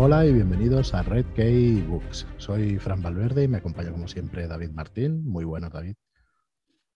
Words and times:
Hola 0.00 0.24
y 0.24 0.32
bienvenidos 0.32 0.94
a 0.94 1.02
Red 1.02 1.26
Key 1.34 1.82
Books. 1.82 2.24
Soy 2.36 2.78
Fran 2.78 3.02
Valverde 3.02 3.42
y 3.42 3.48
me 3.48 3.56
acompaña 3.56 3.90
como 3.90 4.06
siempre 4.06 4.46
David 4.46 4.70
Martín. 4.70 5.24
Muy 5.24 5.44
buenas, 5.44 5.72
David. 5.72 5.96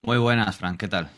Muy 0.03 0.19
buenas, 0.19 0.57
Fran. 0.57 0.79
¿Qué 0.79 0.87
tal? 0.87 1.11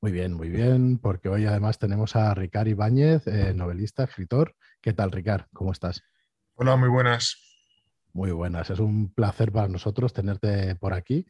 Muy 0.00 0.12
bien, 0.12 0.32
muy 0.32 0.48
bien, 0.48 0.98
porque 0.98 1.28
hoy 1.28 1.44
además 1.44 1.80
tenemos 1.80 2.14
a 2.14 2.32
Ricard 2.34 2.68
Ibáñez, 2.68 3.26
eh, 3.26 3.52
novelista, 3.52 4.04
escritor. 4.04 4.54
¿Qué 4.80 4.92
tal, 4.92 5.10
Ricard? 5.10 5.46
¿Cómo 5.52 5.72
estás? 5.72 6.04
Hola, 6.54 6.76
muy 6.76 6.88
buenas. 6.88 7.36
Muy 8.12 8.30
buenas. 8.30 8.70
Es 8.70 8.78
un 8.78 9.12
placer 9.12 9.50
para 9.50 9.66
nosotros 9.66 10.12
tenerte 10.12 10.76
por 10.76 10.94
aquí. 10.94 11.26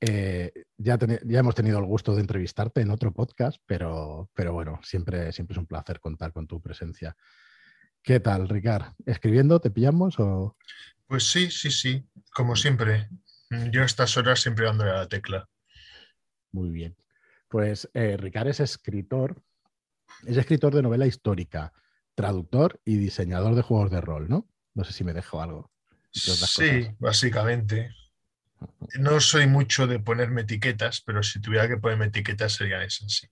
Eh, 0.00 0.52
ya, 0.78 0.98
ya, 0.98 1.38
hemos 1.38 1.54
tenido 1.54 1.78
el 1.78 1.84
gusto 1.84 2.16
de 2.16 2.22
entrevistarte 2.22 2.80
en 2.80 2.90
otro 2.90 3.12
podcast, 3.12 3.62
pero, 3.66 4.30
pero 4.34 4.52
bueno, 4.52 4.80
siempre, 4.82 5.30
siempre 5.30 5.54
es 5.54 5.58
un 5.58 5.66
placer 5.66 6.00
contar 6.00 6.32
con 6.32 6.48
tu 6.48 6.60
presencia. 6.60 7.16
¿Qué 8.02 8.18
tal, 8.18 8.48
Ricard? 8.48 8.94
¿Escribiendo? 9.04 9.60
¿Te 9.60 9.70
pillamos? 9.70 10.18
O... 10.18 10.56
Pues 11.06 11.30
sí, 11.30 11.50
sí, 11.50 11.70
sí, 11.70 12.04
como 12.32 12.56
siempre. 12.56 13.08
Yo 13.70 13.82
a 13.82 13.86
estas 13.86 14.16
horas 14.16 14.40
siempre 14.40 14.64
dándole 14.64 14.90
a 14.90 14.98
la 14.98 15.08
tecla. 15.08 15.48
Muy 16.52 16.70
bien. 16.70 16.96
Pues 17.48 17.90
eh, 17.94 18.16
Ricard 18.16 18.48
es 18.48 18.60
escritor, 18.60 19.42
es 20.24 20.36
escritor 20.36 20.74
de 20.74 20.82
novela 20.82 21.06
histórica, 21.06 21.72
traductor 22.14 22.80
y 22.84 22.96
diseñador 22.96 23.54
de 23.54 23.62
juegos 23.62 23.90
de 23.90 24.00
rol, 24.00 24.28
¿no? 24.28 24.48
No 24.74 24.84
sé 24.84 24.92
si 24.92 25.04
me 25.04 25.12
dejo 25.12 25.42
algo. 25.42 25.70
Sí, 26.12 26.88
básicamente. 26.98 27.94
No 28.98 29.20
soy 29.20 29.46
mucho 29.46 29.86
de 29.86 30.00
ponerme 30.00 30.42
etiquetas, 30.42 31.00
pero 31.00 31.22
si 31.22 31.40
tuviera 31.40 31.68
que 31.68 31.76
ponerme 31.76 32.06
etiquetas 32.06 32.52
serían 32.52 32.82
esas, 32.82 33.12
sí. 33.12 33.26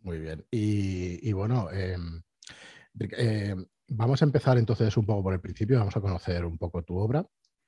Muy 0.00 0.18
bien. 0.18 0.46
Y, 0.50 1.32
bueno, 1.32 1.70
em, 1.70 2.22
eh, 2.98 3.54
vamos 3.88 4.22
a 4.22 4.24
empezar 4.24 4.58
entonces 4.58 4.96
un 4.96 5.06
poco 5.06 5.22
por 5.24 5.34
el 5.34 5.40
principio, 5.40 5.78
vamos 5.78 5.96
a 5.96 6.00
conocer 6.00 6.44
un 6.44 6.58
poco 6.58 6.82
tu 6.82 6.96
obra 6.96 7.24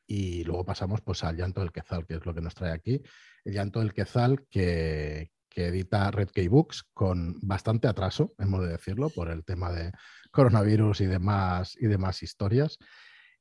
y 0.07 0.43
luego 0.45 0.65
pasamos 0.65 1.03
pues 1.03 1.23
al 1.23 1.37
Llanto 1.37 1.61
del 1.61 1.71
Quezal, 1.71 2.07
que 2.07 2.15
es 2.15 2.25
lo 2.25 2.35
que 2.35 2.41
nos 2.41 2.55
trae 2.55 2.73
aquí. 2.73 3.03
El 3.45 3.53
Llanto 3.53 3.81
del 3.81 3.93
Quezal 3.93 4.47
que, 4.49 5.31
edita 5.55 6.13
Red 6.13 6.29
Key 6.29 6.47
Books 6.47 6.85
con 6.95 7.37
bastante 7.41 7.89
atraso, 7.89 8.33
hemos 8.39 8.63
de 8.63 8.69
decirlo, 8.69 9.11
por 9.11 9.29
el 9.29 9.45
tema 9.45 9.73
de 9.73 9.91
coronavirus 10.31 11.01
y 11.01 11.07
demás, 11.07 11.77
y 11.81 12.25
historias. 12.25 12.79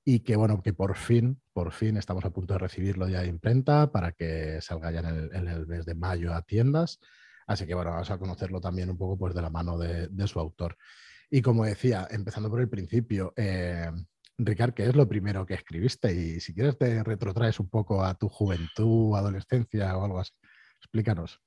Y 0.04 0.22
que 0.22 0.36
bueno, 0.36 0.64
que 0.64 0.74
por 0.74 0.96
fin, 0.98 1.40
por 1.54 1.72
fin 1.72 1.96
estamos 1.96 2.26
a 2.26 2.32
punto 2.32 2.56
de 2.56 2.60
recibirlo 2.60 3.08
ya 3.08 3.22
de 3.22 3.28
imprenta 3.28 3.92
para 3.92 4.14
que 4.14 4.60
salga 4.62 4.90
ya 4.90 5.02
en 5.02 5.48
el, 5.48 5.68
mes 5.68 5.86
de 5.86 5.94
mayo 5.94 6.34
a 6.34 6.42
tiendas. 6.42 7.00
Así 7.46 7.68
que 7.68 7.76
bueno, 7.76 7.92
vamos 7.92 8.10
a 8.10 8.18
conocerlo 8.18 8.60
también 8.60 8.90
un 8.90 8.98
poco 8.98 9.16
pues, 9.16 9.36
de 9.36 9.42
la 9.44 9.52
mano 9.52 9.78
de 9.78 10.28
su 10.28 10.40
autor. 10.40 10.76
Y 11.30 11.42
como 11.42 11.66
decía, 11.66 12.08
empezando 12.10 12.50
por 12.50 12.62
el 12.62 12.70
principio, 12.70 13.34
eh, 13.36 13.92
Ricard, 14.38 14.74
¿qué 14.74 14.86
es 14.86 14.96
lo 14.96 15.08
primero 15.08 15.46
que 15.46 15.56
escribiste? 15.56 16.14
Y 16.14 16.40
si 16.40 16.54
quieres 16.54 16.78
te 16.78 17.04
retrotraes 17.04 17.60
un 17.60 17.70
poco 17.70 18.04
a 18.04 18.14
tu 18.14 18.30
juventud, 18.30 19.16
adolescencia 19.16 19.98
o 19.98 20.06
algo 20.06 20.20
así. 20.20 20.32
Explícanos. 20.80 21.42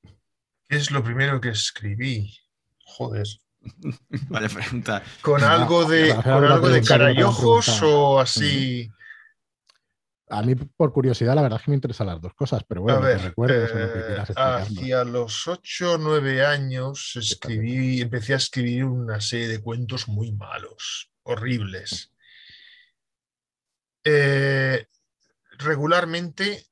¿Qué 0.69 0.77
es 0.77 0.91
lo 0.91 1.03
primero 1.03 1.41
que 1.41 1.50
escribí? 1.50 2.37
Joder. 2.84 3.27
Vale 4.28 4.48
pregunta. 4.48 5.03
¿Con 5.22 5.42
algo 5.42 5.84
de, 5.84 6.15
¿con 6.15 6.44
algo 6.44 6.69
de 6.69 6.83
carayojos 6.83 7.83
o 7.83 8.20
así? 8.20 8.91
A 10.33 10.42
mí, 10.42 10.55
por 10.55 10.92
curiosidad, 10.92 11.34
la 11.34 11.42
verdad 11.42 11.59
es 11.59 11.64
que 11.64 11.73
me 11.73 11.75
interesan 11.75 12.06
las 12.06 12.20
dos 12.20 12.34
cosas, 12.34 12.62
pero 12.62 12.83
bueno, 12.83 12.98
a 12.98 13.17
recuerdes 13.17 13.75
lo 13.75 13.92
que 13.92 14.06
quieras 14.06 14.31
eh, 14.31 14.34
Hacia 14.37 15.03
los 15.03 15.48
8 15.48 15.95
o 15.95 15.98
9 15.98 16.47
años 16.47 17.17
escribí, 17.17 18.00
empecé 18.00 18.34
a 18.34 18.37
escribir 18.37 18.84
una 18.84 19.20
serie 19.20 19.48
de 19.48 19.61
cuentos 19.61 20.06
muy 20.06 20.31
malos, 20.31 21.10
horribles. 21.25 22.12
Eh, 24.05 24.87
regularmente, 25.59 26.65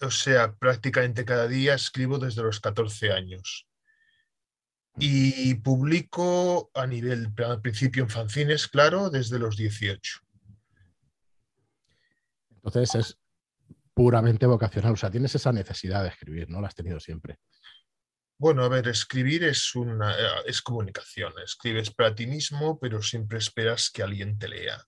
o 0.00 0.10
sea, 0.10 0.54
prácticamente 0.54 1.26
cada 1.26 1.46
día 1.46 1.74
escribo 1.74 2.18
desde 2.18 2.42
los 2.42 2.58
14 2.58 3.12
años. 3.12 3.66
Y 4.98 5.54
publico 5.56 6.70
a 6.74 6.86
nivel, 6.86 7.32
al 7.46 7.60
principio 7.60 8.02
en 8.02 8.08
fanzines, 8.08 8.66
claro, 8.66 9.10
desde 9.10 9.38
los 9.38 9.58
18. 9.58 10.20
Entonces 12.68 12.94
es 12.94 13.18
puramente 13.94 14.46
vocacional, 14.46 14.92
o 14.92 14.96
sea, 14.96 15.10
tienes 15.10 15.34
esa 15.34 15.52
necesidad 15.52 16.04
de 16.04 16.10
escribir, 16.10 16.48
¿no? 16.48 16.60
La 16.60 16.68
has 16.68 16.74
tenido 16.74 17.00
siempre. 17.00 17.38
Bueno, 18.38 18.62
a 18.62 18.68
ver, 18.68 18.86
escribir 18.86 19.42
es, 19.42 19.74
una, 19.74 20.12
eh, 20.12 20.42
es 20.46 20.62
comunicación. 20.62 21.32
Escribes 21.44 21.90
para 21.92 22.14
ti 22.14 22.28
mismo, 22.28 22.78
pero 22.78 23.02
siempre 23.02 23.38
esperas 23.38 23.90
que 23.90 24.04
alguien 24.04 24.38
te 24.38 24.46
lea. 24.46 24.80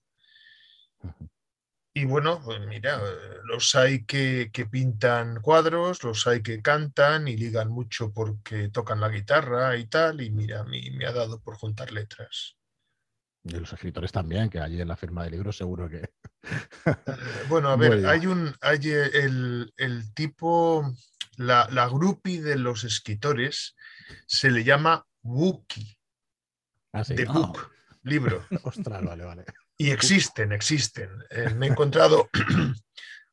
Y 1.93 2.05
bueno, 2.05 2.41
pues 2.41 2.61
mira, 2.61 3.01
los 3.43 3.75
hay 3.75 4.05
que, 4.05 4.49
que, 4.53 4.65
pintan 4.65 5.41
cuadros, 5.41 6.01
los 6.03 6.25
hay 6.25 6.41
que 6.41 6.61
cantan 6.61 7.27
y 7.27 7.35
ligan 7.35 7.67
mucho 7.67 8.13
porque 8.13 8.69
tocan 8.69 9.01
la 9.01 9.09
guitarra 9.09 9.75
y 9.75 9.87
tal, 9.87 10.21
y 10.21 10.31
mira, 10.31 10.61
a 10.61 10.63
mí 10.63 10.89
me 10.91 11.05
ha 11.05 11.11
dado 11.11 11.41
por 11.41 11.57
juntar 11.57 11.91
letras. 11.91 12.55
Y 13.43 13.51
los 13.51 13.73
escritores 13.73 14.11
también, 14.11 14.49
que 14.49 14.59
allí 14.59 14.79
en 14.79 14.87
la 14.87 14.95
firma 14.95 15.23
de 15.23 15.31
libros 15.31 15.57
seguro 15.57 15.89
que. 15.89 15.97
Eh, 15.97 16.95
bueno, 17.49 17.69
a 17.69 17.75
ver, 17.77 18.05
hay 18.05 18.27
un. 18.27 18.55
Hay 18.61 18.79
el, 18.85 20.13
tipo. 20.13 20.93
La, 21.37 21.67
la 21.71 21.87
groupie 21.87 22.41
de 22.41 22.57
los 22.57 22.83
escritores 22.83 23.75
se 24.27 24.51
le 24.51 24.63
llama 24.63 25.05
Wookie. 25.23 25.97
Ah, 26.93 27.03
de 27.07 27.25
book, 27.25 27.71
libro. 28.03 28.45
Ostras, 28.63 29.03
vale, 29.03 29.23
vale. 29.23 29.45
Y 29.77 29.91
existen, 29.91 30.51
existen. 30.51 31.09
Eh, 31.29 31.53
me 31.55 31.67
he 31.67 31.69
encontrado 31.69 32.29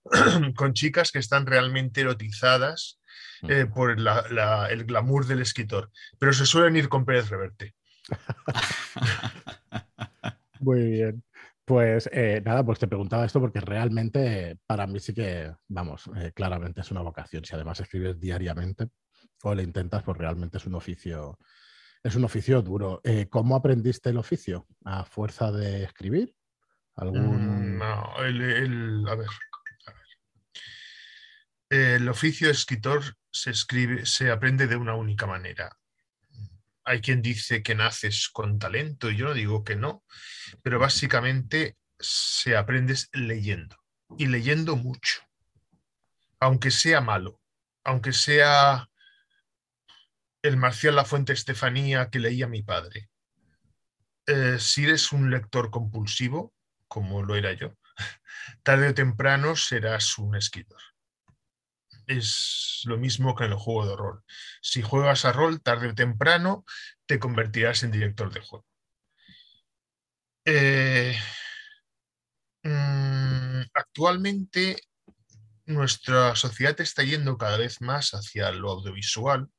con 0.57 0.73
chicas 0.73 1.11
que 1.13 1.19
están 1.19 1.45
realmente 1.45 2.01
erotizadas 2.01 3.01
eh, 3.49 3.67
por 3.67 3.91
el 3.91 4.85
glamour 4.85 5.27
del 5.27 5.43
escritor, 5.43 5.91
pero 6.19 6.33
se 6.33 6.47
suelen 6.47 6.77
ir 6.77 6.89
con 6.89 7.05
Pérez 7.05 7.29
Reverte. 7.29 7.75
Muy 10.61 10.91
bien. 10.91 11.23
Pues 11.65 12.09
eh, 12.13 12.41
nada, 12.45 12.65
pues 12.65 12.79
te 12.79 12.89
preguntaba 12.89 13.27
esto 13.27 13.41
porque 13.41 13.61
realmente 13.61 14.59
para 14.67 14.87
mí 14.87 15.01
sí 15.01 15.13
que, 15.13 15.53
vamos, 15.69 16.11
eh, 16.17 16.33
claramente 16.35 16.81
es 16.81 16.91
una 16.91 17.03
vocación. 17.03 17.45
Si 17.45 17.55
además 17.55 17.81
escribes 17.81 18.19
diariamente 18.19 18.89
o 19.43 19.55
le 19.55 19.63
intentas, 19.63 20.03
pues 20.03 20.17
realmente 20.17 20.57
es 20.57 20.67
un 20.67 20.77
oficio, 20.77 21.39
es 22.03 22.17
un 22.17 22.25
oficio 22.25 22.63
duro. 22.63 23.03
Eh, 23.05 23.29
¿Cómo 23.29 23.55
aprendiste 23.55 24.09
el 24.09 24.17
oficio? 24.17 24.67
¿A 24.85 25.05
fuerza 25.05 25.53
de 25.53 25.85
escribir? 25.85 26.35
¿Algún... 26.97 27.75
Mm, 27.75 27.79
no, 27.79 28.25
el, 28.25 29.05
a 29.07 29.15
ver, 29.15 29.27
El 31.69 32.09
oficio 32.09 32.51
escritor 32.51 33.03
se 33.31 33.51
escribe, 33.51 34.07
se 34.07 34.31
aprende 34.31 34.67
de 34.67 34.77
una 34.77 34.95
única 34.95 35.27
manera, 35.27 35.77
hay 36.89 37.03
quien 37.03 37.21
dice 37.21 37.63
que 37.63 37.75
naces 37.75 38.31
con 38.31 38.59
talento 38.59 39.11
y 39.11 39.17
yo 39.17 39.27
no 39.27 39.35
digo 39.35 39.63
que 39.63 39.77
no, 39.77 40.05
pero 40.63 40.79
básicamente 40.79 41.77
se 41.99 42.57
aprende 42.57 42.95
leyendo 43.13 43.77
y 44.17 44.27
leyendo 44.27 44.75
mucho, 44.75 45.21
aunque 46.41 46.71
sea 46.71 47.03
malo, 47.03 47.43
aunque 47.85 48.15
sea 48.15 48.89
el 50.41 50.57
Marcial 50.57 50.97
La 50.97 51.05
Fuente 51.05 51.35
Estefanía 51.35 52.09
que 52.09 52.21
leía 52.21 52.47
mi 52.47 52.63
padre. 52.63 53.11
Eh, 54.27 54.57
si 54.59 54.85
eres 54.85 55.13
un 55.13 55.31
lector 55.31 55.71
compulsivo, 55.71 56.55
como 56.87 57.23
lo 57.23 57.37
era 57.37 57.53
yo, 57.53 57.77
tarde 58.63 58.89
o 58.89 58.95
temprano 58.95 59.57
serás 59.57 60.17
un 60.17 60.37
escritor 60.37 60.81
es 62.09 62.83
lo 62.87 62.97
mismo 62.97 63.37
que 63.37 63.45
en 63.45 63.53
el 63.53 63.59
juego 63.59 63.87
de 63.87 63.97
rol. 63.97 64.25
Si 64.61 64.83
juegas 64.83 65.25
a 65.25 65.33
rol, 65.33 65.63
tarde 65.63 65.89
o 65.89 65.95
temprano 65.95 66.65
te 67.07 67.19
convertirás 67.19 67.83
en 67.85 67.93
director 67.93 68.33
de 68.33 68.41
juego. 68.41 68.67
Eh, 70.45 71.15
mm, 72.63 73.61
actualmente 73.75 74.81
nuestra 75.67 76.35
sociedad 76.35 76.81
está 76.81 77.05
yendo 77.05 77.37
cada 77.37 77.59
vez 77.59 77.83
más 77.83 78.13
hacia 78.13 78.51
lo 78.53 78.71
audiovisual, 78.71 79.51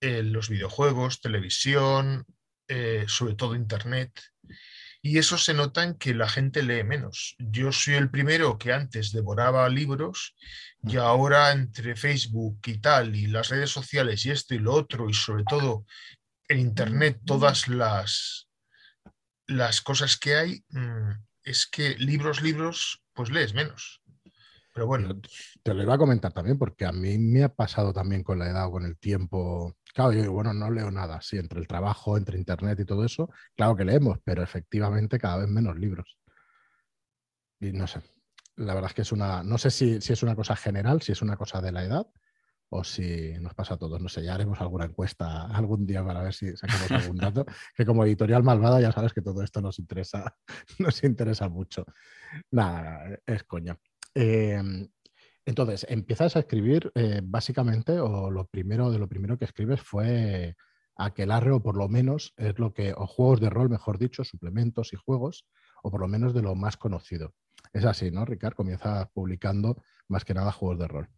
los 0.00 0.48
videojuegos, 0.48 1.20
televisión, 1.20 2.24
eh, 2.68 3.04
sobre 3.08 3.34
todo 3.34 3.54
Internet. 3.54 4.12
Y 5.00 5.18
eso 5.18 5.38
se 5.38 5.54
nota 5.54 5.84
en 5.84 5.94
que 5.94 6.14
la 6.14 6.28
gente 6.28 6.62
lee 6.62 6.82
menos. 6.82 7.36
Yo 7.38 7.72
soy 7.72 7.94
el 7.94 8.10
primero 8.10 8.58
que 8.58 8.72
antes 8.72 9.12
devoraba 9.12 9.68
libros 9.68 10.34
y 10.82 10.96
ahora 10.96 11.52
entre 11.52 11.94
Facebook 11.94 12.58
y 12.66 12.78
tal, 12.78 13.14
y 13.14 13.26
las 13.26 13.48
redes 13.48 13.70
sociales 13.70 14.26
y 14.26 14.30
esto 14.30 14.54
y 14.54 14.58
lo 14.58 14.74
otro, 14.74 15.08
y 15.08 15.14
sobre 15.14 15.44
todo 15.44 15.86
en 16.48 16.60
Internet, 16.60 17.20
todas 17.24 17.68
las, 17.68 18.48
las 19.46 19.80
cosas 19.80 20.16
que 20.16 20.34
hay, 20.34 20.64
mm, 20.70 21.10
es 21.44 21.66
que 21.66 21.96
libros, 21.98 22.42
libros, 22.42 23.02
pues 23.12 23.30
lees 23.30 23.54
menos. 23.54 24.02
Pero 24.78 24.86
bueno, 24.86 25.08
Yo 25.08 25.20
te 25.64 25.74
lo 25.74 25.82
iba 25.82 25.94
a 25.94 25.98
comentar 25.98 26.32
también, 26.32 26.56
porque 26.56 26.86
a 26.86 26.92
mí 26.92 27.18
me 27.18 27.42
ha 27.42 27.48
pasado 27.48 27.92
también 27.92 28.22
con 28.22 28.38
la 28.38 28.48
edad 28.48 28.68
o 28.68 28.70
con 28.70 28.84
el 28.84 28.96
tiempo. 28.96 29.74
Claro, 29.92 30.12
yo 30.12 30.20
digo, 30.20 30.34
bueno, 30.34 30.54
no 30.54 30.70
leo 30.70 30.88
nada, 30.92 31.20
sí, 31.20 31.36
entre 31.36 31.58
el 31.58 31.66
trabajo, 31.66 32.16
entre 32.16 32.38
internet 32.38 32.78
y 32.78 32.84
todo 32.84 33.04
eso, 33.04 33.28
claro 33.56 33.74
que 33.74 33.84
leemos, 33.84 34.18
pero 34.22 34.40
efectivamente 34.40 35.18
cada 35.18 35.38
vez 35.38 35.48
menos 35.48 35.76
libros. 35.76 36.16
Y 37.58 37.72
no 37.72 37.88
sé, 37.88 38.02
la 38.54 38.72
verdad 38.72 38.90
es 38.90 38.94
que 38.94 39.02
es 39.02 39.10
una, 39.10 39.42
no 39.42 39.58
sé 39.58 39.72
si, 39.72 40.00
si 40.00 40.12
es 40.12 40.22
una 40.22 40.36
cosa 40.36 40.54
general, 40.54 41.02
si 41.02 41.10
es 41.10 41.22
una 41.22 41.36
cosa 41.36 41.60
de 41.60 41.72
la 41.72 41.82
edad 41.82 42.06
o 42.68 42.84
si 42.84 43.32
nos 43.40 43.54
pasa 43.54 43.74
a 43.74 43.78
todos. 43.78 44.00
No 44.00 44.08
sé, 44.08 44.22
ya 44.22 44.34
haremos 44.34 44.60
alguna 44.60 44.84
encuesta 44.84 45.46
algún 45.46 45.86
día 45.86 46.04
para 46.04 46.22
ver 46.22 46.34
si 46.34 46.56
sacamos 46.56 46.88
algún 46.92 47.16
dato, 47.16 47.44
que 47.74 47.84
como 47.84 48.04
editorial 48.04 48.44
malvada 48.44 48.80
ya 48.80 48.92
sabes 48.92 49.12
que 49.12 49.22
todo 49.22 49.42
esto 49.42 49.60
nos 49.60 49.80
interesa, 49.80 50.36
nos 50.78 51.02
interesa 51.02 51.48
mucho. 51.48 51.84
Nada, 52.52 53.18
es 53.26 53.42
coña. 53.42 53.76
Eh, 54.14 54.60
entonces, 55.48 55.86
empiezas 55.88 56.36
a 56.36 56.40
escribir 56.40 56.92
eh, 56.94 57.20
básicamente, 57.22 57.98
o 58.00 58.30
lo 58.30 58.46
primero 58.48 58.90
de 58.90 58.98
lo 58.98 59.08
primero 59.08 59.38
que 59.38 59.46
escribes 59.46 59.80
fue 59.80 60.56
aquelarre, 60.96 61.52
o 61.52 61.62
por 61.62 61.76
lo 61.76 61.88
menos 61.88 62.34
es 62.36 62.58
lo 62.58 62.74
que, 62.74 62.92
o 62.94 63.06
juegos 63.06 63.40
de 63.40 63.48
rol, 63.48 63.70
mejor 63.70 63.98
dicho, 63.98 64.24
suplementos 64.24 64.92
y 64.92 64.96
juegos, 64.96 65.46
o 65.82 65.90
por 65.90 66.00
lo 66.00 66.08
menos 66.08 66.34
de 66.34 66.42
lo 66.42 66.54
más 66.54 66.76
conocido. 66.76 67.34
Es 67.72 67.86
así, 67.86 68.10
¿no, 68.10 68.26
Ricard? 68.26 68.54
Comienza 68.54 69.08
publicando 69.14 69.82
más 70.08 70.24
que 70.24 70.34
nada 70.34 70.52
juegos 70.52 70.80
de 70.80 70.88
rol. 70.88 71.08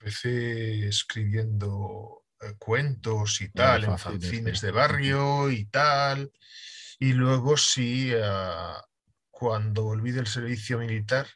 empecé 0.00 0.88
escribiendo 0.88 2.24
eh, 2.40 2.54
cuentos 2.58 3.40
y 3.42 3.50
tal, 3.50 3.84
en 3.84 3.98
fanzines, 3.98 4.30
fanzines 4.30 4.60
de 4.62 4.70
barrio 4.70 5.50
y 5.50 5.66
tal. 5.66 6.32
Y 6.98 7.12
luego 7.12 7.58
sí, 7.58 8.12
ah, 8.18 8.82
cuando 9.30 9.84
volví 9.84 10.12
del 10.12 10.26
servicio 10.26 10.78
militar. 10.78 11.26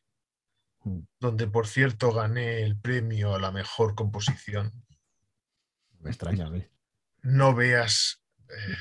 Donde 1.20 1.46
por 1.48 1.66
cierto 1.66 2.12
gané 2.12 2.62
el 2.62 2.78
premio 2.78 3.34
a 3.34 3.38
la 3.40 3.50
mejor 3.52 3.94
composición, 3.94 4.72
Me 6.00 6.10
extraña 6.10 6.48
mí. 6.50 6.64
no 7.22 7.54
veas... 7.54 8.22
eh, 8.48 8.76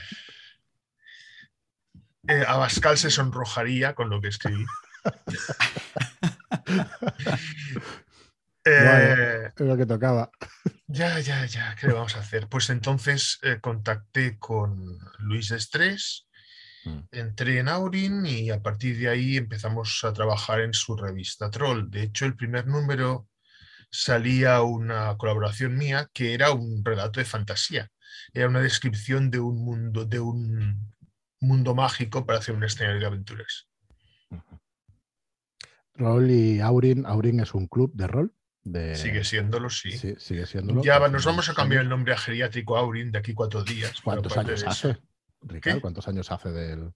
eh, 2.28 2.44
Abascal 2.48 2.98
se 2.98 3.12
sonrojaría 3.12 3.94
con 3.96 4.10
lo 4.10 4.20
que 4.22 4.30
escribí. 4.30 4.66
Eh, 8.68 9.52
Es 9.56 9.62
lo 9.68 9.78
que 9.78 9.86
tocaba. 9.86 10.32
Ya, 10.88 11.20
ya, 11.20 11.46
ya, 11.46 11.76
¿qué 11.80 11.86
le 11.88 11.94
vamos 11.94 12.16
a 12.16 12.20
hacer? 12.22 12.48
Pues 12.48 12.70
entonces 12.72 13.38
eh, 13.44 13.60
contacté 13.62 14.40
con 14.40 14.98
Luis 15.20 15.52
Estrés, 15.52 16.24
Mm. 16.24 16.25
Entré 17.12 17.60
en 17.60 17.68
Aurin 17.68 18.26
y 18.26 18.50
a 18.50 18.62
partir 18.62 18.98
de 18.98 19.10
ahí 19.10 19.38
empezamos 19.38 20.04
a 20.04 20.14
trabajar 20.14 20.62
en 20.62 20.74
su 20.74 20.96
revista 20.96 21.50
Troll. 21.50 21.90
De 21.90 22.04
hecho, 22.04 22.26
el 22.26 22.36
primer 22.36 22.68
número 22.68 23.28
salía 23.90 24.62
una 24.62 25.18
colaboración 25.18 25.78
mía 25.78 26.10
que 26.14 26.34
era 26.34 26.52
un 26.52 26.84
relato 26.84 27.20
de 27.20 27.26
fantasía. 27.26 27.92
Era 28.34 28.48
una 28.48 28.62
descripción 28.62 29.32
de 29.32 29.40
un 29.40 29.64
mundo, 29.64 30.06
de 30.06 30.20
un 30.20 30.94
mundo 31.40 31.76
mágico 31.76 32.26
para 32.26 32.40
hacer 32.40 32.56
un 32.56 32.64
escenario 32.64 33.00
de 33.00 33.06
aventuras. 33.06 33.68
Rol 35.94 36.30
y 36.30 36.60
Aurin. 36.60 37.06
Aurin 37.06 37.40
es 37.40 37.54
un 37.54 37.68
club 37.68 37.94
de 37.94 38.08
rol. 38.08 38.34
De... 38.64 38.96
Sigue 38.96 39.24
siéndolo, 39.24 39.70
sí. 39.70 39.92
Sí, 39.92 40.16
sigue 40.18 40.46
siendo. 40.46 40.82
Ya 40.82 41.00
nos 41.08 41.26
vamos 41.26 41.50
a 41.50 41.54
cambiar 41.54 41.84
el 41.84 41.90
nombre 41.90 42.14
a 42.14 42.18
geriátrico 42.18 42.78
Aurin 42.78 43.12
de 43.12 43.20
aquí 43.20 43.34
cuatro 43.34 43.64
días. 43.64 44.02
¿Cuántos 44.02 44.36
años 44.38 44.64
hace? 44.66 44.98
Ricardo. 45.48 45.82
¿cuántos 45.82 46.08
años 46.08 46.32
hace 46.32 46.52
del, 46.52 46.94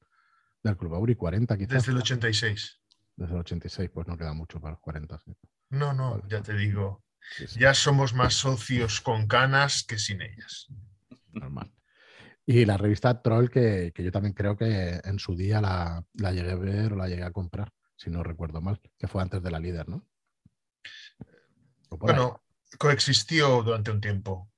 del 0.63 0.77
Club 0.77 0.95
Auri? 0.95 1.15
¿40 1.15 1.57
quizás? 1.57 1.69
Desde 1.73 1.91
el 1.91 1.97
86. 1.99 2.81
Desde 3.15 3.33
el 3.33 3.39
86, 3.39 3.89
pues 3.93 4.07
no 4.07 4.17
queda 4.17 4.33
mucho 4.33 4.59
para 4.59 4.71
los 4.71 4.79
40. 4.81 5.19
sí. 5.19 5.35
No, 5.71 5.93
no, 5.93 6.11
Vale. 6.11 6.23
ya 6.29 6.41
te 6.41 6.53
digo. 6.53 7.03
Sí, 7.37 7.47
sí, 7.47 7.59
Ya 7.59 7.73
somos 7.73 8.13
más 8.13 8.33
socios 8.33 9.01
con 9.01 9.27
canas 9.27 9.83
que 9.83 9.99
sin 9.99 10.21
ellas. 10.21 10.67
normal. 11.33 11.71
Y 12.45 12.65
la 12.65 12.77
revista 12.77 13.21
Troll, 13.21 13.49
que, 13.49 13.91
que 13.93 14.03
yo 14.03 14.11
también 14.11 14.33
creo 14.33 14.57
que 14.57 14.99
en 15.03 15.19
su 15.19 15.35
día 15.35 15.61
la, 15.61 16.03
la 16.13 16.31
llegué 16.31 16.51
a 16.51 16.55
ver 16.55 16.93
o 16.93 16.95
la 16.95 17.07
llegué 17.07 17.23
a 17.23 17.31
comprar, 17.31 17.71
si 17.95 18.09
no 18.09 18.23
recuerdo 18.23 18.61
mal, 18.61 18.81
que 18.97 19.07
fue 19.07 19.21
antes 19.21 19.43
de 19.43 19.51
la 19.51 19.59
líder, 19.59 19.87
¿no? 19.87 20.07
Ahí. 21.89 21.97
Bueno, 21.99 22.41
coexistió 22.77 23.61
durante 23.63 23.91
un 23.91 24.01
tiempo. 24.01 24.48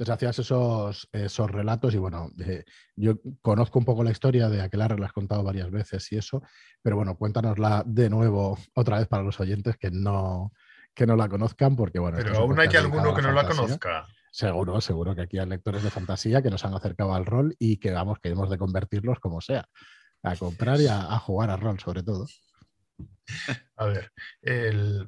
Entonces 0.00 0.14
hacías 0.14 0.38
esos, 0.38 1.10
esos 1.12 1.50
relatos 1.50 1.92
y 1.92 1.98
bueno, 1.98 2.30
eh, 2.38 2.64
yo 2.96 3.16
conozco 3.42 3.78
un 3.78 3.84
poco 3.84 4.02
la 4.02 4.10
historia 4.10 4.48
de 4.48 4.62
Aquelarre, 4.62 4.98
la 4.98 5.04
has 5.04 5.12
contado 5.12 5.42
varias 5.42 5.70
veces 5.70 6.10
y 6.10 6.16
eso, 6.16 6.42
pero 6.80 6.96
bueno, 6.96 7.18
cuéntanosla 7.18 7.82
de 7.84 8.08
nuevo 8.08 8.58
otra 8.74 8.98
vez 8.98 9.08
para 9.08 9.22
los 9.22 9.38
oyentes 9.40 9.76
que 9.76 9.90
no, 9.90 10.52
que 10.94 11.04
no 11.06 11.16
la 11.16 11.28
conozcan, 11.28 11.76
porque 11.76 11.98
bueno. 11.98 12.16
Pero 12.16 12.34
aún 12.38 12.58
hay 12.58 12.68
podcast 12.68 12.84
alguno 12.86 13.14
que 13.14 13.20
no 13.20 13.32
la 13.32 13.46
conozca. 13.46 14.06
Seguro, 14.32 14.80
seguro 14.80 15.14
que 15.14 15.20
aquí 15.20 15.36
hay 15.38 15.46
lectores 15.46 15.82
de 15.82 15.90
fantasía 15.90 16.40
que 16.40 16.48
nos 16.48 16.64
han 16.64 16.72
acercado 16.72 17.12
al 17.14 17.26
rol 17.26 17.54
y 17.58 17.76
que 17.76 17.90
vamos, 17.90 18.20
que 18.22 18.30
hemos 18.30 18.48
de 18.48 18.56
convertirlos 18.56 19.18
como 19.20 19.42
sea, 19.42 19.68
a 20.22 20.34
comprar 20.34 20.80
y 20.80 20.86
a, 20.86 21.12
a 21.12 21.18
jugar 21.18 21.50
al 21.50 21.60
rol 21.60 21.78
sobre 21.78 22.02
todo. 22.02 22.26
A 23.76 23.84
ver, 23.84 24.12
el- 24.40 25.06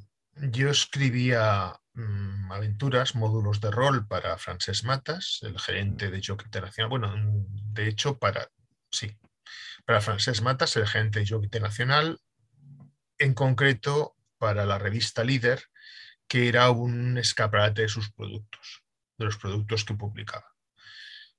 yo 0.50 0.68
escribía 0.68 1.72
mm, 1.94 2.52
aventuras, 2.52 3.14
módulos 3.14 3.60
de 3.60 3.70
rol 3.70 4.06
para 4.06 4.38
Francesc 4.38 4.84
Matas, 4.84 5.40
el 5.42 5.58
gerente 5.58 6.10
de 6.10 6.22
Jockey 6.24 6.46
Internacional. 6.46 6.90
Bueno, 6.90 7.16
mm, 7.16 7.74
de 7.74 7.88
hecho, 7.88 8.18
para, 8.18 8.48
sí, 8.90 9.16
para 9.84 10.00
Francesc 10.00 10.42
Matas, 10.42 10.76
el 10.76 10.86
gerente 10.86 11.20
de 11.20 11.26
Jockey 11.26 11.46
Internacional, 11.46 12.20
en 13.18 13.34
concreto 13.34 14.16
para 14.38 14.66
la 14.66 14.78
revista 14.78 15.24
Líder, 15.24 15.62
que 16.26 16.48
era 16.48 16.70
un 16.70 17.18
escaparate 17.18 17.82
de 17.82 17.88
sus 17.88 18.10
productos, 18.12 18.82
de 19.18 19.24
los 19.26 19.36
productos 19.36 19.84
que 19.84 19.94
publicaba. 19.94 20.46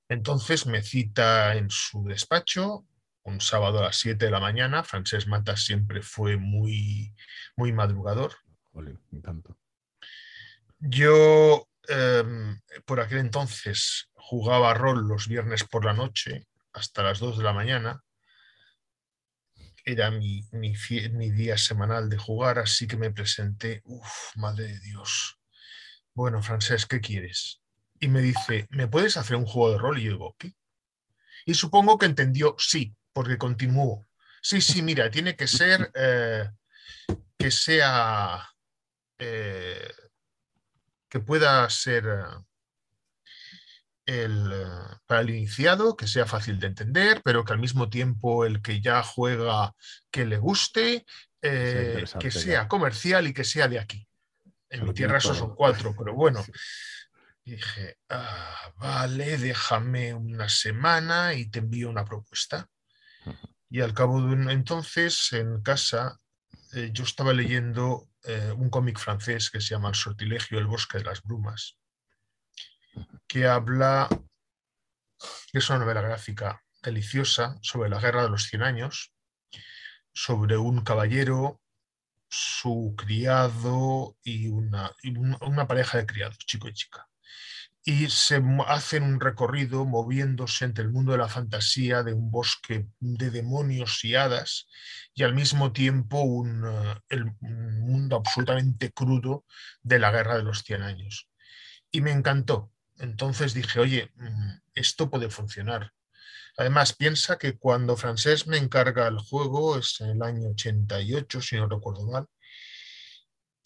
Entonces 0.08 0.66
me 0.66 0.82
cita 0.82 1.56
en 1.56 1.70
su 1.70 2.04
despacho 2.04 2.86
un 3.24 3.40
sábado 3.40 3.78
a 3.78 3.84
las 3.84 3.96
7 3.96 4.26
de 4.26 4.30
la 4.30 4.40
mañana. 4.40 4.84
Francesc 4.84 5.26
Matas 5.26 5.64
siempre 5.64 6.02
fue 6.02 6.36
muy, 6.36 7.14
muy 7.56 7.72
madrugador. 7.72 8.36
Yo 10.86 11.66
em, 11.88 12.60
por 12.84 13.00
aquel 13.00 13.18
entonces 13.18 14.10
jugaba 14.12 14.74
rol 14.74 15.08
los 15.08 15.28
viernes 15.28 15.64
por 15.64 15.82
la 15.82 15.94
noche 15.94 16.46
hasta 16.74 17.02
las 17.02 17.20
2 17.20 17.38
de 17.38 17.44
la 17.44 17.54
mañana. 17.54 18.02
Era 19.86 20.10
mi, 20.10 20.42
mi 20.52 21.30
día 21.30 21.56
semanal 21.56 22.10
de 22.10 22.18
jugar, 22.18 22.58
así 22.58 22.86
que 22.86 22.98
me 22.98 23.10
presenté. 23.10 23.80
Uf, 23.84 24.36
madre 24.36 24.64
de 24.66 24.80
Dios. 24.80 25.38
Bueno, 26.12 26.42
Francesc, 26.42 26.90
¿qué 26.90 27.00
quieres? 27.00 27.62
Y 27.98 28.08
me 28.08 28.20
dice, 28.20 28.66
¿me 28.68 28.86
puedes 28.86 29.16
hacer 29.16 29.36
un 29.36 29.46
juego 29.46 29.72
de 29.72 29.78
rol? 29.78 29.98
Y 29.98 30.04
yo 30.04 30.12
digo, 30.12 30.36
¿qué? 30.38 30.52
Y 31.46 31.54
supongo 31.54 31.96
que 31.96 32.06
entendió 32.06 32.56
sí, 32.58 32.94
porque 33.14 33.38
continuó. 33.38 34.06
Sí, 34.42 34.60
sí, 34.60 34.82
mira, 34.82 35.10
tiene 35.10 35.34
que 35.34 35.46
ser 35.46 35.90
eh, 35.94 36.50
que 37.38 37.50
sea 37.50 38.46
eh, 39.18 39.90
que 41.14 41.20
pueda 41.20 41.70
ser 41.70 42.06
eh, 42.06 42.24
el, 44.04 44.50
eh, 44.52 44.96
para 45.06 45.20
el 45.20 45.30
iniciado, 45.30 45.96
que 45.96 46.08
sea 46.08 46.26
fácil 46.26 46.58
de 46.58 46.66
entender, 46.66 47.22
pero 47.24 47.44
que 47.44 47.52
al 47.52 47.60
mismo 47.60 47.88
tiempo 47.88 48.44
el 48.44 48.60
que 48.60 48.80
ya 48.80 49.00
juega 49.04 49.72
que 50.10 50.26
le 50.26 50.38
guste, 50.38 51.06
eh, 51.40 52.04
que 52.18 52.30
ya. 52.30 52.40
sea 52.40 52.66
comercial 52.66 53.28
y 53.28 53.32
que 53.32 53.44
sea 53.44 53.68
de 53.68 53.78
aquí. 53.78 54.08
En 54.68 54.84
mi 54.84 54.92
tierra 54.92 55.18
esos 55.18 55.38
son 55.38 55.54
cuatro, 55.54 55.94
pero 55.96 56.14
bueno. 56.14 56.42
Sí. 56.42 56.50
Dije, 57.44 57.98
"Ah, 58.08 58.72
vale, 58.78 59.38
déjame 59.38 60.14
una 60.14 60.48
semana 60.48 61.34
y 61.34 61.48
te 61.48 61.60
envío 61.60 61.88
una 61.90 62.04
propuesta. 62.04 62.68
Y 63.70 63.82
al 63.82 63.94
cabo 63.94 64.20
de 64.20 64.34
un 64.34 64.50
entonces, 64.50 65.32
en 65.32 65.62
casa, 65.62 66.18
eh, 66.72 66.90
yo 66.92 67.04
estaba 67.04 67.32
leyendo 67.32 68.08
eh, 68.24 68.52
un 68.52 68.70
cómic 68.70 68.98
francés 68.98 69.50
que 69.50 69.60
se 69.60 69.70
llama 69.74 69.88
El 69.88 69.94
sortilegio, 69.94 70.58
el 70.58 70.66
bosque 70.66 70.98
de 70.98 71.04
las 71.04 71.22
brumas, 71.22 71.78
que 73.26 73.46
habla, 73.46 74.08
que 75.52 75.58
es 75.58 75.70
una 75.70 75.80
novela 75.80 76.00
gráfica 76.00 76.62
deliciosa 76.82 77.58
sobre 77.62 77.88
la 77.88 78.00
guerra 78.00 78.22
de 78.22 78.30
los 78.30 78.44
100 78.44 78.62
años, 78.62 79.12
sobre 80.12 80.56
un 80.56 80.82
caballero, 80.84 81.60
su 82.28 82.94
criado 82.96 84.16
y 84.22 84.48
una, 84.48 84.92
y 85.02 85.16
un- 85.16 85.36
una 85.40 85.66
pareja 85.66 85.98
de 85.98 86.06
criados, 86.06 86.38
chico 86.38 86.68
y 86.68 86.72
chica 86.74 87.08
y 87.84 88.08
se 88.08 88.42
hacen 88.66 89.02
un 89.02 89.20
recorrido 89.20 89.84
moviéndose 89.84 90.64
entre 90.64 90.84
el 90.84 90.90
mundo 90.90 91.12
de 91.12 91.18
la 91.18 91.28
fantasía, 91.28 92.02
de 92.02 92.14
un 92.14 92.30
bosque 92.30 92.86
de 92.98 93.30
demonios 93.30 94.02
y 94.04 94.14
hadas, 94.14 94.66
y 95.12 95.22
al 95.22 95.34
mismo 95.34 95.72
tiempo 95.72 96.22
un, 96.22 96.64
eh, 96.66 96.94
el 97.10 97.24
un 97.40 97.80
mundo 97.80 98.16
absolutamente 98.16 98.90
crudo 98.90 99.44
de 99.82 99.98
la 99.98 100.10
guerra 100.10 100.38
de 100.38 100.44
los 100.44 100.62
100 100.62 100.82
años. 100.82 101.28
Y 101.90 102.00
me 102.00 102.10
encantó. 102.10 102.72
Entonces 102.98 103.52
dije, 103.52 103.80
oye, 103.80 104.10
mm, 104.16 104.50
esto 104.74 105.10
puede 105.10 105.28
funcionar. 105.28 105.92
Además, 106.56 106.94
piensa 106.94 107.36
que 107.36 107.58
cuando 107.58 107.96
Francés 107.96 108.46
me 108.46 108.56
encarga 108.56 109.08
el 109.08 109.18
juego, 109.18 109.76
es 109.76 110.00
en 110.00 110.10
el 110.10 110.22
año 110.22 110.50
88, 110.50 111.40
si 111.42 111.56
no 111.56 111.68
recuerdo 111.68 112.06
mal, 112.06 112.26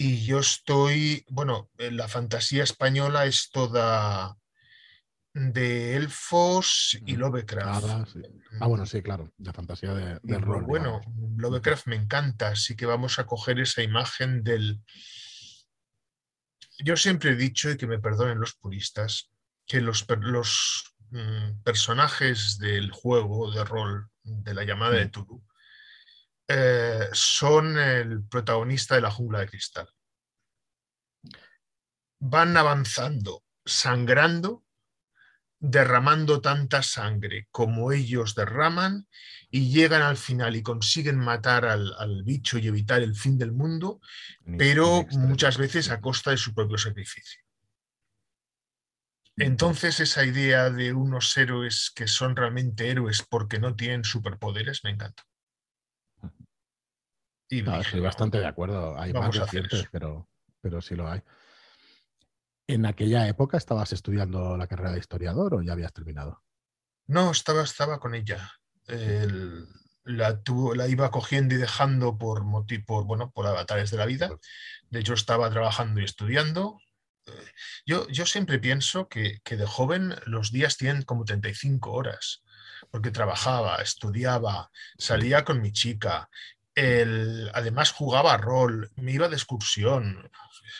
Y 0.01 0.25
yo 0.25 0.39
estoy, 0.39 1.25
bueno, 1.29 1.71
la 1.77 2.07
fantasía 2.07 2.63
española 2.63 3.27
es 3.27 3.51
toda 3.51 4.39
de 5.35 5.97
elfos 5.97 6.97
y 7.05 7.17
Lovecraft. 7.17 7.85
Ah, 8.61 8.67
bueno, 8.69 8.87
sí, 8.87 9.03
claro, 9.03 9.33
la 9.39 9.53
fantasía 9.53 9.93
de, 9.95 10.21
del 10.23 10.41
rol. 10.41 10.65
Bueno, 10.65 11.01
Lovecraft 11.37 11.89
me 11.89 11.97
encanta, 11.97 12.51
así 12.51 12.77
que 12.77 12.87
vamos 12.87 13.19
a 13.19 13.27
coger 13.27 13.59
esa 13.59 13.83
imagen 13.83 14.45
del... 14.45 14.81
Yo 16.85 16.97
siempre 16.97 17.33
he 17.33 17.37
dicho, 17.37 17.69
y 17.69 17.77
que 17.77 17.89
me 17.89 17.99
perdonen 17.99 18.39
los 18.39 18.55
puristas, 18.55 19.33
que 19.67 19.81
los, 19.81 20.07
los 20.21 20.95
mm, 21.11 21.63
personajes 21.65 22.59
del 22.59 22.93
juego 22.93 23.51
de 23.51 23.65
rol 23.65 24.09
de 24.23 24.55
la 24.55 24.63
llamada 24.63 24.95
de 24.95 25.07
mm. 25.07 25.11
Tulu 25.11 25.45
eh, 26.49 27.09
son 27.13 27.79
el 27.79 28.25
protagonista 28.25 28.95
de 28.95 29.03
la 29.03 29.11
jungla 29.11 29.41
de 29.41 29.49
cristal. 29.49 29.89
Van 32.21 32.57
avanzando, 32.57 33.45
sangrando, 33.65 34.65
derramando 35.61 36.41
tanta 36.41 36.83
sangre 36.83 37.49
como 37.51 37.93
ellos 37.93 38.35
derraman 38.35 39.09
y 39.51 39.71
llegan 39.71 40.03
al 40.03 40.17
final 40.17 40.57
y 40.57 40.63
consiguen 40.63 41.19
matar 41.19 41.65
al, 41.67 42.23
bicho 42.25 42.59
y 42.59 42.69
evitar 42.69 43.03
el 43.03 43.15
fin 43.15 43.39
del 43.39 43.53
mundo, 43.53 44.01
pero 44.57 45.05
muchas 45.13 45.59
veces 45.59 45.91
a 45.91 46.01
costa 46.01 46.31
de 46.31 46.37
su 46.37 46.55
propio 46.55 46.79
sacrificio. 46.79 47.43
Entonces 49.37 50.01
esa 50.01 50.25
idea 50.25 50.71
de 50.71 50.93
unos 50.93 51.37
héroes 51.37 51.93
que 51.95 52.09
son 52.09 52.35
realmente 52.35 52.91
héroes 52.91 53.23
porque 53.23 53.59
no 53.59 53.77
tienen 53.77 54.05
superpoderes 54.05 54.83
me 54.83 54.91
encanta. 54.91 55.28
Estoy 57.51 58.01
bastante 58.01 58.39
de 58.39 58.47
acuerdo. 58.47 58.99
Hay 58.99 59.13
más 59.13 59.37
pero, 59.91 60.29
pero 60.61 60.81
sí 60.81 60.95
lo 60.95 61.11
hay. 61.11 61.23
¿En 62.67 62.85
aquella 62.85 63.27
época 63.29 63.57
estabas 63.57 63.93
estudiando 63.93 64.57
la 64.57 64.67
carrera 64.67 64.93
de 64.93 64.99
historiador 64.99 65.55
o 65.55 65.63
ya 65.63 65.73
habías 65.73 65.93
terminado? 65.93 66.43
No, 67.07 67.31
estaba, 67.31 67.63
estaba 67.63 67.99
con 67.99 68.15
ella. 68.15 68.53
la, 70.05 70.43
la 70.75 70.89
iba 70.89 71.11
cogiendo 71.11 71.55
y 71.55 71.59
dejando 71.59 72.19
por, 72.19 72.45
por, 72.87 73.05
bueno, 73.05 73.31
por 73.31 73.47
avatares 73.47 73.91
de 73.91 73.97
la 73.97 74.05
vida. 74.05 74.31
De 74.91 75.01
hecho, 75.01 75.15
estaba 75.15 75.51
trabajando 75.51 76.01
y 76.01 76.05
estudiando. 76.05 76.79
Yo, 77.87 78.07
yo 78.09 78.27
siempre 78.27 78.59
pienso 78.59 79.09
que, 79.09 79.41
que 79.45 79.57
de 79.57 79.67
joven 79.67 80.15
los 80.27 80.53
días 80.53 80.77
tienen 80.77 81.03
como 81.03 81.25
35 81.25 81.91
horas, 81.93 82.43
porque 82.91 83.11
trabajaba, 83.11 83.77
estudiaba, 83.77 84.71
salía 84.99 85.45
con 85.45 85.61
mi 85.61 85.73
chica, 85.73 86.29
el, 86.79 87.51
además 87.55 87.93
jugaba 87.93 88.37
rol, 88.37 88.91
me 88.97 89.13
iba 89.13 89.29
de 89.29 89.37
excursión, 89.37 90.31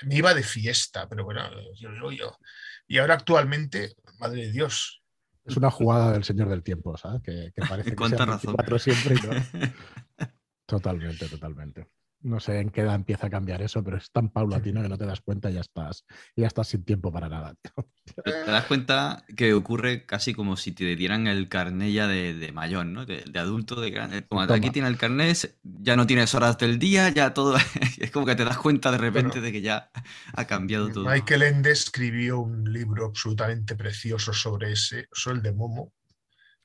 me 0.05 0.17
iba 0.17 0.35
de 0.35 0.43
fiesta, 0.43 1.09
pero 1.09 1.25
bueno, 1.25 1.43
yo, 1.75 1.91
yo, 1.93 2.11
yo. 2.13 2.39
Y 2.87 2.99
ahora 2.99 3.15
actualmente, 3.15 3.95
madre 4.19 4.47
de 4.47 4.53
Dios. 4.53 5.03
Es 5.45 5.57
una 5.57 5.71
jugada 5.71 6.13
del 6.13 6.25
Señor 6.25 6.49
del 6.49 6.63
Tiempo, 6.63 6.97
¿sabes? 6.97 7.23
Que, 7.23 7.53
que 7.55 7.63
parece 7.69 7.95
que 7.95 8.09
sea 8.09 8.27
razón? 8.27 8.57
siempre 8.79 9.17
Totalmente, 10.67 11.29
totalmente 11.29 11.87
no 12.21 12.41
sé 12.41 12.59
en 12.59 12.71
qué 12.71 12.81
edad 12.81 12.95
empieza 12.95 13.29
a 13.29 13.31
cambiar 13.31 13.63
eso, 13.63 13.83
pero 13.83 13.97
es 13.97 14.11
tan 14.11 14.31
paulatino 14.31 14.83
que 14.83 14.89
no 14.89 14.99
te 14.99 15.07
das 15.07 15.21
cuenta 15.21 15.51
y 15.51 15.55
ya 15.55 15.61
estás, 15.61 16.05
ya 16.37 16.47
estás 16.47 16.69
sin 16.69 16.85
tiempo 16.85 17.13
para 17.13 17.29
nada. 17.29 17.55
Te 18.25 18.51
das 18.51 18.65
cuenta 18.65 19.25
que 19.37 19.53
ocurre 19.53 20.07
casi 20.07 20.33
como 20.33 20.57
si 20.57 20.73
te 20.73 20.97
dieran 20.97 21.27
el 21.27 21.49
carné 21.51 21.93
ya 21.93 22.07
de, 22.07 22.33
de 22.33 22.53
mayor, 22.53 22.87
¿no? 22.87 23.05
De, 23.05 23.23
adulto, 23.39 23.81
de 23.81 24.25
Como 24.29 24.41
aquí 24.41 24.71
tiene 24.71 24.89
el 24.89 24.97
carné, 24.97 25.35
ya 25.63 25.95
no 25.95 26.07
tienes 26.07 26.35
horas 26.35 26.57
del 26.57 26.79
día, 26.79 27.11
ya 27.11 27.35
todo. 27.35 27.57
es 27.99 28.11
como 28.11 28.25
que 28.25 28.35
te 28.35 28.47
das 28.47 28.57
cuenta 28.57 28.91
de 28.91 28.99
repente 28.99 29.43
de 29.43 29.53
que 29.53 29.61
ya 29.61 29.91
ha 30.33 30.47
cambiado 30.47 30.91
todo. 30.91 31.05
Michael 31.05 31.43
Ende 31.43 31.71
escribió 31.71 32.39
un 32.41 32.73
libro 32.73 33.07
absolutamente 33.07 33.77
precioso 33.77 34.33
sobre 34.33 34.73
ese, 34.73 35.07
sobre 35.13 35.37
el 35.37 35.43
de 35.43 35.53
Momo, 35.53 35.93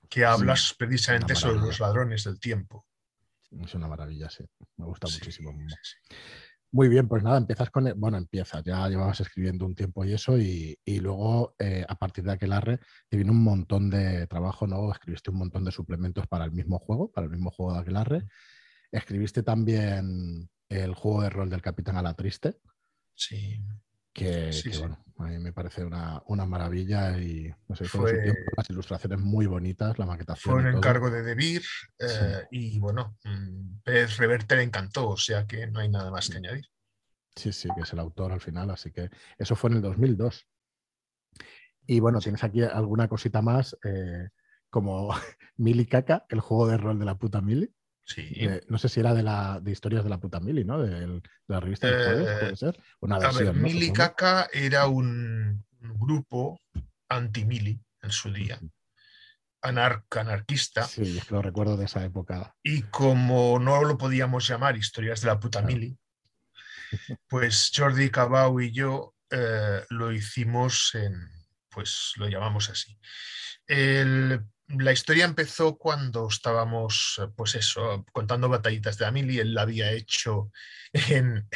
que 0.09 0.23
hablas 0.23 0.73
precisamente 0.77 1.35
sobre 1.35 1.59
los 1.59 1.79
ladrones 1.79 2.23
del 2.23 2.39
tiempo. 2.39 2.85
Es 3.61 3.75
una 3.75 3.87
maravilla, 3.87 4.29
sí. 4.29 4.43
Me 4.77 4.85
gusta 4.85 5.07
muchísimo. 5.07 5.51
Muy 6.71 6.89
bien, 6.89 7.07
pues 7.07 7.21
nada, 7.21 7.37
empiezas 7.37 7.69
con. 7.69 7.91
Bueno, 7.99 8.17
empiezas, 8.17 8.63
ya 8.63 8.87
llevabas 8.89 9.19
escribiendo 9.19 9.65
un 9.65 9.75
tiempo 9.75 10.03
y 10.03 10.13
eso, 10.13 10.37
y, 10.37 10.75
luego 10.85 11.55
eh, 11.59 11.85
a 11.87 11.95
partir 11.95 12.23
de 12.23 12.31
aquel 12.31 12.51
arre 12.51 12.79
te 13.07 13.17
vino 13.17 13.31
un 13.31 13.43
montón 13.43 13.89
de 13.89 14.25
trabajo, 14.27 14.65
¿no? 14.65 14.91
Escribiste 14.91 15.29
un 15.29 15.37
montón 15.37 15.63
de 15.65 15.71
suplementos 15.71 16.25
para 16.27 16.45
el 16.45 16.51
mismo 16.51 16.79
juego, 16.79 17.11
para 17.11 17.25
el 17.25 17.31
mismo 17.31 17.51
juego 17.51 17.73
de 17.73 17.79
aquel 17.79 17.97
arre. 17.97 18.25
Escribiste 18.91 19.43
también 19.43 20.49
el 20.69 20.95
juego 20.95 21.21
de 21.21 21.29
rol 21.29 21.49
del 21.49 21.61
Capitán 21.61 21.97
a 21.97 22.01
la 22.01 22.15
Triste. 22.15 22.57
Sí 23.13 23.63
que, 24.13 24.51
bueno, 24.79 25.03
a 25.17 25.23
mí 25.23 25.39
me 25.39 25.53
parece 25.53 25.83
una, 25.83 26.21
maravilla 26.45 27.17
y 27.17 27.53
no 27.67 27.75
sé, 27.75 27.85
fue, 27.85 28.33
las 28.55 28.69
ilustraciones 28.69 29.19
muy 29.19 29.47
bonitas, 29.47 29.97
la 29.97 30.05
maquetación. 30.05 30.53
Fue 30.53 30.69
un 30.69 30.75
encargo 30.75 31.09
de 31.09 31.23
Debir 31.23 31.63
eh, 31.99 32.43
y 32.51 32.79
bueno, 32.79 33.17
mm, 33.23 33.79
Pérez 33.83 34.17
Reverte 34.17 34.55
le 34.55 34.63
encantó, 34.63 35.09
o 35.09 35.17
sea 35.17 35.45
que 35.47 35.67
no 35.67 35.79
hay 35.79 35.89
nada 35.89 36.11
más 36.11 36.29
que 36.29 36.37
añadir. 36.37 36.65
Sí, 37.35 37.51
sí, 37.51 37.67
que 37.75 37.81
es 37.81 37.93
el 37.93 37.99
autor 37.99 38.31
al 38.31 38.41
final, 38.41 38.69
así 38.69 38.91
que 38.91 39.09
eso 39.37 39.55
fue 39.55 39.71
en 39.71 39.77
el 39.77 39.81
2002. 39.81 40.47
Y 41.87 41.99
bueno, 41.99 42.19
tienes 42.19 42.43
aquí 42.43 42.61
alguna 42.61 43.07
cosita 43.07 43.41
más, 43.41 43.75
eh, 43.83 44.29
como 44.69 45.09
Mili 45.57 45.85
Caca, 45.85 46.25
el 46.29 46.39
juego 46.39 46.67
de 46.67 46.77
rol 46.77 46.99
de 46.99 47.05
la 47.05 47.17
puta 47.17 47.41
Mili. 47.41 47.73
Sí. 48.05 48.47
no 48.67 48.77
sé 48.77 48.89
si 48.89 48.99
era 48.99 49.13
de, 49.13 49.23
la, 49.23 49.59
de 49.61 49.71
historias 49.71 50.03
de 50.03 50.09
la 50.09 50.19
puta 50.19 50.39
Mili, 50.39 50.65
¿no? 50.65 50.81
De, 50.81 51.21
la 51.47 51.59
revista 51.59 51.87
de 51.87 52.03
juegos, 52.03 52.39
puede 52.39 52.55
ser. 52.55 52.83
Una 52.99 53.15
a 53.15 53.31
ver, 53.31 53.53
Mili 53.53 53.93
Caca 53.93 54.49
era 54.51 54.87
un, 54.87 55.65
grupo 55.79 56.59
anti-Mili 57.09 57.79
en 58.01 58.11
su 58.11 58.31
día. 58.31 58.59
anarquista. 59.61 60.83
Sí, 60.83 61.17
es 61.17 61.25
que 61.25 61.33
lo 61.33 61.41
recuerdo 61.41 61.77
de 61.77 61.85
esa 61.85 62.03
época. 62.03 62.55
Y 62.61 62.83
como 62.83 63.59
no 63.59 63.83
lo 63.83 63.97
podíamos 63.97 64.47
llamar 64.47 64.75
historias 64.75 65.21
de 65.21 65.27
la 65.27 65.39
puta 65.39 65.61
Mili, 65.61 65.97
pues 67.29 67.71
Jordi 67.73 68.09
Cabau 68.09 68.59
y 68.59 68.71
yo 68.71 69.15
eh, 69.29 69.83
lo 69.89 70.11
hicimos 70.11 70.91
en, 70.95 71.29
pues 71.69 72.13
lo 72.17 72.27
llamamos 72.27 72.69
así. 72.69 72.97
El 73.65 74.45
la 74.77 74.91
historia 74.91 75.25
empezó 75.25 75.77
cuando 75.77 76.27
estábamos, 76.27 77.19
eh, 77.21 77.27
pues 77.35 77.55
eso, 77.55 78.05
contando 78.11 78.49
batallitas 78.49 78.97
de 78.97 79.05
Amili. 79.05 79.39
Él 79.39 79.53
la 79.53 79.63
había 79.63 79.91
hecho 79.91 80.51
en, 80.93 81.47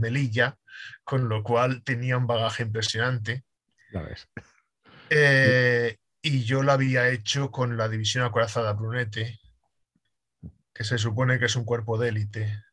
Melilla, 0.00 0.58
con 1.04 1.28
lo 1.28 1.42
cual 1.42 1.82
tenía 1.82 2.16
un 2.16 2.26
bagaje 2.26 2.62
impresionante. 2.62 3.44
Eh, 5.10 5.96
y 6.22 6.44
yo 6.44 6.62
la 6.62 6.74
había 6.74 7.08
hecho 7.08 7.50
con 7.50 7.76
la 7.76 7.88
división 7.88 8.24
acorazada 8.24 8.72
Brunete, 8.72 9.40
que 10.72 10.84
se 10.84 10.98
supone 10.98 11.38
que 11.38 11.46
es 11.46 11.56
un 11.56 11.64
cuerpo 11.64 11.98
de 11.98 12.08
élite. 12.08 12.64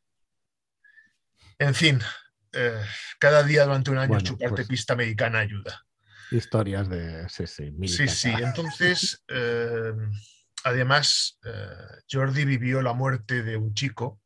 En 1.60 1.74
fin, 1.74 2.00
eh, 2.52 2.82
cada 3.20 3.44
día 3.44 3.66
durante 3.66 3.92
un 3.92 3.98
año 3.98 4.20
chuparte 4.22 4.56
pues 4.58 4.68
pista 4.68 4.94
americana 4.94 5.40
ayuda. 5.40 5.87
Historias 6.32 6.90
de... 6.90 7.28
Sí, 7.30 7.48
sí, 7.48 7.72
sí, 7.88 8.08
sí. 8.08 8.30
Entonces, 8.30 9.24
eh, 9.30 9.94
además, 10.64 11.40
eh, 11.46 12.02
Jordi 12.12 12.46
vivió 12.46 12.82
la 12.82 12.94
muerte 12.94 13.44
de 13.44 13.58
un 13.58 13.74
chico 13.74 14.22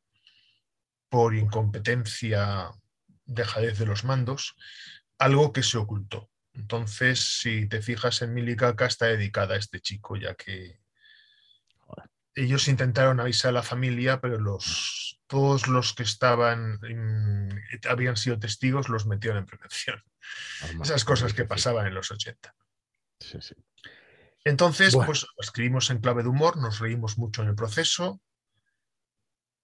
por 1.10 1.36
incompetencia, 1.36 2.72
dejadez 3.26 3.78
de 3.78 3.86
los 3.86 4.04
mandos, 4.04 4.56
algo 5.18 5.52
que 5.52 5.64
se 5.64 5.78
ocultó. 5.78 6.30
Entonces, 6.54 7.20
si 7.20 7.68
te 7.68 7.82
fijas 7.82 8.22
en 8.22 8.34
Milicaca, 8.34 8.86
está 8.86 9.08
dedicada 9.08 9.56
a 9.56 9.58
este 9.58 9.80
chico, 9.80 10.16
ya 10.16 10.36
que 10.36 10.82
ellos 12.36 12.68
intentaron 12.68 13.20
avisar 13.20 13.50
a 13.50 13.54
la 13.54 13.64
familia, 13.64 14.22
pero 14.22 14.40
los, 14.40 15.20
todos 15.28 15.68
los 15.68 15.94
que 15.94 16.04
estaban, 16.04 16.80
habían 17.90 18.18
sido 18.18 18.40
testigos, 18.40 18.90
los 18.90 19.06
metieron 19.06 19.40
en 19.40 19.46
prevención. 19.46 20.02
Esas 20.82 21.06
cosas 21.06 21.34
que 21.34 21.46
pasaban 21.46 21.88
en 21.88 21.94
los 21.94 22.12
80. 22.12 22.56
Entonces, 24.44 24.98
pues 25.06 25.28
escribimos 25.38 25.90
en 25.90 26.00
clave 26.00 26.24
de 26.24 26.30
humor, 26.30 26.58
nos 26.58 26.80
reímos 26.80 27.18
mucho 27.18 27.44
en 27.44 27.50
el 27.50 27.56
proceso 27.56 28.22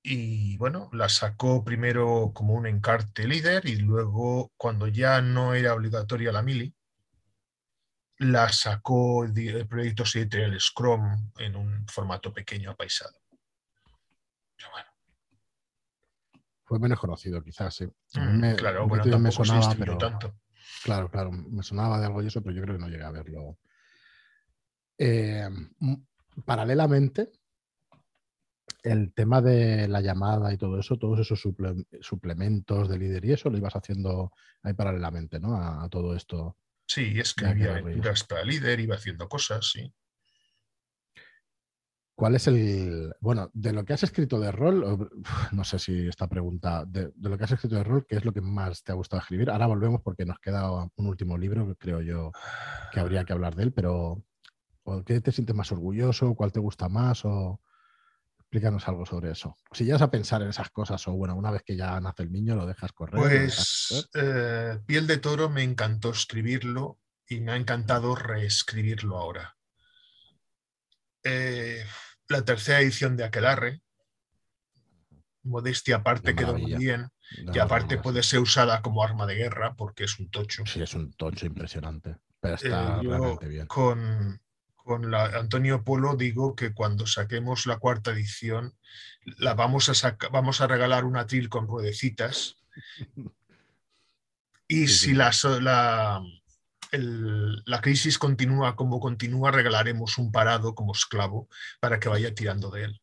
y 0.03 0.57
bueno, 0.57 0.89
la 0.93 1.09
sacó 1.09 1.63
primero 1.63 2.31
como 2.33 2.53
un 2.53 2.67
encarte 2.67 3.27
líder 3.27 3.67
y 3.67 3.77
luego 3.77 4.53
cuando 4.55 4.87
ya 4.87 5.21
no 5.21 5.53
era 5.53 5.73
obligatoria 5.73 6.31
la 6.31 6.43
mili, 6.43 6.73
la 8.19 8.49
sacó 8.49 9.25
el 9.25 9.67
proyecto 9.67 10.03
editorial 10.03 10.59
Scrum 10.59 11.31
en 11.37 11.55
un 11.55 11.85
formato 11.87 12.33
pequeño 12.33 12.71
apaisado. 12.71 13.19
Fue 16.63 16.79
menos 16.79 16.99
conocido, 16.99 17.41
quizás, 17.41 17.75
sí. 17.75 17.85
Mm, 18.15 18.55
claro, 18.55 18.87
bueno, 18.87 19.19
me 19.19 19.31
sonaba, 19.31 19.73
pero 19.79 19.97
tanto. 19.97 20.35
Claro, 20.83 21.09
claro, 21.09 21.31
me 21.31 21.63
sonaba 21.63 21.99
de 21.99 22.05
algo 22.05 22.21
y 22.21 22.27
eso, 22.27 22.41
pero 22.41 22.55
yo 22.55 22.61
creo 22.61 22.75
que 22.75 22.81
no 22.81 22.89
llegué 22.89 23.03
a 23.03 23.11
verlo. 23.11 23.57
Eh, 24.97 25.47
paralelamente, 26.45 27.31
el 28.83 29.13
tema 29.13 29.41
de 29.41 29.87
la 29.87 30.01
llamada 30.01 30.53
y 30.53 30.57
todo 30.57 30.79
eso, 30.79 30.97
todos 30.97 31.19
esos 31.19 31.41
suplementos 32.01 32.89
de 32.89 32.97
líder 32.97 33.25
y 33.25 33.33
eso 33.33 33.49
lo 33.49 33.57
ibas 33.57 33.75
haciendo 33.75 34.31
ahí 34.63 34.73
paralelamente, 34.73 35.39
¿no? 35.39 35.55
A, 35.55 35.87
todo 35.89 36.15
esto. 36.15 36.57
Sí, 36.85 37.19
escribía 37.19 37.77
aventuras 37.77 38.23
para 38.23 38.43
líder, 38.43 38.79
iba 38.79 38.95
haciendo 38.95 39.27
cosas, 39.27 39.71
sí. 39.71 39.93
¿Cuál 42.17 42.33
es 42.33 42.47
el. 42.47 43.13
Bueno, 43.19 43.51
de 43.53 43.71
lo 43.73 43.85
que 43.85 43.93
has 43.93 44.01
escrito 44.01 44.39
de 44.39 44.51
rol, 44.51 45.07
no 45.51 45.63
sé 45.63 45.77
si 45.77 46.07
esta 46.07 46.27
pregunta, 46.27 46.83
de, 46.83 47.13
lo 47.21 47.37
que 47.37 47.43
has 47.43 47.51
escrito 47.51 47.75
de 47.75 47.83
rol, 47.83 48.07
¿qué 48.07 48.15
es 48.15 48.25
lo 48.25 48.33
que 48.33 48.41
más 48.41 48.81
te 48.81 48.91
ha 48.91 48.95
gustado 48.95 49.21
escribir? 49.21 49.51
Ahora 49.51 49.67
volvemos 49.67 50.01
porque 50.01 50.25
nos 50.25 50.39
queda 50.39 50.71
un 50.71 51.05
último 51.05 51.37
libro, 51.37 51.75
creo 51.77 52.01
yo, 52.01 52.31
que 52.91 52.99
habría 52.99 53.23
que 53.23 53.33
hablar 53.33 53.53
de 53.53 53.65
él, 53.65 53.71
pero 53.71 54.23
¿qué 55.05 55.21
te 55.21 55.31
sientes 55.31 55.55
más 55.55 55.71
orgulloso? 55.71 56.33
¿Cuál 56.33 56.51
te 56.51 56.59
gusta 56.59 56.89
más? 56.89 57.23
O 57.23 57.61
explícanos 58.39 58.87
algo 58.87 59.05
sobre 59.05 59.29
eso. 59.29 59.55
Si 59.71 59.85
llegas 59.85 60.01
a 60.01 60.09
pensar 60.09 60.41
en 60.41 60.49
esas 60.49 60.71
cosas, 60.71 61.07
o 61.07 61.11
bueno, 61.11 61.35
una 61.35 61.51
vez 61.51 61.61
que 61.61 61.77
ya 61.77 61.99
nace 61.99 62.23
el 62.23 62.31
niño, 62.31 62.55
lo 62.55 62.65
dejas 62.65 62.93
correr. 62.93 63.21
Pues 63.21 64.09
eh, 64.15 64.79
Piel 64.87 65.05
de 65.05 65.17
Toro 65.17 65.49
me 65.49 65.61
encantó 65.61 66.09
escribirlo 66.09 66.97
y 67.29 67.41
me 67.41 67.51
ha 67.51 67.57
encantado 67.57 68.15
reescribirlo 68.15 69.17
ahora. 69.17 69.55
Eh, 71.23 71.85
la 72.29 72.43
tercera 72.43 72.81
edición 72.81 73.17
de 73.17 73.25
Aquelarre. 73.25 73.81
Modestia 75.43 75.97
aparte 75.97 76.35
quedó 76.35 76.57
muy 76.57 76.75
bien. 76.75 77.09
y 77.53 77.59
aparte 77.59 77.97
puede 77.97 78.23
ser 78.23 78.39
usada 78.39 78.81
como 78.81 79.03
arma 79.03 79.25
de 79.25 79.35
guerra 79.35 79.75
porque 79.75 80.03
es 80.03 80.19
un 80.19 80.29
tocho. 80.29 80.65
Sí, 80.65 80.81
es 80.81 80.93
un 80.93 81.13
tocho 81.13 81.45
impresionante. 81.45 82.17
Pero 82.39 82.55
está 82.55 82.97
eh, 82.97 83.01
realmente 83.03 83.47
bien. 83.47 83.67
Con, 83.67 84.41
con 84.75 85.09
la, 85.09 85.25
Antonio 85.25 85.83
Polo 85.83 86.15
digo 86.15 86.55
que 86.55 86.73
cuando 86.73 87.07
saquemos 87.07 87.65
la 87.65 87.77
cuarta 87.77 88.11
edición 88.11 88.73
la 89.37 89.53
vamos 89.53 89.89
a, 89.89 90.17
vamos 90.31 90.61
a 90.61 90.67
regalar 90.67 91.05
una 91.05 91.25
tril 91.27 91.49
con 91.49 91.67
ruedecitas. 91.67 92.57
Y 94.69 94.87
si 94.87 95.13
la, 95.13 95.31
la 95.61 96.21
crisis 97.81 98.17
continúa 98.17 98.75
como 98.75 98.99
continúa, 98.99 99.51
regalaremos 99.51 100.17
un 100.17 100.31
parado 100.31 100.75
como 100.75 100.93
esclavo 100.93 101.47
para 101.79 101.99
que 101.99 102.09
vaya 102.09 102.33
tirando 102.33 102.69
de 102.69 102.85
él. 102.85 103.01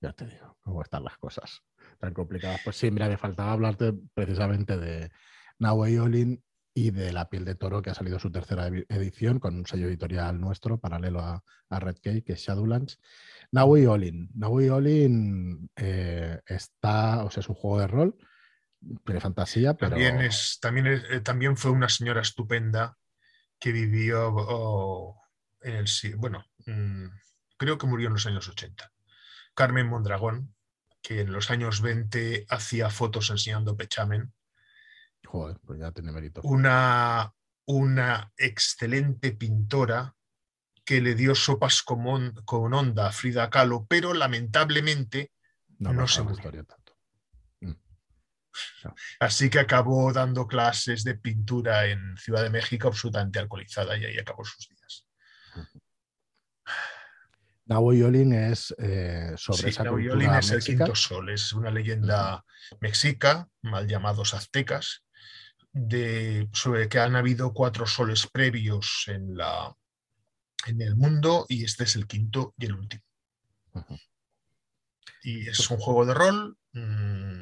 Ya 0.00 0.12
te 0.12 0.26
digo, 0.26 0.56
cómo 0.60 0.82
están 0.82 1.04
las 1.04 1.18
cosas 1.18 1.62
tan 1.98 2.12
complicadas. 2.12 2.60
Pues 2.64 2.76
sí, 2.76 2.90
mira, 2.90 3.08
me 3.08 3.16
faltaba 3.16 3.52
hablarte 3.52 3.94
precisamente 4.14 4.76
de 4.76 5.10
Nahuay 5.58 5.98
Olin 5.98 6.42
y 6.74 6.90
de 6.90 7.10
La 7.10 7.30
piel 7.30 7.46
de 7.46 7.54
toro, 7.54 7.80
que 7.80 7.88
ha 7.88 7.94
salido 7.94 8.18
su 8.18 8.30
tercera 8.30 8.66
edición 8.66 9.38
con 9.38 9.56
un 9.56 9.66
sello 9.66 9.86
editorial 9.86 10.38
nuestro, 10.38 10.78
paralelo 10.78 11.20
a, 11.20 11.42
Red 11.70 11.96
Cake, 12.02 12.22
que 12.22 12.32
es 12.34 12.40
Shadowlands. 12.40 13.00
Nahui 13.50 13.86
Olin. 13.86 14.30
Olin 14.42 15.70
eh, 15.74 16.38
está, 16.44 17.24
o 17.24 17.30
sea, 17.30 17.40
es 17.40 17.48
un 17.48 17.54
juego 17.54 17.80
de 17.80 17.86
rol, 17.86 18.16
tiene 19.06 19.20
fantasía, 19.20 19.72
pero... 19.72 19.92
También, 19.92 20.20
es, 20.20 20.58
también, 20.60 20.86
eh, 20.86 21.20
también 21.20 21.56
fue 21.56 21.70
una 21.70 21.88
señora 21.88 22.20
estupenda 22.20 22.98
que 23.58 23.72
vivió 23.72 25.14
en 25.60 25.76
el... 25.76 25.86
Bueno, 26.16 26.44
mm, 26.66 27.06
creo 27.56 27.78
que 27.78 27.86
murió 27.86 28.08
en 28.08 28.14
los 28.14 28.26
años 28.26 28.48
80. 28.48 28.92
Carmen 29.54 29.88
Mondragón, 29.88 30.54
que 31.02 31.20
en 31.20 31.32
los 31.32 31.50
años 31.50 31.80
20 31.80 32.46
hacía 32.48 32.90
fotos 32.90 33.30
enseñando 33.30 33.76
pechamen. 33.76 34.32
Joder, 35.24 35.58
pues 35.64 35.80
ya 35.80 35.90
tiene 35.92 36.12
mérito. 36.12 36.40
Una, 36.44 37.32
una 37.64 38.32
excelente 38.36 39.32
pintora 39.32 40.14
que 40.84 41.00
le 41.00 41.14
dio 41.14 41.34
sopas 41.34 41.82
con, 41.82 42.32
con 42.44 42.72
onda 42.72 43.08
a 43.08 43.12
Frida 43.12 43.50
Kahlo, 43.50 43.86
pero 43.88 44.14
lamentablemente 44.14 45.32
no, 45.78 46.06
se 46.06 46.22
murió. 46.22 46.64
Así 49.20 49.50
que 49.50 49.58
acabó 49.58 50.12
dando 50.12 50.46
clases 50.46 51.04
de 51.04 51.14
pintura 51.14 51.86
en 51.86 52.16
Ciudad 52.16 52.42
de 52.42 52.50
México 52.50 52.88
absolutamente 52.88 53.38
alcoholizada 53.38 53.96
y 53.96 54.04
ahí 54.04 54.18
acabó 54.18 54.44
sus 54.44 54.68
días. 54.68 55.06
Nahuay 57.66 58.02
Olin 58.02 58.32
es 58.32 58.74
eh, 58.78 59.34
sobre 59.36 59.70
esa 59.70 59.84
cultura 59.84 60.38
es 60.38 60.50
el 60.52 60.62
quinto 60.62 60.94
sol, 60.94 61.30
es 61.30 61.52
una 61.52 61.70
leyenda 61.70 62.44
mexica, 62.80 63.48
mal 63.62 63.88
llamados 63.88 64.34
aztecas, 64.34 65.02
de, 65.72 66.48
sobre 66.52 66.88
que 66.88 67.00
han 67.00 67.16
habido 67.16 67.52
cuatro 67.52 67.86
soles 67.86 68.28
previos 68.28 69.04
en, 69.08 69.36
la, 69.36 69.74
en 70.66 70.80
el 70.80 70.96
mundo 70.96 71.44
y 71.48 71.64
este 71.64 71.84
es 71.84 71.96
el 71.96 72.06
quinto 72.06 72.54
y 72.56 72.66
el 72.66 72.74
último. 72.74 73.02
Y 75.22 75.48
es 75.48 75.68
un 75.68 75.78
juego 75.78 76.06
de 76.06 76.14
rol. 76.14 76.56
Mm, 76.72 77.35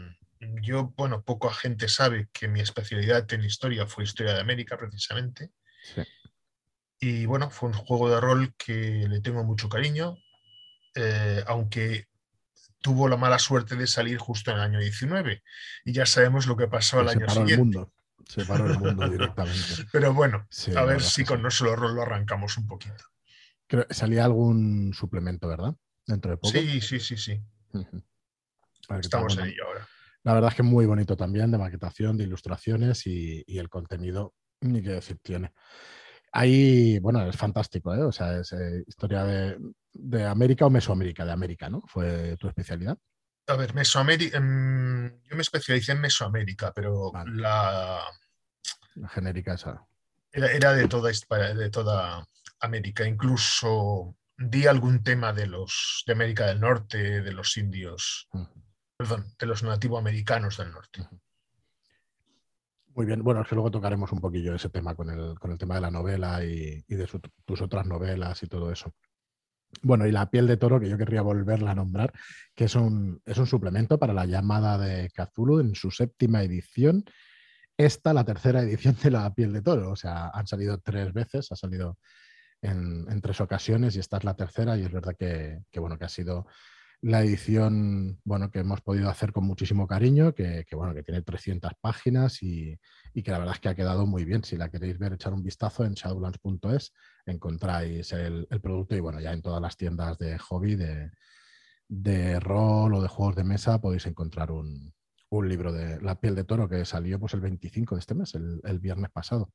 yo, 0.64 0.92
bueno, 0.96 1.22
poca 1.22 1.52
gente 1.52 1.88
sabe 1.88 2.28
que 2.32 2.48
mi 2.48 2.60
especialidad 2.60 3.30
en 3.32 3.44
historia 3.44 3.86
fue 3.86 4.04
historia 4.04 4.34
de 4.34 4.40
América, 4.40 4.76
precisamente. 4.76 5.50
Y 6.98 7.26
bueno, 7.26 7.50
fue 7.50 7.68
un 7.68 7.74
juego 7.74 8.10
de 8.10 8.20
rol 8.20 8.54
que 8.56 9.06
le 9.08 9.20
tengo 9.20 9.44
mucho 9.44 9.68
cariño, 9.68 10.16
eh, 10.94 11.44
aunque 11.46 12.08
tuvo 12.80 13.08
la 13.08 13.16
mala 13.16 13.38
suerte 13.38 13.76
de 13.76 13.86
salir 13.86 14.18
justo 14.18 14.50
en 14.50 14.58
el 14.58 14.62
año 14.62 14.80
19. 14.80 15.42
Y 15.84 15.92
ya 15.92 16.06
sabemos 16.06 16.46
lo 16.46 16.56
que 16.56 16.68
pasó 16.68 17.00
al 17.00 17.08
año 17.08 17.28
siguiente. 17.28 17.52
El 17.54 17.58
mundo. 17.58 17.92
Se 18.26 18.44
paró 18.44 18.66
el 18.66 18.78
mundo 18.78 19.08
directamente. 19.08 19.86
Pero 19.92 20.14
bueno, 20.14 20.46
a 20.76 20.82
ver 20.84 21.02
si 21.02 21.24
con 21.24 21.42
no 21.42 21.50
solo 21.50 21.76
rol 21.76 21.94
lo 21.94 22.02
arrancamos 22.02 22.56
un 22.56 22.66
poquito. 22.66 23.04
Creo, 23.66 23.86
salía 23.90 24.24
algún 24.24 24.92
suplemento, 24.94 25.48
¿verdad? 25.48 25.74
Dentro 26.06 26.30
de 26.30 26.36
poco. 26.36 26.50
Sí, 26.50 26.80
sí, 26.80 27.00
sí, 27.00 27.16
sí. 27.16 27.42
Estamos 29.00 29.38
ahí 29.38 29.56
ahora. 29.66 29.86
La 30.24 30.32
verdad 30.32 30.50
es 30.50 30.56
que 30.56 30.62
muy 30.62 30.86
bonito 30.86 31.16
también, 31.16 31.50
de 31.50 31.58
maquetación, 31.58 32.16
de 32.16 32.24
ilustraciones 32.24 33.06
y, 33.06 33.44
el 33.46 33.68
contenido, 33.68 34.34
ni 34.62 34.82
qué 34.82 34.92
decir 34.92 35.18
tiene. 35.22 35.52
Ahí, 36.32 36.98
bueno, 36.98 37.28
es 37.28 37.36
fantástico, 37.36 37.94
¿eh? 37.94 38.02
O 38.02 38.10
sea, 38.10 38.38
es 38.38 38.52
eh, 38.54 38.82
historia 38.86 39.22
de, 39.92 40.24
América 40.24 40.64
o 40.64 40.70
Mesoamérica, 40.70 41.26
de 41.26 41.32
América, 41.32 41.68
¿no? 41.68 41.82
Fue 41.86 42.36
tu 42.38 42.48
especialidad. 42.48 42.96
A 43.46 43.56
ver, 43.56 43.74
Mesoamérica, 43.74 44.38
em, 44.38 45.20
yo 45.24 45.36
me 45.36 45.42
especialicé 45.42 45.92
en 45.92 46.00
Mesoamérica, 46.00 46.72
pero 46.74 47.12
la... 47.26 48.00
La 48.94 49.08
genérica 49.08 49.54
esa. 49.54 49.86
Era, 50.32 50.72
de, 50.72 50.88
toda, 50.88 51.10
de 51.10 51.70
toda 51.70 52.26
América, 52.60 53.06
incluso 53.06 54.16
di 54.36 54.66
algún 54.66 55.04
tema 55.04 55.32
de 55.32 55.46
los 55.46 56.02
de 56.06 56.12
América 56.14 56.46
del 56.46 56.60
Norte, 56.60 57.20
de 57.20 57.32
los 57.32 57.56
indios 57.56 58.28
perdón, 58.96 59.26
de 59.38 59.46
los 59.46 59.62
nativoamericanos 59.62 60.58
del 60.58 60.72
norte. 60.72 61.06
Muy 62.94 63.06
bien, 63.06 63.24
bueno, 63.24 63.42
es 63.42 63.48
que 63.48 63.56
luego 63.56 63.72
tocaremos 63.72 64.12
un 64.12 64.20
poquillo 64.20 64.54
ese 64.54 64.68
tema 64.68 64.94
con 64.94 65.10
el, 65.10 65.38
con 65.38 65.50
el 65.50 65.58
tema 65.58 65.74
de 65.74 65.80
la 65.80 65.90
novela 65.90 66.44
y, 66.44 66.80
de 66.86 67.08
tus 67.44 67.60
otras 67.60 67.86
novelas 67.86 68.40
y 68.42 68.46
todo 68.46 68.70
eso. 68.70 68.94
Bueno, 69.82 70.06
y 70.06 70.12
la 70.12 70.30
piel 70.30 70.46
de 70.46 70.56
toro, 70.56 70.78
que 70.78 70.88
yo 70.88 70.96
querría 70.96 71.22
volverla 71.22 71.72
a 71.72 71.74
nombrar, 71.74 72.12
que 72.54 72.64
es 72.64 72.76
un, 72.76 73.20
es 73.24 73.36
un 73.38 73.48
suplemento 73.48 73.98
para 73.98 74.14
la 74.14 74.26
llamada 74.26 74.78
de 74.78 75.10
Cthulhu 75.10 75.58
en 75.58 75.74
su 75.74 75.90
séptima 75.90 76.44
edición. 76.44 77.04
Esta, 77.76 78.14
la 78.14 78.24
tercera 78.24 78.62
edición 78.62 78.96
de 79.02 79.10
la 79.10 79.34
piel 79.34 79.52
de 79.52 79.62
toro. 79.62 79.90
O 79.90 79.96
sea, 79.96 80.28
han 80.28 80.46
salido 80.46 80.78
tres 80.78 81.12
veces, 81.12 81.50
ha 81.50 81.56
salido 81.56 81.98
en, 82.62 83.10
en 83.10 83.20
tres 83.20 83.40
ocasiones 83.40 83.96
y 83.96 83.98
esta 83.98 84.18
es 84.18 84.24
la 84.24 84.36
tercera 84.36 84.76
y 84.76 84.84
es 84.84 84.92
verdad 84.92 85.16
que, 85.18 85.64
que 85.72 85.80
bueno, 85.80 85.98
que 85.98 86.04
ha 86.04 86.08
sido 86.08 86.46
la 87.04 87.20
edición 87.20 88.18
bueno, 88.24 88.50
que 88.50 88.60
hemos 88.60 88.80
podido 88.80 89.10
hacer 89.10 89.30
con 89.30 89.44
muchísimo 89.44 89.86
cariño, 89.86 90.34
que, 90.34 90.64
bueno, 90.72 90.94
que 90.94 91.02
tiene 91.02 91.20
300 91.20 91.72
páginas 91.78 92.42
y, 92.42 92.78
que 93.12 93.30
la 93.30 93.38
verdad 93.38 93.54
es 93.56 93.60
que 93.60 93.68
ha 93.68 93.74
quedado 93.74 94.06
muy 94.06 94.24
bien. 94.24 94.42
Si 94.42 94.56
la 94.56 94.70
queréis 94.70 94.98
ver, 94.98 95.12
echar 95.12 95.34
un 95.34 95.42
vistazo 95.42 95.84
en 95.84 95.92
shadowlands.es, 95.92 96.94
encontráis 97.26 98.10
el, 98.12 98.46
producto 98.62 98.96
y 98.96 99.00
bueno, 99.00 99.20
ya 99.20 99.34
en 99.34 99.42
todas 99.42 99.60
las 99.60 99.76
tiendas 99.76 100.16
de 100.16 100.38
hobby, 100.38 100.76
de, 100.76 101.10
de 101.88 102.40
rol 102.40 102.94
o 102.94 103.02
de 103.02 103.08
juegos 103.08 103.36
de 103.36 103.44
mesa 103.44 103.82
podéis 103.82 104.06
encontrar 104.06 104.50
un, 104.50 104.94
libro 105.30 105.72
de 105.72 106.00
La 106.00 106.20
piel 106.20 106.36
de 106.36 106.44
toro 106.44 106.68
que 106.68 106.84
salió 106.84 107.18
pues 107.18 107.34
el 107.34 107.40
25 107.40 107.96
de 107.96 107.98
este 107.98 108.14
mes, 108.14 108.34
el 108.34 108.78
viernes 108.78 109.10
pasado. 109.10 109.50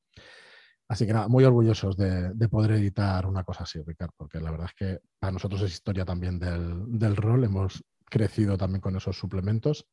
Así 0.89 1.05
que 1.05 1.13
nada, 1.13 1.27
muy 1.27 1.43
orgullosos 1.43 1.95
de, 1.95 2.33
poder 2.49 2.71
editar 2.71 3.27
una 3.27 3.43
cosa 3.43 3.63
así, 3.63 3.79
Ricardo, 3.85 4.13
porque 4.17 4.39
la 4.39 4.49
verdad 4.49 4.67
es 4.69 4.73
que 4.73 4.99
para 5.19 5.31
nosotros 5.31 5.61
es 5.61 5.71
historia 5.71 6.03
también 6.03 6.39
del, 6.39 7.15
rol, 7.15 7.43
hemos 7.43 7.83
crecido 8.05 8.57
también 8.57 8.81
con 8.81 8.95
esos 8.95 9.15
suplementos 9.15 9.87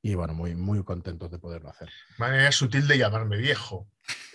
y 0.00 0.14
bueno, 0.14 0.32
muy, 0.32 0.54
muy 0.54 0.82
contentos 0.82 1.30
de 1.30 1.38
poderlo 1.38 1.68
hacer. 1.68 1.90
Manera 2.16 2.50
sutil 2.52 2.88
de 2.88 2.96
llamarme 2.96 3.36
viejo. 3.36 3.86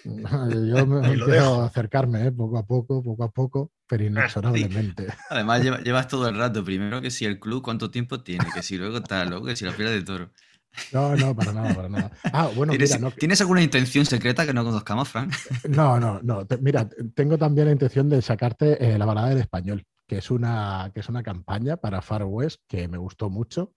Yo 0.03 0.85
me 0.85 1.37
a 1.39 1.65
acercarme 1.65 2.27
¿eh? 2.27 2.31
poco 2.31 2.59
a 2.59 2.67
poco, 2.67 3.01
poco 3.01 3.23
a 3.23 3.31
poco, 3.31 3.71
pero 3.87 4.03
ah, 4.03 4.07
inexorablemente. 4.07 5.07
Además, 5.31 5.63
llevas 5.83 6.07
todo 6.07 6.29
el 6.29 6.37
rato. 6.37 6.63
Primero 6.63 7.01
que 7.01 7.09
si 7.09 7.25
el 7.25 7.39
club 7.39 7.63
cuánto 7.63 7.89
tiempo 7.89 8.21
tiene, 8.21 8.45
que 8.53 8.61
si 8.61 8.77
luego 8.77 9.01
tal, 9.01 9.29
luego 9.29 9.47
que 9.47 9.55
si 9.55 9.65
la 9.65 9.71
piel 9.71 9.89
de 9.89 10.03
toro. 10.03 10.31
No, 10.91 11.15
no, 11.15 11.35
para 11.35 11.53
nada, 11.53 11.73
para 11.73 11.89
nada. 11.89 12.11
Ah, 12.23 12.49
bueno, 12.55 12.71
¿Tienes, 12.71 12.97
¿Tienes 13.17 13.41
alguna 13.41 13.61
intención 13.61 14.05
secreta 14.05 14.45
que 14.45 14.53
no 14.53 14.63
conozcamos, 14.63 15.09
Frank? 15.09 15.33
No, 15.69 15.99
no, 15.99 16.19
no. 16.21 16.45
mira, 16.61 16.89
tengo 17.13 17.37
también 17.37 17.67
la 17.67 17.73
intención 17.73 18.09
de 18.09 18.21
sacarte 18.21 18.83
eh, 18.83 18.97
la 18.97 19.05
balada 19.05 19.29
del 19.29 19.39
español, 19.39 19.85
que 20.07 20.17
es 20.17 20.31
una, 20.31 20.91
que 20.93 20.99
es 20.99 21.09
una 21.09 21.23
campaña 21.23 21.77
para 21.77 22.01
Far 22.01 22.23
West 22.23 22.61
que 22.67 22.87
me 22.87 22.97
gustó 22.97 23.29
mucho 23.29 23.73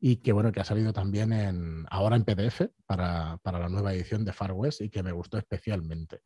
y 0.00 0.16
que 0.16 0.32
bueno, 0.32 0.52
que 0.52 0.60
ha 0.60 0.64
salido 0.64 0.92
también 0.92 1.32
en, 1.32 1.86
ahora 1.90 2.16
en 2.16 2.24
PDF 2.24 2.62
para, 2.86 3.38
la 3.42 3.68
nueva 3.68 3.94
edición 3.94 4.24
de 4.24 4.32
Far 4.32 4.52
West 4.52 4.80
y 4.80 4.90
que 4.90 5.02
me 5.02 5.12
gustó 5.12 5.38
especialmente. 5.38 6.20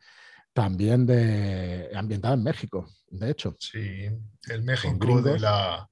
También 0.53 1.07
de 1.07 1.91
ambientada 1.95 2.35
en 2.35 2.43
México, 2.43 2.89
de 3.09 3.31
hecho. 3.31 3.55
Sí, 3.61 4.09
el 4.49 4.63
México 4.65 5.23
de 5.23 5.39
la, 5.39 5.89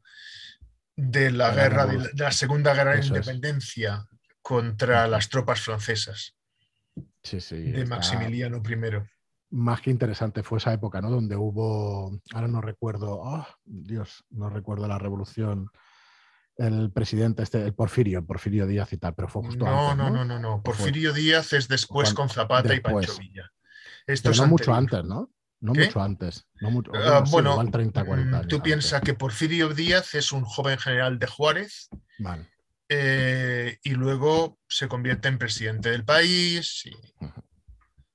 de 0.96 1.30
la 1.30 1.54
guerra, 1.54 1.86
de 1.86 2.10
la, 2.14 2.32
Segunda 2.32 2.74
Guerra 2.74 2.96
de 2.96 3.06
Independencia 3.06 4.04
contra 4.46 5.08
las 5.08 5.28
tropas 5.28 5.60
francesas. 5.60 6.36
Sí, 7.20 7.40
sí. 7.40 7.56
De 7.72 7.84
Maximiliano 7.84 8.62
I 8.64 8.76
más 9.50 9.80
que 9.80 9.90
interesante 9.90 10.44
fue 10.44 10.58
esa 10.58 10.72
época, 10.72 11.00
¿no? 11.00 11.10
Donde 11.10 11.34
hubo, 11.34 12.16
ahora 12.32 12.46
no 12.46 12.60
recuerdo, 12.60 13.18
oh, 13.20 13.44
Dios, 13.64 14.24
no 14.30 14.48
recuerdo 14.48 14.86
la 14.86 15.00
revolución, 15.00 15.68
el 16.58 16.92
presidente, 16.92 17.42
este, 17.42 17.60
el 17.64 17.74
Porfirio, 17.74 18.24
Porfirio 18.24 18.68
Díaz 18.68 18.92
y 18.92 18.98
tal, 18.98 19.16
pero 19.16 19.26
fue 19.26 19.42
justo 19.42 19.64
no, 19.64 19.90
antes. 19.90 20.04
No, 20.04 20.10
no, 20.10 20.24
no, 20.24 20.38
no, 20.38 20.62
Porfirio 20.62 21.12
Díaz 21.12 21.52
es 21.52 21.66
después 21.66 22.14
con 22.14 22.28
Zapata 22.28 22.72
y 22.72 22.78
Pancho 22.78 23.16
Villa. 23.18 23.50
Esto 24.06 24.30
no 24.30 24.46
mucho 24.46 24.72
antes, 24.72 25.02
¿no? 25.02 25.32
No 25.58 25.74
mucho 25.74 26.00
antes. 26.00 26.46
No 26.60 26.70
mucho, 26.70 26.92
ah, 26.94 27.24
bueno, 27.32 27.50
igual 27.52 27.72
30, 27.72 28.04
40 28.04 28.30
mm, 28.30 28.34
años 28.34 28.48
tú 28.48 28.62
piensas 28.62 29.00
que 29.00 29.14
Porfirio 29.14 29.70
Díaz 29.70 30.14
es 30.14 30.30
un 30.30 30.44
joven 30.44 30.78
general 30.78 31.18
de 31.18 31.26
Juárez. 31.26 31.88
Eh, 32.88 33.78
y 33.82 33.90
luego 33.90 34.58
se 34.68 34.88
convierte 34.88 35.28
en 35.28 35.38
presidente 35.38 35.90
del 35.90 36.04
país. 36.04 36.86
Y 36.86 36.96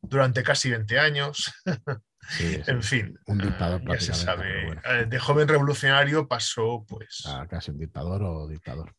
durante 0.02 0.44
casi 0.44 0.70
20 0.70 1.00
años. 1.00 1.54
en 2.40 2.84
fin, 2.84 3.18
un 3.28 3.38
dictador 3.38 3.82
ya 3.88 4.00
se 4.00 4.14
sabe. 4.14 4.80
Eh, 4.86 5.06
de 5.08 5.20
joven 5.20 5.48
revolucionario 5.48 6.28
pasó, 6.28 6.86
pues. 6.88 7.26
A 7.26 7.48
casi 7.48 7.72
un 7.72 7.78
dictador 7.78 8.24
o 8.24 8.48
dictador. 8.48 8.96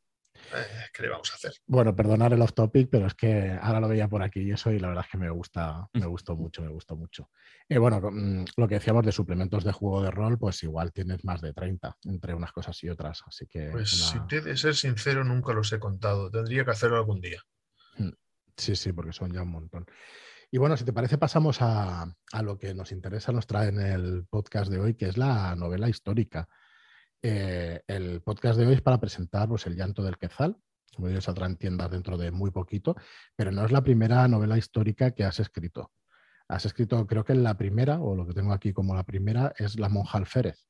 Eh, 0.55 0.87
¿Qué 0.93 1.03
le 1.03 1.09
vamos 1.09 1.31
a 1.33 1.35
hacer? 1.35 1.53
Bueno, 1.67 1.95
perdonar 1.95 2.33
el 2.33 2.43
off 2.43 2.53
topic, 2.53 2.88
pero 2.91 3.07
es 3.07 3.15
que 3.15 3.59
ahora 3.61 3.81
lo 3.81 3.88
veía 3.88 4.09
por 4.09 4.23
aquí 4.23 4.41
y 4.41 4.53
eso, 4.53 4.71
y 4.71 4.79
la 4.79 4.88
verdad 4.88 5.05
es 5.07 5.11
que 5.11 5.19
me 5.19 5.31
gusta, 5.31 5.88
me 5.93 6.07
gustó 6.07 6.37
mucho, 6.37 6.62
me 6.62 6.69
gustó 6.69 6.97
mucho. 6.97 7.31
Y 7.69 7.77
bueno, 7.79 8.01
mm, 8.01 8.45
lo 8.57 8.69
que 8.69 8.75
decíamos 8.75 9.05
de 9.05 9.12
suplementos 9.12 9.65
de 9.65 9.73
juego 9.73 10.03
de 10.03 10.11
rol, 10.11 10.38
pues 10.38 10.62
igual 10.62 10.93
tienes 10.93 11.25
más 11.25 11.41
de 11.41 11.53
30 11.53 11.97
entre 12.05 12.35
unas 12.35 12.53
cosas 12.53 12.83
y 12.85 12.88
otras. 12.88 13.23
Así 13.27 13.47
que. 13.47 13.71
Pues 13.71 13.91
si 13.91 14.19
te 14.29 14.41
de 14.41 14.57
ser 14.57 14.75
sincero, 14.75 15.25
nunca 15.25 15.53
los 15.53 15.73
he 15.73 15.79
contado. 15.79 16.31
Tendría 16.31 16.65
que 16.65 16.71
hacerlo 16.71 16.97
algún 16.97 17.21
día. 17.21 17.43
Mm, 17.97 18.12
sí, 18.57 18.77
sí, 18.77 18.93
porque 18.93 19.12
son 19.12 19.33
ya 19.33 19.43
un 19.43 19.51
montón. 19.51 19.87
Y 20.55 20.59
bueno, 20.59 20.77
si 20.77 20.85
te 20.85 20.93
parece, 20.93 21.17
pasamos 21.17 21.62
a, 21.62 22.15
lo 22.43 22.59
que 22.59 22.75
nos 22.75 22.93
interesa, 22.93 23.33
nos 23.33 23.47
trae 23.47 23.71
en 23.71 23.81
el 23.81 24.27
podcast 24.27 24.71
de 24.71 24.79
hoy, 24.79 24.95
que 24.95 25.09
es 25.09 25.17
la 25.17 25.57
novela 25.57 25.88
histórica. 25.88 26.47
Eh, 27.25 27.81
el 27.87 28.21
podcast 28.21 28.59
de 28.59 28.67
hoy 28.67 28.75
es 28.75 28.83
para 28.83 28.99
presentar 28.99 29.49
pues, 29.49 29.67
El 29.67 29.77
llanto 29.77 30.03
del 30.03 30.19
Quetzal, 30.19 30.57
como 30.95 31.09
ya 31.09 31.21
saldrá 31.21 31.47
en 31.47 31.57
tiendas 31.57 31.91
dentro 31.91 32.19
de 32.19 32.33
muy 32.33 32.51
poquito, 32.51 32.97
pero 33.37 33.53
no 33.53 33.65
es 33.65 33.71
la 33.71 33.83
primera 33.83 34.27
novela 34.27 34.59
histórica 34.59 35.13
que 35.13 35.25
has 35.25 35.39
escrito. 35.39 35.93
Has 36.49 36.67
escrito, 36.67 37.07
creo 37.07 37.25
que 37.25 37.35
la 37.35 37.57
primera, 37.57 38.01
o 38.01 38.17
lo 38.17 38.27
que 38.27 38.35
tengo 38.35 38.53
aquí 38.53 38.73
como 38.73 38.95
la 38.95 39.05
primera, 39.05 39.55
es 39.57 39.79
La 39.79 39.89
monja 39.89 40.19
alférez. 40.19 40.67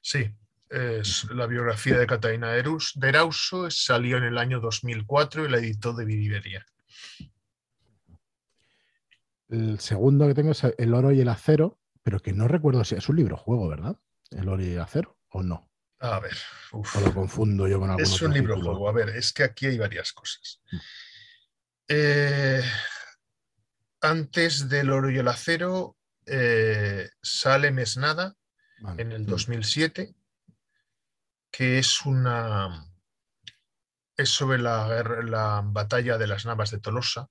Sí, 0.00 0.30
es 0.68 1.24
la 1.32 1.46
biografía 1.46 1.98
de 1.98 2.06
Catalina 2.06 2.52
de 2.52 3.08
Erauso, 3.08 3.70
salió 3.70 4.16
en 4.16 4.24
el 4.24 4.38
año 4.38 4.60
2004 4.60 5.44
y 5.44 5.48
la 5.50 5.58
editó 5.58 5.92
de 5.92 6.04
Vidiveria. 6.04 6.64
El 9.48 9.80
segundo 9.80 10.28
que 10.28 10.34
tengo 10.34 10.52
es 10.52 10.62
El 10.78 10.94
oro 10.94 11.10
y 11.10 11.20
el 11.20 11.28
acero, 11.28 11.80
pero 12.04 12.20
que 12.20 12.32
no 12.32 12.46
recuerdo 12.46 12.84
si 12.84 12.94
es 12.94 13.08
un 13.08 13.16
libro 13.16 13.36
juego, 13.36 13.68
¿verdad? 13.68 13.96
El 14.30 14.48
oro 14.48 14.62
y 14.62 14.70
el 14.70 14.80
acero, 14.80 15.18
o 15.28 15.42
no. 15.42 15.69
A 16.00 16.18
ver. 16.18 16.36
O 16.72 16.82
lo 17.00 17.14
confundo 17.14 17.68
yo 17.68 17.78
con 17.78 17.90
algún 17.90 18.02
Es 18.02 18.22
un 18.22 18.32
libro 18.32 18.60
juego. 18.60 18.88
A 18.88 18.92
ver, 18.92 19.10
es 19.10 19.32
que 19.32 19.44
aquí 19.44 19.66
hay 19.66 19.78
varias 19.78 20.12
cosas. 20.12 20.60
Mm. 20.70 20.76
Eh, 21.88 22.62
antes 24.00 24.68
del 24.68 24.90
oro 24.90 25.10
y 25.10 25.18
el 25.18 25.28
acero 25.28 25.98
eh, 26.26 27.10
sale 27.22 27.70
Mesnada 27.70 28.34
en 28.96 29.12
el 29.12 29.26
2007, 29.26 30.14
mm. 30.14 30.52
que 31.50 31.78
es 31.78 32.06
una. 32.06 32.86
Es 34.16 34.30
sobre 34.30 34.58
la, 34.58 35.02
la 35.24 35.62
batalla 35.64 36.16
de 36.16 36.26
las 36.26 36.46
Navas 36.46 36.70
de 36.70 36.80
Tolosa 36.80 37.28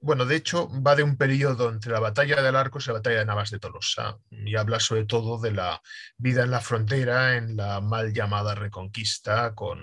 bueno, 0.00 0.24
de 0.24 0.36
hecho, 0.36 0.68
va 0.82 0.96
de 0.96 1.02
un 1.02 1.16
periodo 1.16 1.70
entre 1.70 1.92
la 1.92 2.00
batalla 2.00 2.42
del 2.42 2.56
Arcos 2.56 2.86
y 2.86 2.88
la 2.88 2.94
batalla 2.94 3.18
de 3.18 3.26
Navas 3.26 3.50
de 3.50 3.58
Tolosa 3.58 4.18
y 4.30 4.56
habla 4.56 4.80
sobre 4.80 5.04
todo 5.04 5.40
de 5.40 5.52
la 5.52 5.80
vida 6.16 6.44
en 6.44 6.50
la 6.50 6.60
frontera, 6.60 7.36
en 7.36 7.56
la 7.56 7.80
mal 7.80 8.12
llamada 8.12 8.54
Reconquista, 8.54 9.54
con, 9.54 9.80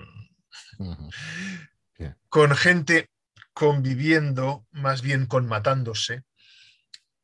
con 2.28 2.56
gente 2.56 3.10
conviviendo, 3.52 4.66
más 4.70 5.02
bien 5.02 5.26
con 5.26 5.46
matándose, 5.46 6.24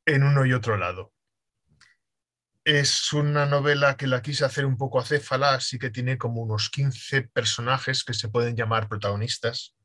en 0.07 0.23
uno 0.23 0.47
y 0.47 0.53
otro 0.53 0.77
lado. 0.77 1.12
Es 2.64 3.12
una 3.12 3.47
novela 3.47 3.97
que 3.97 4.09
la 4.09 4.23
quise 4.23 4.45
hacer 4.45 4.66
un 4.66 4.77
poco 4.77 4.99
acéfala, 4.99 5.55
así 5.55 5.79
que 5.79 5.90
tiene 5.90 6.19
como 6.19 6.42
unos 6.42 6.69
15 6.71 7.23
personajes 7.29 8.03
que 8.03 8.12
se 8.12 8.29
pueden 8.29 8.57
llamar 8.57 8.88
protagonistas 8.88 9.76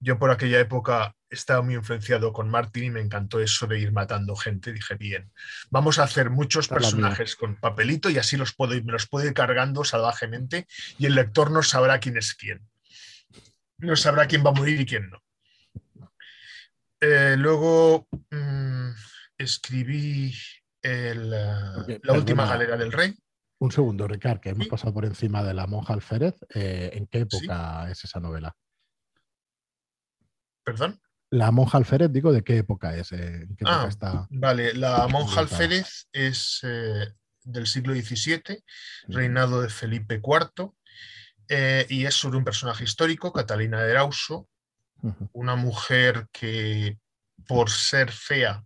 yo 0.00 0.18
por 0.18 0.30
aquella 0.30 0.58
época 0.58 1.14
estaba 1.28 1.62
muy 1.62 1.74
influenciado 1.74 2.32
con 2.32 2.48
Martin 2.48 2.84
y 2.84 2.90
me 2.90 3.00
encantó 3.00 3.38
eso 3.38 3.66
de 3.66 3.78
ir 3.78 3.92
matando 3.92 4.34
gente. 4.34 4.72
Dije, 4.72 4.94
bien, 4.96 5.30
vamos 5.70 5.98
a 5.98 6.04
hacer 6.04 6.30
muchos 6.30 6.68
personajes 6.68 7.36
con 7.36 7.56
papelito 7.56 8.08
y 8.10 8.18
así 8.18 8.36
los 8.36 8.54
puedo, 8.54 8.72
me 8.82 8.92
los 8.92 9.06
puedo 9.06 9.26
ir 9.26 9.34
cargando 9.34 9.84
salvajemente 9.84 10.66
y 10.98 11.06
el 11.06 11.14
lector 11.14 11.50
no 11.50 11.62
sabrá 11.62 12.00
quién 12.00 12.16
es 12.16 12.34
quién. 12.34 12.66
No 13.78 13.94
sabrá 13.94 14.26
quién 14.26 14.44
va 14.44 14.50
a 14.50 14.54
morir 14.54 14.80
y 14.80 14.86
quién 14.86 15.10
no. 15.10 15.22
Eh, 17.00 17.36
luego 17.38 18.08
mm, 18.30 18.90
escribí 19.38 20.34
La 20.82 22.12
última 22.14 22.46
galera 22.46 22.76
del 22.76 22.92
rey. 22.92 23.14
Un 23.58 23.70
segundo, 23.70 24.08
Ricard, 24.08 24.40
que 24.40 24.50
hemos 24.50 24.68
pasado 24.68 24.94
por 24.94 25.04
encima 25.04 25.42
de 25.42 25.52
la 25.52 25.66
monja 25.66 25.92
alférez. 25.92 26.34
Eh, 26.54 26.90
¿En 26.94 27.06
qué 27.06 27.20
época 27.20 27.90
es 27.90 28.04
esa 28.04 28.18
novela? 28.18 28.56
¿Perdón? 30.64 31.00
La 31.30 31.52
monja 31.52 31.78
alférez, 31.78 32.10
digo, 32.10 32.32
¿de 32.32 32.42
qué 32.42 32.58
época 32.58 32.96
es? 32.96 33.12
Eh, 33.12 33.46
ah, 33.64 33.88
vale, 34.30 34.74
la 34.74 35.06
monja 35.06 35.40
alférez 35.40 36.08
es 36.12 36.58
eh, 36.64 37.12
del 37.44 37.68
siglo 37.68 37.94
XVII, 37.94 38.64
reinado 39.06 39.62
de 39.62 39.68
Felipe 39.68 40.20
IV, 40.22 40.72
eh, 41.48 41.86
y 41.88 42.04
es 42.04 42.14
sobre 42.14 42.36
un 42.36 42.44
personaje 42.44 42.82
histórico, 42.82 43.32
Catalina 43.32 43.80
de 43.80 43.90
Erauso, 43.90 44.48
una 45.32 45.54
mujer 45.54 46.26
que 46.32 46.98
por 47.46 47.70
ser 47.70 48.10
fea, 48.10 48.64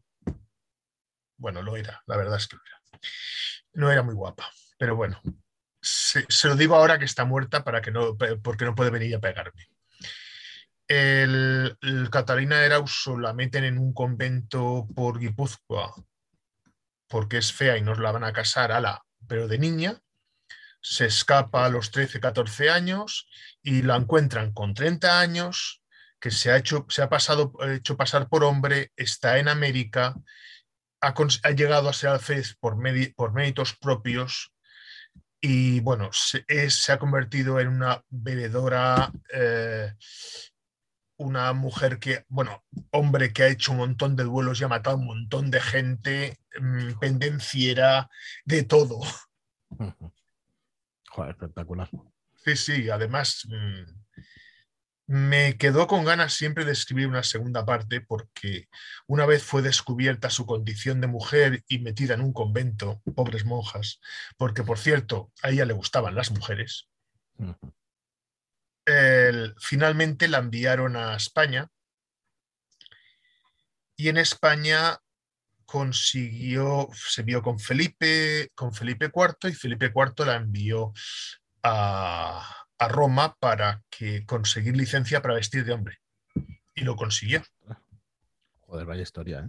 bueno, 1.36 1.62
lo 1.62 1.76
era, 1.76 2.02
la 2.06 2.16
verdad 2.16 2.38
es 2.38 2.48
que 2.48 2.56
lo 2.56 2.62
era, 2.66 2.80
no 3.74 3.92
era 3.92 4.02
muy 4.02 4.14
guapa, 4.14 4.50
pero 4.78 4.96
bueno, 4.96 5.20
se, 5.80 6.24
se 6.28 6.48
lo 6.48 6.56
digo 6.56 6.74
ahora 6.74 6.98
que 6.98 7.04
está 7.04 7.26
muerta 7.26 7.62
para 7.62 7.82
que 7.82 7.90
no, 7.90 8.16
porque 8.42 8.64
no 8.64 8.74
puede 8.74 8.90
venir 8.90 9.14
a 9.14 9.20
pegarme. 9.20 9.68
El, 10.86 11.76
Catalina 12.10 12.64
Erauso 12.64 13.18
la 13.18 13.32
meten 13.32 13.64
en 13.64 13.78
un 13.78 13.94
convento 13.94 14.86
por 14.94 15.18
Guipúzcoa 15.18 15.94
porque 17.08 17.38
es 17.38 17.52
fea 17.52 17.76
y 17.76 17.82
nos 17.82 17.98
la 17.98 18.12
van 18.12 18.24
a 18.24 18.32
casar, 18.32 18.72
ala, 18.72 19.04
pero 19.28 19.46
de 19.46 19.58
niña. 19.58 20.00
Se 20.80 21.06
escapa 21.06 21.64
a 21.64 21.68
los 21.68 21.90
13, 21.90 22.20
14 22.20 22.70
años 22.70 23.28
y 23.62 23.82
la 23.82 23.96
encuentran 23.96 24.52
con 24.52 24.74
30 24.74 25.20
años, 25.20 25.82
que 26.20 26.30
se 26.30 26.50
ha 26.50 26.56
hecho, 26.56 26.86
se 26.88 27.02
ha 27.02 27.08
pasado, 27.08 27.52
hecho 27.72 27.96
pasar 27.96 28.28
por 28.28 28.44
hombre, 28.44 28.90
está 28.96 29.38
en 29.38 29.48
América, 29.48 30.14
ha, 31.00 31.50
llegado 31.52 31.88
a 31.88 31.92
ser 31.92 32.10
alférez 32.10 32.56
por, 32.58 32.76
por 33.14 33.32
méritos 33.32 33.76
propios 33.76 34.52
y 35.40 35.80
bueno, 35.80 36.08
se, 36.12 36.44
se, 36.70 36.92
ha 36.92 36.98
convertido 36.98 37.60
en 37.60 37.68
una 37.68 38.02
bebedora 38.08 39.12
eh, 39.30 39.92
una 41.16 41.52
mujer 41.52 41.98
que, 41.98 42.24
bueno, 42.28 42.64
hombre 42.90 43.32
que 43.32 43.44
ha 43.44 43.48
hecho 43.48 43.72
un 43.72 43.78
montón 43.78 44.16
de 44.16 44.24
duelos 44.24 44.60
y 44.60 44.64
ha 44.64 44.68
matado 44.68 44.96
un 44.96 45.06
montón 45.06 45.50
de 45.50 45.60
gente, 45.60 46.38
mm, 46.60 46.98
pendenciera, 46.98 48.08
de 48.44 48.64
todo. 48.64 49.00
Joder, 51.10 51.30
espectacular. 51.30 51.88
Sí, 52.44 52.56
sí, 52.56 52.90
además 52.90 53.46
mm, 53.48 54.04
me 55.06 55.56
quedó 55.56 55.86
con 55.86 56.04
ganas 56.04 56.32
siempre 56.32 56.64
de 56.64 56.72
escribir 56.72 57.06
una 57.06 57.22
segunda 57.22 57.64
parte 57.64 58.00
porque 58.00 58.68
una 59.06 59.26
vez 59.26 59.42
fue 59.42 59.62
descubierta 59.62 60.30
su 60.30 60.46
condición 60.46 61.00
de 61.00 61.06
mujer 61.06 61.62
y 61.68 61.78
metida 61.78 62.14
en 62.14 62.22
un 62.22 62.32
convento, 62.32 63.02
pobres 63.14 63.44
monjas, 63.44 64.00
porque 64.36 64.62
por 64.62 64.78
cierto, 64.78 65.30
a 65.42 65.50
ella 65.50 65.64
le 65.64 65.74
gustaban 65.74 66.14
las 66.14 66.30
mujeres 66.30 66.88
finalmente 69.58 70.28
la 70.28 70.38
enviaron 70.38 70.96
a 70.96 71.16
España 71.16 71.68
y 73.96 74.08
en 74.08 74.16
España 74.16 74.98
consiguió, 75.64 76.88
se 76.94 77.22
vio 77.22 77.42
con 77.42 77.58
Felipe, 77.58 78.50
con 78.54 78.72
Felipe 78.72 79.06
IV 79.06 79.50
y 79.50 79.54
Felipe 79.54 79.92
IV 79.94 80.26
la 80.26 80.36
envió 80.36 80.92
a, 81.62 82.60
Roma 82.86 83.34
para 83.40 83.82
que 83.88 84.26
conseguir 84.26 84.76
licencia 84.76 85.22
para 85.22 85.36
vestir 85.36 85.64
de 85.64 85.72
hombre. 85.72 86.00
Y 86.74 86.82
lo 86.82 86.96
consiguió. 86.96 87.42
Joder, 88.60 88.84
vaya 88.84 89.02
historia, 89.02 89.40
¿eh? 89.40 89.48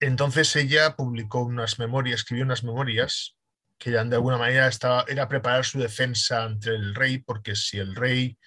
Entonces 0.00 0.56
ella 0.56 0.96
publicó 0.96 1.42
unas 1.42 1.78
memorias, 1.78 2.20
escribió 2.20 2.46
unas 2.46 2.64
memorias 2.64 3.36
que 3.76 3.90
de 3.90 3.98
alguna 3.98 4.38
manera 4.38 4.66
estaba, 4.66 5.04
era 5.08 5.28
preparar 5.28 5.66
su 5.66 5.78
defensa 5.78 6.44
ante 6.44 6.70
el 6.70 6.94
rey, 6.94 7.18
porque 7.18 7.54
si 7.54 7.76
el 7.78 7.94
rey 7.94 8.38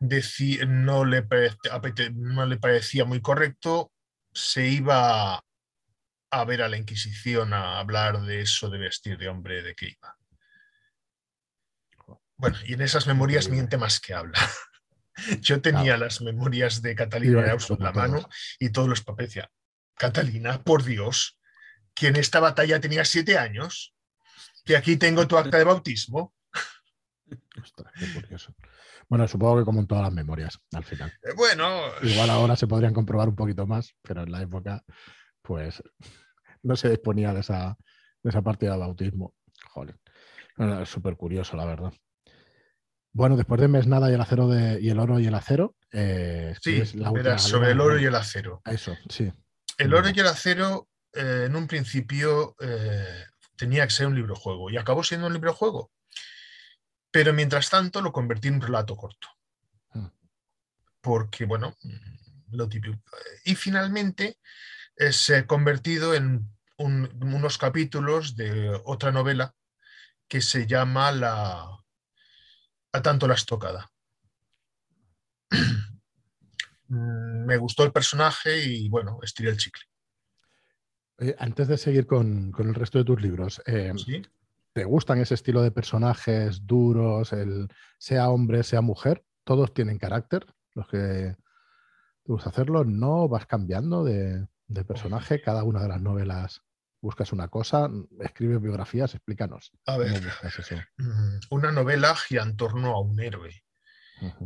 no, 0.00 1.04
le 1.04 1.26
no 2.14 2.46
le 2.46 2.56
parecía 2.56 3.04
muy 3.04 3.20
correcto, 3.20 3.92
se 4.32 4.66
iba 4.68 5.44
a 6.30 6.44
ver 6.44 6.62
a 6.62 6.68
la 6.68 6.76
Inquisición 6.76 7.52
a 7.52 7.78
hablar 7.78 8.22
de 8.22 8.42
eso 8.42 8.68
de 8.68 8.78
vestir 8.78 9.18
de 9.18 9.28
hombre, 9.28 9.62
de 9.62 9.74
qué 9.74 9.96
iba. 9.98 10.16
Bueno, 12.36 12.56
y 12.64 12.74
en 12.74 12.82
esas 12.82 13.06
memorias 13.06 13.48
miente 13.48 13.76
más 13.76 13.98
que 14.00 14.14
habla. 14.14 14.38
Yo 15.40 15.60
tenía 15.60 15.96
las 15.96 16.20
memorias 16.20 16.80
de 16.82 16.94
Catalina 16.94 17.40
Arauz 17.40 17.70
en 17.70 17.82
la 17.82 17.92
mano 17.92 18.28
y 18.60 18.70
todos 18.70 18.88
los 18.88 19.02
papeles. 19.02 19.44
Catalina, 19.96 20.62
por 20.62 20.84
Dios, 20.84 21.38
que 21.94 22.06
en 22.06 22.16
esta 22.16 22.38
batalla 22.38 22.80
tenía 22.80 23.04
siete 23.04 23.36
años, 23.36 23.96
que 24.64 24.76
aquí 24.76 24.96
tengo 24.96 25.26
tu 25.26 25.36
acta 25.36 25.58
de 25.58 25.64
bautismo. 25.64 26.34
Bueno, 29.08 29.26
supongo 29.26 29.58
que 29.58 29.64
como 29.64 29.80
en 29.80 29.86
todas 29.86 30.04
las 30.04 30.12
memorias, 30.12 30.58
al 30.72 30.84
final. 30.84 31.12
Eh, 31.22 31.32
bueno. 31.34 31.80
Igual 32.02 32.28
ahora 32.28 32.56
se 32.56 32.66
podrían 32.66 32.92
comprobar 32.92 33.28
un 33.28 33.36
poquito 33.36 33.66
más, 33.66 33.94
pero 34.02 34.22
en 34.22 34.32
la 34.32 34.42
época, 34.42 34.84
pues, 35.40 35.82
no 36.62 36.76
se 36.76 36.90
disponía 36.90 37.32
de 37.32 37.40
esa, 37.40 37.76
de 38.22 38.30
esa 38.30 38.42
partida 38.42 38.72
de 38.72 38.78
bautismo. 38.78 39.34
Joder. 39.70 39.98
Es 40.82 40.88
súper 40.88 41.16
curioso, 41.16 41.56
la 41.56 41.64
verdad. 41.64 41.92
Bueno, 43.12 43.36
después 43.36 43.60
de 43.60 43.68
Mesnada 43.68 44.10
y 44.10 44.14
el 44.14 44.20
acero 44.20 44.48
de, 44.48 44.80
y 44.80 44.90
el 44.90 44.98
oro 44.98 45.20
y 45.20 45.26
el 45.26 45.34
acero. 45.34 45.76
Eh, 45.92 46.54
sí, 46.60 46.84
sobre 46.84 47.70
el 47.70 47.80
oro 47.80 47.98
y 47.98 48.04
el 48.04 48.14
acero. 48.14 48.60
Eso, 48.64 48.96
sí. 49.08 49.32
El 49.78 49.94
oro 49.94 50.10
y 50.12 50.18
el 50.18 50.26
acero, 50.26 50.88
eh, 51.14 51.44
en 51.46 51.56
un 51.56 51.66
principio, 51.66 52.56
tenía 53.56 53.86
que 53.86 53.92
ser 53.92 54.08
un 54.08 54.16
libro 54.16 54.34
juego 54.34 54.68
y 54.68 54.76
acabó 54.76 55.02
siendo 55.02 55.28
un 55.28 55.32
libro 55.32 55.54
juego. 55.54 55.90
Pero 57.10 57.32
mientras 57.32 57.70
tanto 57.70 58.00
lo 58.00 58.12
convertí 58.12 58.48
en 58.48 58.54
un 58.54 58.60
relato 58.60 58.96
corto. 58.96 59.28
Ah. 59.90 60.12
Porque, 61.00 61.44
bueno, 61.44 61.76
lo 62.50 62.68
típico. 62.68 62.98
Y 63.44 63.54
finalmente 63.54 64.38
se 65.10 65.36
ha 65.36 65.46
convertido 65.46 66.14
en 66.14 66.48
unos 66.76 67.58
capítulos 67.58 68.36
de 68.36 68.80
otra 68.84 69.12
novela 69.12 69.54
que 70.28 70.40
se 70.40 70.66
llama 70.66 71.10
La, 71.12 71.78
a 72.92 73.02
tanto 73.02 73.26
la 73.26 73.34
estocada. 73.34 73.90
Mm, 76.90 77.44
me 77.44 77.58
gustó 77.58 77.84
el 77.84 77.92
personaje 77.92 78.64
y 78.64 78.88
bueno, 78.88 79.18
estiré 79.22 79.50
el 79.50 79.58
chicle. 79.58 79.82
antes 81.38 81.68
de 81.68 81.76
seguir 81.76 82.06
con, 82.06 82.50
el 82.58 82.74
resto 82.74 82.96
de 82.96 83.04
tus 83.04 83.20
libros, 83.20 83.60
eh, 83.66 83.92
¿te 84.78 84.84
gustan 84.84 85.18
ese 85.18 85.34
estilo 85.34 85.60
de 85.60 85.72
personajes 85.72 86.64
duros, 86.64 87.32
el, 87.32 87.66
sea 87.98 88.30
hombre, 88.30 88.62
sea 88.62 88.80
mujer? 88.80 89.24
¿Todos 89.42 89.74
tienen 89.74 89.98
carácter? 89.98 90.46
Los 90.72 90.86
que 90.86 91.34
te 92.22 92.32
gusta 92.32 92.50
hacerlo, 92.50 92.84
¿no? 92.84 93.26
¿Vas 93.26 93.44
cambiando 93.46 94.04
de, 94.04 94.46
de 94.68 94.84
personaje? 94.84 95.42
Cada 95.42 95.64
una 95.64 95.82
de 95.82 95.88
las 95.88 96.00
novelas 96.00 96.62
buscas 97.00 97.32
una 97.32 97.48
cosa, 97.48 97.90
escribes 98.20 98.62
biografías, 98.62 99.12
explícanos. 99.16 99.72
A 99.84 99.96
ver, 99.96 100.22
mm, 100.96 101.38
una 101.50 101.72
novela 101.72 102.14
gira 102.14 102.44
en 102.44 102.56
torno 102.56 102.94
a 102.94 103.00
un 103.00 103.18
héroe. 103.18 103.64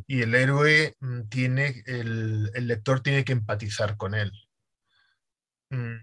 Y 0.06 0.22
el 0.22 0.34
héroe 0.34 0.96
mm, 0.98 1.28
tiene, 1.28 1.82
el, 1.84 2.44
lector 2.54 3.00
tiene 3.00 3.22
que 3.22 3.32
empatizar 3.32 3.98
con 3.98 4.14
él. 4.14 4.32
Mm, 5.68 5.96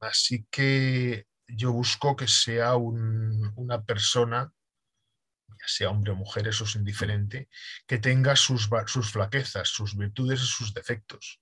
así 0.00 0.46
que 0.50 1.26
yo 1.48 1.72
busco 1.72 2.16
que 2.16 2.28
sea 2.28 2.76
una 2.76 3.84
persona, 3.84 4.52
ya 5.48 5.68
sea 5.68 5.90
hombre 5.90 6.12
o 6.12 6.16
mujer, 6.16 6.48
eso 6.48 6.64
es 6.64 6.76
indiferente, 6.76 7.48
que 7.86 7.98
tenga 7.98 8.36
sus, 8.36 8.68
sus 8.86 9.10
flaquezas, 9.10 9.68
sus 9.68 9.96
virtudes 9.96 10.40
y 10.42 10.46
sus 10.46 10.74
defectos. 10.74 11.40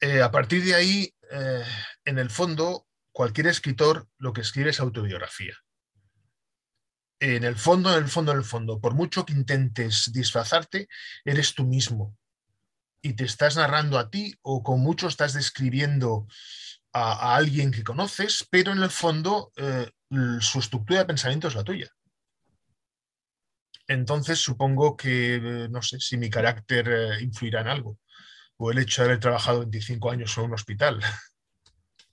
Eh, 0.00 0.22
a 0.22 0.30
partir 0.30 0.64
de 0.64 0.74
ahí, 0.74 1.14
eh, 1.30 1.64
en 2.04 2.18
el 2.18 2.30
fondo, 2.30 2.86
cualquier 3.12 3.48
escritor 3.48 4.08
lo 4.18 4.32
que 4.32 4.42
escribe 4.42 4.70
es 4.70 4.80
autobiografía. 4.80 5.56
En 7.20 7.42
el 7.42 7.56
fondo, 7.56 7.90
en 7.96 8.04
el 8.04 8.08
fondo, 8.08 8.30
en 8.30 8.38
el 8.38 8.44
fondo, 8.44 8.80
por 8.80 8.94
mucho 8.94 9.26
que 9.26 9.32
intentes 9.32 10.12
disfrazarte, 10.12 10.88
eres 11.24 11.54
tú 11.54 11.64
mismo. 11.64 12.16
Y 13.02 13.14
te 13.14 13.24
estás 13.24 13.56
narrando 13.56 13.98
a 13.98 14.08
ti 14.10 14.34
o 14.42 14.62
con 14.62 14.80
mucho 14.80 15.08
estás 15.08 15.32
describiendo 15.32 16.28
a, 16.92 17.36
alguien 17.36 17.70
que 17.70 17.84
conoces, 17.84 18.46
pero 18.50 18.72
en 18.72 18.82
el 18.82 18.90
fondo 18.90 19.52
eh, 19.56 19.90
su 20.40 20.58
estructura 20.58 21.00
de 21.00 21.06
pensamiento 21.06 21.48
es 21.48 21.54
la 21.54 21.64
tuya. 21.64 21.88
Entonces 23.86 24.38
supongo 24.38 24.96
que, 24.96 25.68
no 25.70 25.80
sé, 25.82 25.98
si 26.00 26.18
mi 26.18 26.28
carácter 26.28 27.20
influirá 27.22 27.62
en 27.62 27.68
algo 27.68 27.98
o 28.58 28.70
el 28.70 28.78
hecho 28.78 29.02
de 29.02 29.08
haber 29.08 29.20
trabajado 29.20 29.60
25 29.60 30.10
años 30.10 30.36
en 30.36 30.44
un 30.44 30.54
hospital. 30.54 31.00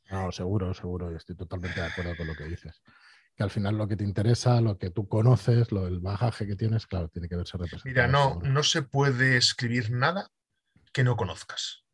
No, 0.08 0.32
seguro, 0.32 0.72
seguro, 0.76 1.18
estoy 1.18 1.36
totalmente 1.36 1.80
de 1.80 1.88
acuerdo 1.88 2.16
con 2.16 2.28
lo 2.28 2.36
que 2.36 2.44
dices. 2.44 2.80
Que 3.36 3.42
al 3.42 3.50
final 3.50 3.76
lo 3.76 3.88
que 3.88 3.98
te 3.98 4.04
interesa, 4.04 4.62
lo 4.62 4.78
que 4.78 4.92
tú 4.92 5.10
conoces, 5.10 5.72
lo, 5.72 5.88
el 5.88 6.00
bagaje 6.00 6.46
que 6.46 6.56
tienes, 6.56 6.86
claro, 6.86 7.10
tiene 7.10 7.28
que 7.28 7.36
verse 7.36 7.58
representado. 7.58 7.90
Mira, 7.90 8.08
no, 8.08 8.40
no 8.44 8.62
se 8.62 8.84
puede 8.84 9.36
escribir 9.36 9.90
nada 9.90 10.30
que 10.94 11.04
no 11.04 11.18
conozcas. 11.18 11.85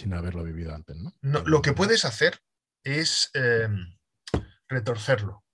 Sin 0.00 0.14
haberlo 0.14 0.44
vivido 0.44 0.74
antes, 0.74 0.96
¿no? 0.96 1.14
lo 1.20 1.62
que 1.62 1.72
puedes 1.72 2.04
hacer 2.04 2.40
es 2.84 3.30
em, 3.34 3.98
retorcerlo. 4.68 5.44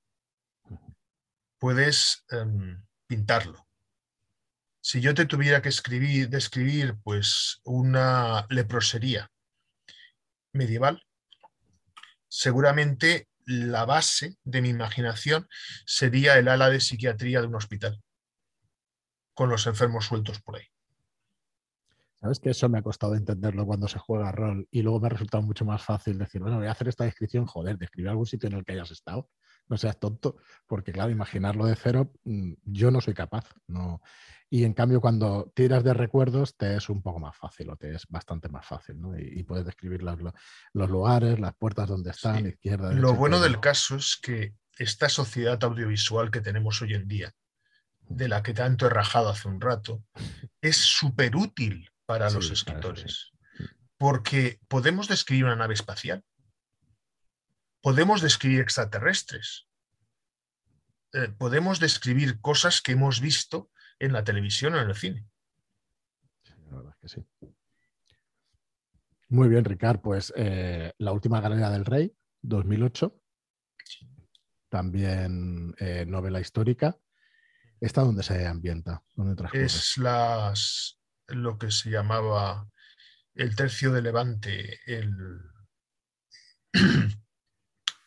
Puedes 1.59 2.25
em, 2.31 2.83
pintarlo 3.09 3.67
si 4.87 5.01
yo 5.01 5.15
te 5.15 5.27
tuviera 5.27 5.61
que 5.63 5.69
escribir, 5.69 6.29
describir 6.29 6.95
pues 7.03 7.61
una 7.65 8.47
leprosería 8.51 9.33
medieval, 10.53 11.05
seguramente 12.29 13.29
la 13.47 13.85
base 13.85 14.37
de 14.45 14.63
mi 14.63 14.69
imaginación 14.69 15.49
sería 15.87 16.39
el 16.39 16.47
ala 16.47 16.71
de 16.71 16.79
psiquiatría 16.79 17.41
de 17.41 17.49
un 17.49 17.57
hospital, 17.57 18.01
con 19.35 19.51
los 19.51 19.67
enfermos 19.67 20.05
sueltos 20.05 20.41
por 20.41 20.55
ahí. 20.55 20.69
Sabes 22.21 22.41
que 22.41 22.51
eso 22.51 22.69
me 22.69 22.79
ha 22.79 22.83
costado 22.83 23.15
entenderlo 23.15 23.67
cuando 23.67 23.89
se 23.89 23.99
juega 23.99 24.33
rol 24.33 24.67
y 24.71 24.83
luego 24.83 25.01
me 25.01 25.07
ha 25.07 25.11
resultado 25.11 25.43
mucho 25.43 25.65
más 25.65 25.83
fácil 25.83 26.19
decir, 26.19 26.41
bueno, 26.41 26.57
voy 26.57 26.67
a 26.67 26.73
hacer 26.73 26.89
esta 26.89 27.05
descripción, 27.05 27.47
joder, 27.47 27.77
describir 27.77 28.09
algún 28.09 28.27
sitio 28.27 28.49
en 28.49 28.55
el 28.55 28.65
que 28.65 28.73
hayas 28.73 28.91
estado, 28.91 29.29
no 29.69 29.77
seas 29.77 29.99
tonto, 29.99 30.37
porque 30.67 30.93
claro, 30.93 31.11
imaginarlo 31.11 31.67
de 31.67 31.77
cero, 31.77 32.13
mm, 32.25 32.55
yo 32.65 32.91
no 32.91 33.01
soy 33.01 33.13
capaz, 33.13 33.45
no. 33.67 34.01
Y 34.49 34.65
en 34.65 34.73
cambio, 34.73 35.01
cuando 35.01 35.53
tiras 35.55 35.85
de 35.85 35.93
recuerdos, 35.93 36.57
te 36.57 36.77
es 36.77 36.89
un 36.89 37.03
poco 37.03 37.19
más 37.19 37.37
fácil 37.37 37.69
o 37.71 37.77
te 37.77 37.95
es 37.95 38.07
bastante 38.09 38.49
más 38.49 38.65
fácil, 38.65 39.01
¿no? 39.01 39.19
Y, 39.19 39.43
puedes 39.43 39.67
describir 39.67 40.03
los, 40.03 40.19
lugares, 40.73 41.39
las 41.39 41.55
puertas 41.57 41.89
donde 41.89 42.11
están, 42.11 42.47
izquierda, 42.47 42.93
Lo 42.93 43.15
bueno 43.15 43.41
del 43.41 43.61
caso 43.61 43.97
es 43.97 44.19
que 44.23 44.55
esta 44.79 45.09
sociedad 45.09 45.63
audiovisual 45.63 46.31
que 46.31 46.41
tenemos 46.41 46.81
hoy 46.81 46.95
en 46.95 47.09
día, 47.09 47.33
de 48.09 48.29
la 48.29 48.43
que 48.43 48.55
tanto 48.55 48.87
he 48.87 48.91
rajado 48.91 49.29
hace 49.29 49.49
un 49.49 49.61
rato, 49.61 50.03
es 50.61 50.77
súper 50.77 51.35
útil 51.37 51.91
para 52.07 52.31
los 52.31 52.51
escritores. 52.51 53.33
Porque 53.99 54.61
podemos 54.69 55.09
describir 55.09 55.45
una 55.45 55.57
nave 55.57 55.75
espacial, 55.75 56.25
podemos 57.83 58.21
describir 58.21 58.61
extraterrestres, 58.61 59.69
eh, 61.13 61.29
podemos 61.37 61.81
describir 61.81 62.41
cosas 62.41 62.81
que 62.81 62.93
hemos 62.93 63.21
visto 63.21 63.71
en 63.99 64.13
la 64.13 64.25
televisión 64.25 64.75
o 64.75 64.81
en 64.81 64.89
el 64.89 64.97
cine. 64.97 65.27
la 66.71 66.77
verdad 66.77 66.93
es 66.93 66.99
que 67.01 67.09
sí. 67.21 67.27
Muy 69.29 69.49
bien, 69.49 69.65
Ricard. 69.65 70.01
Pues 70.01 70.33
eh, 70.37 70.93
La 70.99 71.13
última 71.13 71.41
galería 71.41 71.71
del 71.71 71.85
rey, 71.85 72.15
2008. 72.43 73.21
También 74.69 75.75
eh, 75.79 76.05
novela 76.07 76.41
histórica. 76.41 76.97
¿Esta 77.81 78.03
dónde 78.03 78.23
se 78.23 78.47
ambienta? 78.47 79.03
es 79.53 79.99
las, 79.99 80.99
lo 81.29 81.59
que 81.59 81.71
se 81.71 81.91
llamaba 81.91 82.69
el 83.35 83.55
tercio 83.55 83.93
de 83.93 84.03
Levante. 84.03 84.81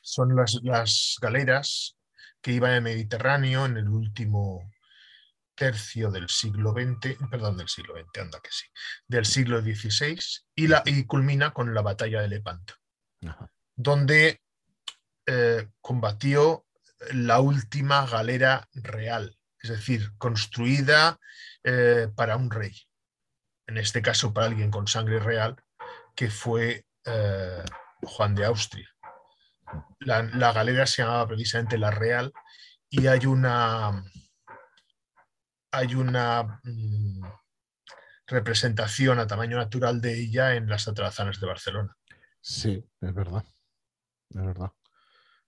son 0.01 0.35
las, 0.35 0.59
las 0.63 1.17
galeras 1.21 1.97
que 2.41 2.51
iban 2.51 2.71
en 2.71 2.77
el 2.77 2.83
Mediterráneo 2.83 3.65
en 3.65 3.77
el 3.77 3.87
último 3.89 4.71
tercio 5.55 6.09
del 6.09 6.29
siglo 6.29 6.71
XX, 6.71 7.17
perdón, 7.29 7.57
del 7.57 7.67
siglo 7.67 7.93
XX, 7.95 8.21
anda 8.21 8.39
que 8.39 8.49
sí, 8.49 8.65
del 9.07 9.25
siglo 9.25 9.61
XVI, 9.61 10.17
y, 10.55 10.67
la, 10.67 10.81
y 10.85 11.05
culmina 11.05 11.51
con 11.51 11.73
la 11.73 11.81
batalla 11.81 12.21
de 12.21 12.29
Lepanto. 12.29 12.75
donde 13.75 14.41
eh, 15.25 15.67
combatió 15.81 16.65
la 17.11 17.39
última 17.41 18.05
galera 18.05 18.67
real, 18.73 19.37
es 19.61 19.69
decir, 19.69 20.11
construida 20.17 21.19
eh, 21.63 22.07
para 22.15 22.37
un 22.37 22.49
rey, 22.49 22.73
en 23.69 23.77
este 23.77 24.01
caso 24.01 24.33
para 24.33 24.47
alguien 24.47 24.71
con 24.71 24.87
sangre 24.87 25.19
real, 25.19 25.55
que 26.15 26.29
fue 26.29 26.85
eh, 27.05 27.63
Juan 28.01 28.33
de 28.33 28.45
Austria. 28.45 28.89
La, 29.99 30.23
la, 30.23 30.51
galera 30.51 30.87
se 30.87 31.03
llamaba 31.03 31.27
precisamente 31.27 31.77
la 31.77 31.91
Real 31.91 32.33
y 32.89 33.05
hay 33.05 33.27
una, 33.27 34.03
hay 35.71 35.93
una 35.93 36.59
mm, 36.63 37.21
representación 38.25 39.19
a 39.19 39.27
tamaño 39.27 39.57
natural 39.57 40.01
de 40.01 40.19
ella 40.19 40.55
en 40.55 40.67
las 40.67 40.87
atrazanas 40.87 41.39
de 41.39 41.47
Barcelona. 41.47 41.95
Sí, 42.41 42.83
es 43.01 43.13
verdad. 43.13 43.43
Es 44.29 44.43
verdad. 44.43 44.71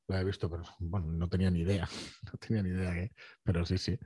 Lo 0.07 0.17
he 0.17 0.23
visto, 0.23 0.47
pero 0.47 0.63
bueno, 0.77 1.07
no 1.07 1.27
tenía 1.27 1.49
ni 1.49 1.61
idea. 1.61 1.89
No 2.31 2.37
tenía 2.37 2.61
ni 2.61 2.69
idea 2.69 2.93
que. 2.93 3.11
Pero 3.41 3.65
sí, 3.65 3.79
sí. 3.79 3.97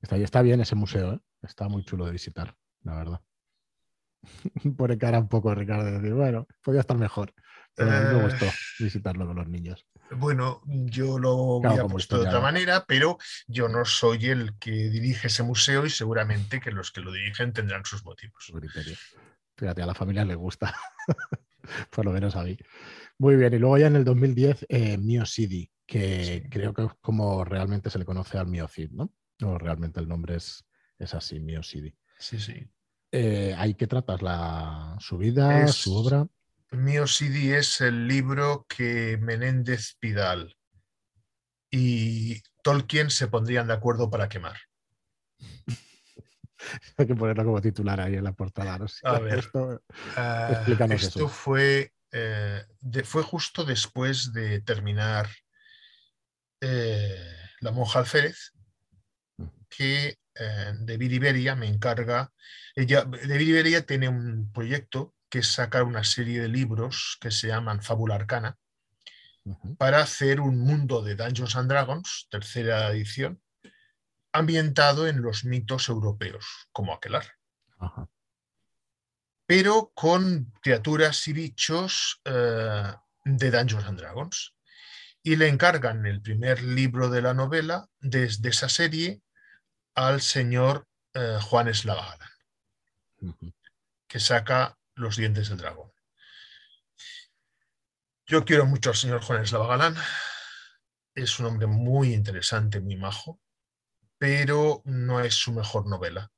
Está, 0.00 0.16
está 0.16 0.42
bien 0.42 0.60
ese 0.60 0.76
museo, 0.76 1.14
¿eh? 1.14 1.20
Está 1.42 1.68
muy 1.68 1.84
chulo 1.84 2.06
de 2.06 2.12
visitar, 2.12 2.54
la 2.82 2.94
verdad. 2.94 3.20
Pone 4.76 4.98
cara 4.98 5.18
un 5.18 5.28
poco 5.28 5.54
Ricardo 5.54 5.84
de 5.86 5.92
decir, 5.92 6.14
bueno, 6.14 6.46
podría 6.62 6.80
estar 6.80 6.96
mejor. 6.96 7.32
Pero 7.76 7.90
me 7.90 8.22
gustó 8.22 8.46
eh, 8.46 8.52
visitarlo 8.78 9.26
con 9.26 9.36
los 9.36 9.48
niños. 9.48 9.84
Bueno, 10.10 10.62
yo 10.66 11.18
lo 11.18 11.58
claro, 11.60 11.82
había 11.82 11.88
puesto 11.88 12.20
de 12.20 12.28
otra 12.28 12.40
manera, 12.40 12.84
pero 12.86 13.18
yo 13.48 13.68
no 13.68 13.84
soy 13.84 14.26
el 14.26 14.56
que 14.58 14.70
dirige 14.70 15.26
ese 15.26 15.42
museo 15.42 15.84
y 15.84 15.90
seguramente 15.90 16.60
que 16.60 16.70
los 16.70 16.92
que 16.92 17.00
lo 17.00 17.10
dirigen 17.10 17.52
tendrán 17.52 17.84
sus 17.84 18.04
motivos. 18.04 18.52
Fíjate, 19.56 19.82
a 19.82 19.86
la 19.86 19.94
familia 19.94 20.24
le 20.24 20.34
gusta, 20.34 20.74
por 21.90 22.04
lo 22.04 22.12
menos 22.12 22.36
a 22.36 22.44
mí. 22.44 22.56
Muy 23.18 23.36
bien, 23.36 23.54
y 23.54 23.58
luego 23.58 23.78
ya 23.78 23.86
en 23.86 23.96
el 23.96 24.04
2010, 24.04 24.66
eh, 24.68 24.98
Mio 24.98 25.26
City, 25.26 25.70
que 25.86 26.46
creo 26.50 26.74
que 26.74 26.84
es 26.84 26.92
como 27.00 27.44
realmente 27.44 27.90
se 27.90 27.98
le 27.98 28.04
conoce 28.04 28.38
al 28.38 28.46
Miocid, 28.46 28.90
¿no? 28.90 29.12
O 29.42 29.58
realmente 29.58 30.00
el 30.00 30.08
nombre 30.08 30.36
es, 30.36 30.64
es 30.98 31.14
así, 31.14 31.40
Mio 31.40 31.62
City. 31.62 31.96
Sí, 32.18 32.38
sí. 32.38 32.68
Eh, 33.16 33.54
¿Ahí 33.56 33.74
qué 33.74 33.86
tratas? 33.86 34.22
La, 34.22 34.96
¿Su 34.98 35.18
vida, 35.18 35.68
su 35.68 35.94
obra? 35.94 36.26
Mio 36.72 37.06
City 37.06 37.52
es 37.52 37.80
el 37.80 38.08
libro 38.08 38.66
que 38.68 39.18
Menéndez 39.22 39.94
Pidal 40.00 40.56
y 41.70 42.42
Tolkien 42.64 43.10
se 43.10 43.28
pondrían 43.28 43.68
de 43.68 43.74
acuerdo 43.74 44.10
para 44.10 44.28
quemar. 44.28 44.56
Hay 46.96 47.06
que 47.06 47.14
ponerlo 47.14 47.44
como 47.44 47.60
titular 47.60 48.00
ahí 48.00 48.16
en 48.16 48.24
la 48.24 48.32
portada. 48.32 48.80
A 49.04 49.18
ver, 49.20 49.38
esto, 49.38 51.26
uh, 51.26 51.28
fue, 51.28 51.92
eh, 52.10 52.64
fue 53.04 53.22
justo 53.22 53.64
después 53.64 54.32
de 54.32 54.60
terminar 54.60 55.28
eh, 56.60 57.36
La 57.60 57.70
monja 57.70 58.00
alférez, 58.00 58.54
que 59.68 60.18
eh, 60.34 60.72
David 60.80 61.12
Iberia 61.12 61.54
me 61.54 61.66
encarga. 61.66 62.32
Ella, 62.74 63.04
David 63.04 63.48
Iberia 63.48 63.86
tiene 63.86 64.08
un 64.08 64.50
proyecto 64.52 65.14
que 65.28 65.40
es 65.40 65.48
sacar 65.48 65.82
una 65.84 66.04
serie 66.04 66.40
de 66.40 66.48
libros 66.48 67.18
que 67.20 67.30
se 67.30 67.48
llaman 67.48 67.82
Fábula 67.82 68.14
Arcana 68.14 68.56
para 69.78 70.00
hacer 70.00 70.40
un 70.40 70.58
mundo 70.58 71.02
de 71.02 71.16
Dungeons 71.16 71.56
and 71.56 71.68
Dragons, 71.68 72.28
tercera 72.30 72.90
edición, 72.90 73.42
ambientado 74.32 75.06
en 75.06 75.20
los 75.22 75.44
mitos 75.44 75.88
europeos, 75.88 76.46
como 76.72 76.94
aquelar. 76.94 77.26
Pero 79.46 79.92
con 79.94 80.52
criaturas 80.62 81.28
y 81.28 81.34
bichos 81.34 82.20
eh, 82.24 82.94
de 83.24 83.50
Dungeons 83.50 83.84
and 83.84 83.98
Dragons. 83.98 84.54
Y 85.22 85.36
le 85.36 85.48
encargan 85.48 86.04
el 86.06 86.20
primer 86.20 86.62
libro 86.62 87.08
de 87.08 87.22
la 87.22 87.34
novela 87.34 87.88
desde 88.00 88.50
esa 88.50 88.68
serie 88.68 89.22
al 89.94 90.20
señor 90.20 90.86
eh, 91.14 91.38
Juan 91.40 91.70
que 94.08 94.20
saca 94.20 94.78
los 94.94 95.16
dientes 95.16 95.48
del 95.48 95.58
dragón. 95.58 95.90
Yo 98.26 98.44
quiero 98.44 98.66
mucho 98.66 98.90
al 98.90 98.96
señor 98.96 99.22
Juan 99.22 99.42
Eslava 99.42 99.66
Galán. 99.66 99.96
Es 101.14 101.38
un 101.38 101.46
hombre 101.46 101.66
muy 101.66 102.12
interesante, 102.12 102.80
muy 102.80 102.96
majo, 102.96 103.40
pero 104.18 104.82
no 104.84 105.20
es 105.20 105.34
su 105.34 105.52
mejor 105.52 105.86
novela. 105.86 106.30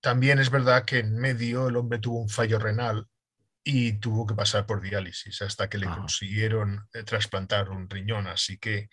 También 0.00 0.38
es 0.38 0.50
verdad 0.50 0.84
que 0.84 1.00
en 1.00 1.16
medio 1.16 1.68
el 1.68 1.76
hombre 1.76 1.98
tuvo 1.98 2.20
un 2.20 2.28
fallo 2.28 2.58
renal 2.58 3.06
y 3.62 3.94
tuvo 3.94 4.26
que 4.26 4.34
pasar 4.34 4.64
por 4.64 4.80
diálisis 4.80 5.42
hasta 5.42 5.68
que 5.68 5.78
le 5.78 5.86
consiguieron 5.86 6.88
eh, 6.94 7.02
trasplantar 7.02 7.68
un 7.68 7.90
riñón, 7.90 8.26
así 8.26 8.58
que 8.58 8.88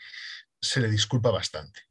se 0.60 0.82
le 0.82 0.89
disculpa 0.89 1.32
bastante. 1.32 1.87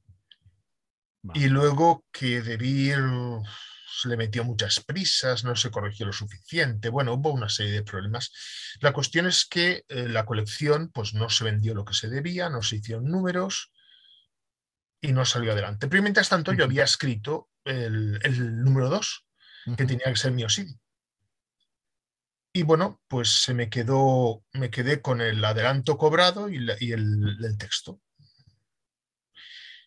Y 1.35 1.49
luego 1.49 2.05
que 2.13 2.43
se 2.43 4.09
le 4.09 4.17
metió 4.17 4.45
muchas 4.45 4.81
prisas, 4.81 5.45
no 5.45 5.57
se 5.57 5.71
corrigió 5.71 6.07
lo 6.07 6.13
suficiente, 6.13 6.89
bueno, 6.91 7.15
hubo 7.15 7.33
una 7.33 7.49
serie 7.49 7.73
de 7.73 7.83
problemas. 7.83 8.33
La 8.81 8.93
cuestión 8.93 9.27
es 9.27 9.47
que 9.47 9.85
eh, 9.89 10.09
la 10.09 10.27
colección 10.27 10.91
pues, 10.93 11.15
no 11.15 11.31
se 11.31 11.45
vendió 11.45 11.75
lo 11.75 11.85
que 11.85 11.95
se 11.95 12.09
debía, 12.09 12.51
no 12.51 12.63
se 12.63 12.77
hicieron 12.77 13.07
números 13.07 13.73
y 15.01 15.13
no 15.13 15.25
salió 15.25 15.53
adelante. 15.53 15.89
Pero 15.89 16.03
mientras 16.03 16.29
tanto 16.29 16.53
yo 16.53 16.65
había 16.65 16.85
escrito 16.85 17.49
el, 17.65 18.19
número 18.63 18.89
2, 18.91 19.27
que 19.77 19.85
tenía 19.85 20.07
que 20.07 20.17
ser 20.17 20.33
Miosidi. 20.33 20.79
Y 22.53 22.63
bueno, 22.63 23.03
pues 23.09 23.43
se 23.43 23.53
me 23.53 23.69
quedó, 23.69 24.45
me 24.53 24.71
quedé 24.71 25.03
con 25.03 25.21
el 25.21 25.45
adelanto 25.45 25.99
cobrado 25.99 26.49
y, 26.49 26.57
el, 26.57 27.39
el, 27.45 27.59
texto. 27.59 28.01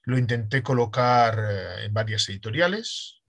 Lo 0.09 0.17
intenté 0.17 0.63
colocar 0.63 1.37
eh, 1.39 1.85
en 1.85 1.93
varias 1.93 2.27
editoriales, 2.29 3.19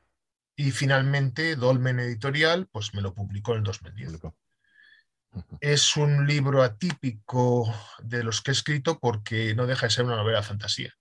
y 0.61 0.73
finalmente 0.73 1.57
Dolmen 1.57 2.01
Editorial 2.01 2.69
pues 2.71 2.95
me 2.95 3.01
lo 3.01 3.15
publicó 3.15 3.55
en 3.55 3.65
2010. 3.65 4.21
Es 5.61 5.97
un 5.97 6.27
libro 6.27 6.63
atípico 6.63 7.73
de 8.03 8.23
los 8.23 8.43
que 8.43 8.51
he 8.51 8.53
escrito 8.53 8.99
porque 8.99 9.55
no 9.55 9.67
deja 9.67 9.87
de 9.87 9.91
ser 9.91 10.05
una 10.05 10.17
novela 10.17 10.41
de 10.41 10.47
fantasía. 10.47 10.95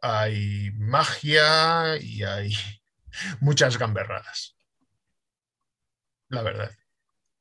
Hay 0.00 0.70
magia 0.72 1.98
y 2.00 2.22
hay 2.22 2.54
muchas 3.40 3.78
gamberradas. 3.78 4.56
La 6.28 6.40
verdad. 6.40 6.70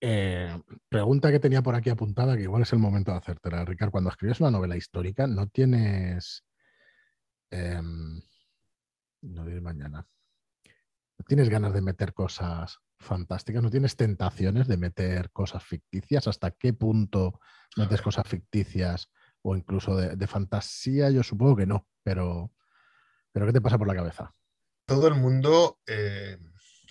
Eh, 0.02 0.62
pregunta 0.90 1.32
que 1.32 1.40
tenía 1.40 1.62
por 1.62 1.76
aquí 1.76 1.90
apuntada, 1.90 2.36
que 2.36 2.44
igual 2.44 2.64
es 2.64 2.74
el 2.74 2.80
momento 2.80 3.12
de 3.12 3.20
hacértela, 3.20 3.64
Ricardo. 3.64 3.92
Cuando 3.92 4.10
escribes 4.10 4.42
una 4.42 4.52
novela 4.52 4.76
histórica, 4.76 5.28
¿no 5.28 5.48
tienes... 5.48 6.44
Em, 7.54 8.22
no 9.22 9.46
diré 9.46 9.62
mañana 9.62 10.08
tienes 11.24 11.50
ganas 11.50 11.74
de 11.74 11.82
meter 11.82 12.14
cosas 12.14 12.80
fantásticas? 13.00 13.64
¿No 13.64 13.70
tienes 13.70 13.96
tentaciones 13.96 14.68
de 14.68 14.78
meter 14.78 15.32
cosas 15.32 15.64
ficticias? 15.64 16.28
¿Hasta 16.28 16.52
qué 16.52 16.74
punto 16.74 17.40
metes 17.76 18.02
cosas 18.02 18.28
ficticias 18.28 19.10
o 19.42 19.56
incluso 19.56 19.96
de, 19.96 20.28
fantasía? 20.28 21.10
Yo 21.10 21.24
supongo 21.24 21.56
que 21.56 21.66
no, 21.66 21.88
pero, 22.04 22.52
pero 23.32 23.46
¿qué 23.46 23.54
te 23.54 23.62
pasa 23.62 23.78
por 23.78 23.88
la 23.88 23.96
cabeza? 23.96 24.34
Todo 24.86 25.08
el 25.08 25.16
mundo, 25.16 25.80
eh, 25.88 26.38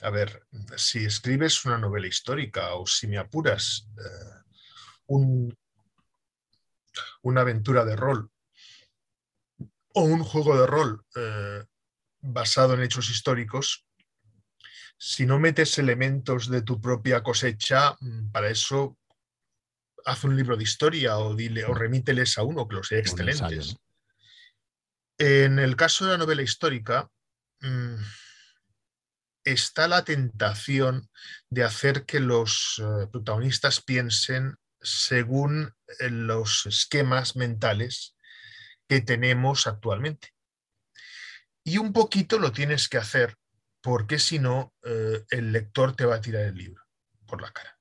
a 0.03 0.11
ver, 0.11 0.47
si 0.77 1.05
escribes 1.05 1.65
una 1.65 1.79
novela 1.79 2.07
histórica 2.07 2.75
o 2.75 2.87
si 2.87 3.07
me 3.07 3.19
apuras 3.19 3.89
eh, 3.99 5.53
una 7.23 7.41
aventura 7.43 7.85
de 7.85 7.97
rol 7.97 8.31
o 9.95 10.03
un 10.03 10.25
juego 10.25 10.59
de 10.59 10.67
rol 10.67 11.05
eh, 11.17 11.65
basado 12.21 12.75
en 12.75 12.83
hechos 12.83 13.11
históricos, 13.11 13.87
si 14.99 15.27
no 15.27 15.39
metes 15.39 15.79
elementos 15.79 16.49
de 16.49 16.63
tu 16.63 16.81
propia 16.81 17.23
cosecha, 17.23 17.97
mm, 18.01 18.31
para 18.31 18.49
eso 18.49 18.97
haz 20.05 20.25
un 20.25 20.37
libro 20.37 20.57
de 20.57 20.65
historia 20.65 21.19
o 21.19 21.35
dile 21.35 21.65
o 21.65 21.75
remíteles 21.75 22.39
a 22.39 22.43
uno 22.43 22.69
que 22.69 22.77
los 22.77 22.89
sea 22.89 22.99
excelentes. 22.99 23.77
En 25.19 25.59
el 25.59 25.77
caso 25.77 26.05
de 26.05 26.13
la 26.13 26.19
novela 26.19 26.43
histórica, 26.43 27.11
mm, 27.61 27.97
está 29.45 29.89
la 29.89 30.05
tentación 30.05 31.11
de 31.51 31.65
hacer 31.65 32.05
que 32.05 32.21
los 32.21 32.81
eh, 32.83 33.07
protagonistas 33.11 33.81
piensen 33.81 34.57
según 34.81 35.75
eh, 36.01 36.11
los 36.11 36.67
esquemas 36.67 37.37
mentales 37.37 38.15
que 38.89 39.01
tenemos 39.01 39.67
actualmente. 39.67 40.35
Y 41.65 41.79
un 41.79 41.93
poquito 41.93 42.39
lo 42.39 42.53
tienes 42.53 42.89
que 42.89 42.99
hacer 42.99 43.37
porque 43.83 44.19
si 44.19 44.39
no, 44.39 44.73
eh, 44.85 45.25
el 45.31 45.53
lector 45.53 45.95
te 45.95 46.05
va 46.05 46.17
a 46.17 46.21
tirar 46.21 46.45
el 46.45 46.55
libro 46.55 46.85
por 47.27 47.43
la 47.43 47.51
cara. 47.51 47.79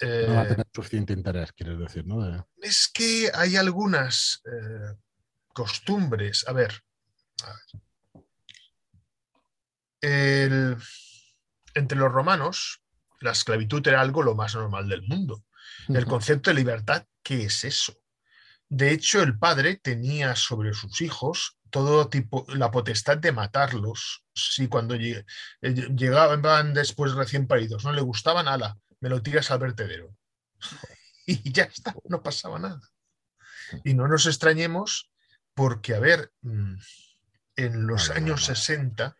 no 0.00 0.34
va 0.34 0.40
a 0.40 0.44
eh, 0.44 0.48
tener 0.48 0.66
suficiente 0.72 1.12
interés, 1.12 1.52
quieres 1.52 1.78
decir, 1.78 2.06
¿no? 2.06 2.46
Es 2.62 2.88
que 2.92 3.30
hay 3.34 3.56
algunas 3.56 4.42
eh, 4.46 4.96
costumbres. 5.52 6.46
A 6.48 6.52
ver, 6.52 6.82
entre 10.00 11.98
los 11.98 12.12
romanos, 12.12 12.82
la 13.20 13.32
esclavitud 13.32 13.86
era 13.86 14.00
algo 14.00 14.22
lo 14.22 14.34
más 14.34 14.54
normal 14.54 14.88
del 14.88 15.02
mundo. 15.02 15.44
El 15.88 16.06
concepto 16.06 16.50
de 16.50 16.54
libertad, 16.54 17.06
¿qué 17.22 17.44
es 17.44 17.64
eso? 17.64 17.94
De 18.68 18.90
hecho, 18.90 19.22
el 19.22 19.38
padre 19.38 19.76
tenía 19.76 20.34
sobre 20.36 20.72
sus 20.72 21.00
hijos 21.00 21.58
todo 21.70 22.08
tipo, 22.08 22.46
la 22.54 22.70
potestad 22.70 23.18
de 23.18 23.32
matarlos 23.32 24.24
si 24.32 24.68
cuando 24.68 24.94
eh, 24.94 25.24
llegaban 25.60 26.72
después 26.72 27.14
recién 27.14 27.48
paridos 27.48 27.84
no 27.84 27.92
le 27.92 28.00
gustaban, 28.00 28.46
ala, 28.46 28.78
me 29.00 29.08
lo 29.08 29.22
tiras 29.22 29.50
al 29.50 29.58
vertedero. 29.58 30.16
y 31.26 31.52
ya 31.52 31.64
está, 31.64 31.94
no 32.08 32.22
pasaba 32.22 32.58
nada. 32.58 32.80
Y 33.82 33.94
no 33.94 34.06
nos 34.06 34.26
extrañemos 34.26 35.10
porque, 35.54 35.94
a 35.94 36.00
ver, 36.00 36.32
mm, 36.42 36.74
en 37.56 37.86
los 37.86 38.10
años 38.10 38.44
60, 38.44 39.16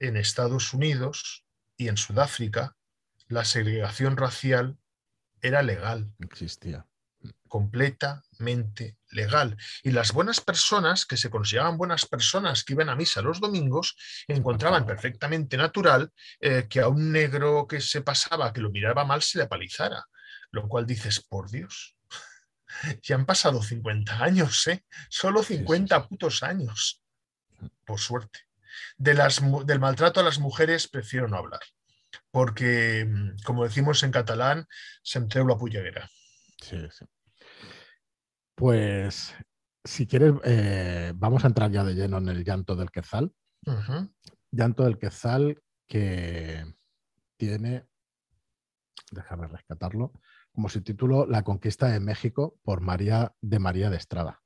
en 0.00 0.16
Estados 0.16 0.74
Unidos 0.74 1.44
y 1.76 1.88
en 1.88 1.96
Sudáfrica, 1.96 2.76
la 3.28 3.44
segregación 3.44 4.16
racial 4.16 4.76
era 5.40 5.62
legal. 5.62 6.14
Existía. 6.18 6.86
Completamente 7.48 8.96
legal. 9.10 9.56
Y 9.82 9.90
las 9.90 10.12
buenas 10.12 10.40
personas, 10.40 11.04
que 11.04 11.16
se 11.16 11.30
consideraban 11.30 11.76
buenas 11.76 12.06
personas, 12.06 12.64
que 12.64 12.74
iban 12.74 12.88
a 12.88 12.96
misa 12.96 13.22
los 13.22 13.40
domingos, 13.40 13.96
encontraban 14.28 14.86
perfectamente 14.86 15.56
natural 15.56 16.12
eh, 16.40 16.66
que 16.68 16.80
a 16.80 16.88
un 16.88 17.12
negro 17.12 17.66
que 17.66 17.80
se 17.80 18.02
pasaba, 18.02 18.52
que 18.52 18.60
lo 18.60 18.70
miraba 18.70 19.04
mal, 19.04 19.22
se 19.22 19.38
le 19.38 19.46
palizara. 19.46 20.04
Lo 20.52 20.68
cual 20.68 20.86
dices, 20.86 21.20
por 21.20 21.50
Dios, 21.50 21.96
ya 23.02 23.16
han 23.16 23.26
pasado 23.26 23.62
50 23.62 24.22
años, 24.22 24.66
¿eh? 24.68 24.84
Solo 25.08 25.42
50 25.42 26.08
putos 26.08 26.42
años. 26.42 27.02
Por 27.84 28.00
suerte. 28.00 28.40
De 28.96 29.14
las, 29.14 29.40
del 29.66 29.80
maltrato 29.80 30.20
a 30.20 30.22
las 30.22 30.38
mujeres 30.38 30.88
prefiero 30.88 31.28
no 31.28 31.36
hablar. 31.36 31.60
Porque, 32.30 33.04
mm, 33.08 33.42
como 33.44 33.64
decimos 33.64 34.02
en 34.02 34.12
catalán, 34.12 34.66
se 35.02 35.18
entrega 35.18 35.48
la 35.48 35.56
pullaguera. 35.56 36.08
Sí, 36.60 36.76
sí. 36.90 37.04
Pues, 38.54 39.34
si 39.84 40.06
quieres, 40.06 40.34
eh, 40.44 41.12
vamos 41.14 41.44
a 41.44 41.48
entrar 41.48 41.70
ya 41.70 41.84
de 41.84 41.94
lleno 41.94 42.18
en 42.18 42.28
el 42.28 42.44
llanto 42.44 42.76
del 42.76 42.90
Quetzal. 42.90 43.32
Llanto 44.50 44.84
del 44.84 44.98
Quetzal 44.98 45.62
que 45.86 46.64
tiene, 47.36 47.86
déjame 49.10 49.48
rescatarlo, 49.48 50.12
como 50.52 50.68
su 50.68 50.82
título 50.82 51.26
La 51.26 51.42
conquista 51.42 51.88
de 51.88 52.00
México 52.00 52.58
por 52.62 52.80
María 52.80 53.34
de 53.40 53.58
María 53.58 53.90
de 53.90 53.96
Estrada. 53.96 54.39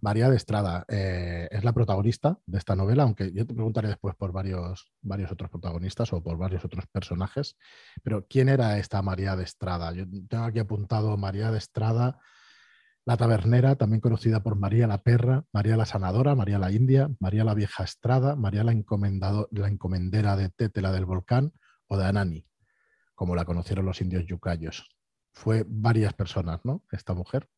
María 0.00 0.30
de 0.30 0.36
Estrada 0.36 0.84
eh, 0.88 1.48
es 1.50 1.64
la 1.64 1.72
protagonista 1.72 2.38
de 2.46 2.58
esta 2.58 2.76
novela, 2.76 3.02
aunque 3.02 3.32
yo 3.32 3.46
te 3.46 3.54
preguntaré 3.54 3.88
después 3.88 4.14
por 4.14 4.32
varios, 4.32 4.92
varios 5.00 5.32
otros 5.32 5.50
protagonistas 5.50 6.12
o 6.12 6.22
por 6.22 6.36
varios 6.36 6.64
otros 6.64 6.86
personajes. 6.86 7.56
Pero, 8.02 8.26
¿quién 8.28 8.48
era 8.48 8.78
esta 8.78 9.02
María 9.02 9.36
de 9.36 9.44
Estrada? 9.44 9.92
Yo 9.92 10.04
tengo 10.28 10.44
aquí 10.44 10.58
apuntado 10.58 11.16
María 11.16 11.50
de 11.50 11.58
Estrada, 11.58 12.20
la 13.04 13.16
tabernera, 13.16 13.74
también 13.74 14.00
conocida 14.00 14.42
por 14.42 14.56
María 14.56 14.86
la 14.86 15.02
Perra, 15.02 15.44
María 15.52 15.76
la 15.76 15.86
Sanadora, 15.86 16.36
María 16.36 16.58
la 16.58 16.70
India, 16.70 17.10
María 17.18 17.44
la 17.44 17.54
Vieja 17.54 17.82
Estrada, 17.82 18.36
María 18.36 18.62
la, 18.62 18.72
la 18.72 19.68
encomendera 19.68 20.36
de 20.36 20.50
Tétela 20.50 20.92
del 20.92 21.04
Volcán 21.04 21.52
o 21.88 21.96
de 21.96 22.04
Anani, 22.04 22.46
como 23.14 23.34
la 23.34 23.44
conocieron 23.44 23.86
los 23.86 24.00
indios 24.00 24.24
yucayos 24.24 24.88
fue 25.32 25.64
varias 25.66 26.12
personas, 26.12 26.60
¿no? 26.64 26.84
Esta 26.92 27.14
mujer. 27.14 27.48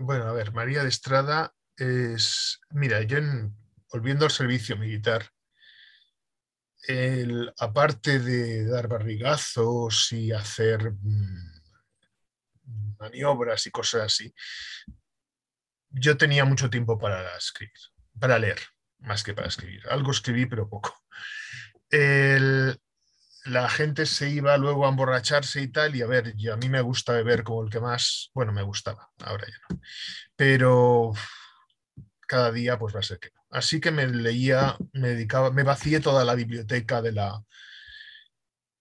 Bueno, 0.00 0.24
a 0.24 0.32
ver, 0.32 0.52
María 0.52 0.82
de 0.82 0.88
Estrada 0.88 1.54
es, 1.76 2.60
mira, 2.70 3.02
yo 3.02 3.18
volviendo 3.90 4.24
al 4.24 4.30
servicio 4.30 4.76
militar, 4.76 5.30
aparte 7.58 8.18
de 8.18 8.64
dar 8.66 8.88
barrigazos 8.88 10.12
y 10.12 10.32
hacer 10.32 10.92
mm, 10.92 11.60
maniobras 12.98 13.66
y 13.66 13.70
cosas 13.70 14.02
así, 14.02 14.34
yo 15.90 16.16
tenía 16.16 16.44
mucho 16.44 16.70
tiempo 16.70 16.98
para 16.98 17.36
escribir, 17.36 17.78
para 18.18 18.38
leer, 18.38 18.60
más 18.98 19.22
que 19.22 19.34
para 19.34 19.48
escribir. 19.48 19.82
Algo 19.88 20.10
escribí, 20.10 20.46
pero 20.46 20.68
poco. 20.68 20.94
El, 21.90 22.78
la 23.44 23.68
gente 23.68 24.06
se 24.06 24.30
iba 24.30 24.56
luego 24.56 24.86
a 24.86 24.90
emborracharse 24.90 25.60
y 25.60 25.68
tal, 25.68 25.96
y 25.96 26.02
a 26.02 26.06
ver, 26.06 26.34
a 26.52 26.56
mí 26.56 26.68
me 26.68 26.80
gusta 26.80 27.12
beber 27.12 27.42
como 27.44 27.62
el 27.62 27.70
que 27.70 27.80
más, 27.80 28.30
bueno, 28.34 28.52
me 28.52 28.62
gustaba, 28.62 29.10
ahora 29.24 29.46
ya 29.46 29.56
no, 29.68 29.80
pero 30.36 31.12
cada 32.28 32.52
día 32.52 32.78
pues 32.78 32.94
va 32.94 33.00
a 33.00 33.02
ser 33.02 33.18
que. 33.18 33.30
Así 33.50 33.80
que 33.80 33.90
me 33.90 34.06
leía, 34.06 34.76
me 34.92 35.08
dedicaba, 35.08 35.50
me 35.50 35.62
vacié 35.62 36.00
toda 36.00 36.24
la 36.24 36.34
biblioteca 36.34 37.00
de 37.00 37.12
la, 37.12 37.42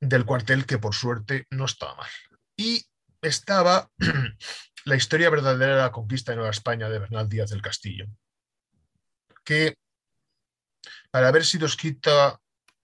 del 0.02 0.26
cuartel, 0.26 0.66
que 0.66 0.78
por 0.78 0.94
suerte 0.94 1.48
no 1.50 1.66
estaba 1.66 1.96
mal. 1.96 2.10
Y 2.58 2.86
estaba 3.22 3.90
la 4.86 4.96
historia 4.96 5.30
verdadera 5.30 5.78
de 5.78 5.82
la 5.82 5.92
conquista 5.92 6.34
de 6.34 6.38
Nueva 6.38 6.52
España 6.52 6.90
de 6.90 7.00
Bernal 7.00 7.30
Díaz 7.30 7.50
del 7.50 7.62
Castillo, 7.62 8.08
que 9.46 9.76
para 11.10 11.30
haber 11.30 11.46
sido 11.46 11.66
escrita 11.66 12.40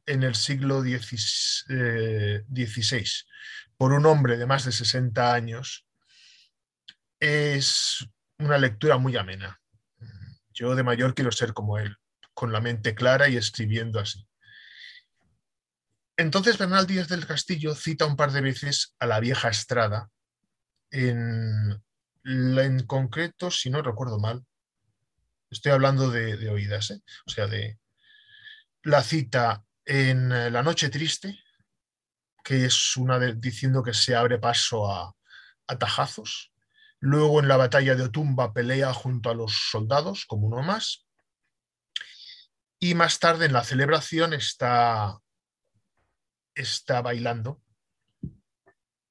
en 0.05 0.23
el 0.23 0.35
siglo 0.35 0.81
XVI 0.81 1.65
eh, 1.69 2.43
por 3.77 3.93
un 3.93 4.05
hombre 4.05 4.37
de 4.37 4.45
más 4.45 4.65
de 4.65 4.71
60 4.71 5.33
años 5.33 5.85
es 7.19 8.05
una 8.37 8.57
lectura 8.57 8.97
muy 8.97 9.15
amena. 9.15 9.59
Yo 10.53 10.75
de 10.75 10.83
mayor 10.83 11.15
quiero 11.15 11.31
ser 11.31 11.53
como 11.53 11.77
él, 11.77 11.95
con 12.33 12.51
la 12.51 12.61
mente 12.61 12.95
clara 12.95 13.29
y 13.29 13.37
escribiendo 13.37 13.99
así. 13.99 14.27
Entonces 16.17 16.57
Bernal 16.57 16.85
Díaz 16.85 17.07
del 17.07 17.25
Castillo 17.25 17.73
cita 17.73 18.05
un 18.05 18.15
par 18.15 18.31
de 18.31 18.41
veces 18.41 18.95
a 18.99 19.07
la 19.07 19.19
vieja 19.19 19.49
Estrada, 19.49 20.09
en, 20.91 21.81
concreto, 22.85 23.49
si 23.49 23.69
no 23.69 23.81
recuerdo 23.81 24.19
mal, 24.19 24.45
estoy 25.49 25.71
hablando 25.71 26.11
de, 26.11 26.49
oídas, 26.49 26.91
¿eh? 26.91 27.01
o 27.25 27.31
sea, 27.31 27.47
de 27.47 27.79
la 28.83 29.01
cita 29.01 29.65
en 29.85 30.31
eh, 30.31 30.49
La 30.49 30.63
Noche 30.63 30.89
Triste, 30.89 31.39
que 32.43 32.65
es 32.65 32.97
una 32.97 33.19
de, 33.19 33.35
diciendo 33.35 33.83
que 33.83 33.93
se 33.93 34.15
abre 34.15 34.37
paso 34.39 34.91
a, 34.91 35.15
tajazos. 35.79 36.51
Luego 36.99 37.39
en 37.39 37.47
la 37.47 37.57
batalla 37.57 37.95
de 37.95 38.03
Otumba 38.03 38.53
pelea 38.53 38.93
junto 38.93 39.31
a 39.31 39.33
los 39.33 39.53
soldados 39.71 40.25
como 40.27 40.45
uno 40.45 40.61
más. 40.61 41.07
Y 42.79 42.93
más 42.93 43.17
tarde 43.17 43.47
en 43.47 43.53
la 43.53 43.63
celebración 43.63 44.33
está, 44.33 45.17
está 46.53 47.01
bailando, 47.01 47.63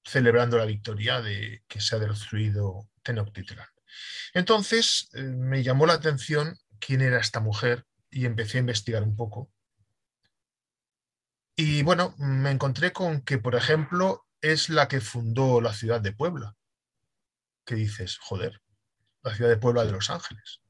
celebrando 0.04 0.56
la 0.56 0.66
victoria 0.66 1.20
de 1.20 1.64
que 1.66 1.80
se 1.80 1.96
ha 1.96 1.98
destruido 1.98 2.88
Tenochtitlan. 3.02 3.66
Entonces 4.34 5.08
eh, 5.14 5.22
me 5.22 5.64
llamó 5.64 5.86
la 5.86 5.94
atención 5.94 6.56
quién 6.78 7.00
era 7.00 7.18
esta 7.18 7.40
mujer 7.40 7.84
y 8.08 8.26
empecé 8.26 8.58
a 8.58 8.60
investigar 8.60 9.02
un 9.02 9.16
poco. 9.16 9.50
Y 11.55 11.82
bueno, 11.82 12.14
me 12.18 12.50
encontré 12.50 12.92
con 12.92 13.22
que, 13.22 13.38
por 13.38 13.55
ejemplo, 13.55 14.26
es 14.40 14.68
la 14.68 14.88
que 14.88 15.00
fundó 15.00 15.61
la 15.61 15.74
ciudad 15.74 16.00
de 16.00 16.12
Puebla. 16.12 16.57
Que 17.64 17.74
dices, 17.74 18.18
joder, 18.18 18.61
la 19.22 19.34
ciudad 19.34 19.50
de 19.50 19.59
Puebla 19.59 19.84
de 19.84 19.92
Los 19.92 20.11
Ángeles. 20.11 20.61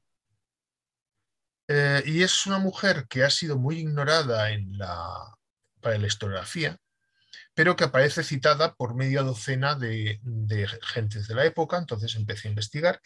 Eh, 1.69 2.03
y 2.05 2.23
es 2.23 2.47
una 2.47 2.59
mujer 2.59 3.07
que 3.09 3.23
ha 3.23 3.31
sido 3.31 3.57
muy 3.57 3.79
ignorada 3.79 4.51
en 4.51 4.77
la, 4.77 5.37
para 5.81 5.97
la 5.97 6.07
historiografía, 6.07 6.77
pero 7.55 7.77
que 7.77 7.85
aparece 7.85 8.25
citada 8.25 8.75
por 8.75 8.95
media 8.95 9.23
docena 9.23 9.75
de, 9.75 10.21
de 10.23 10.67
gentes 10.83 11.29
de 11.29 11.35
la 11.35 11.45
época, 11.45 11.79
entonces 11.79 12.15
empecé 12.17 12.49
a 12.49 12.51
investigar. 12.51 13.01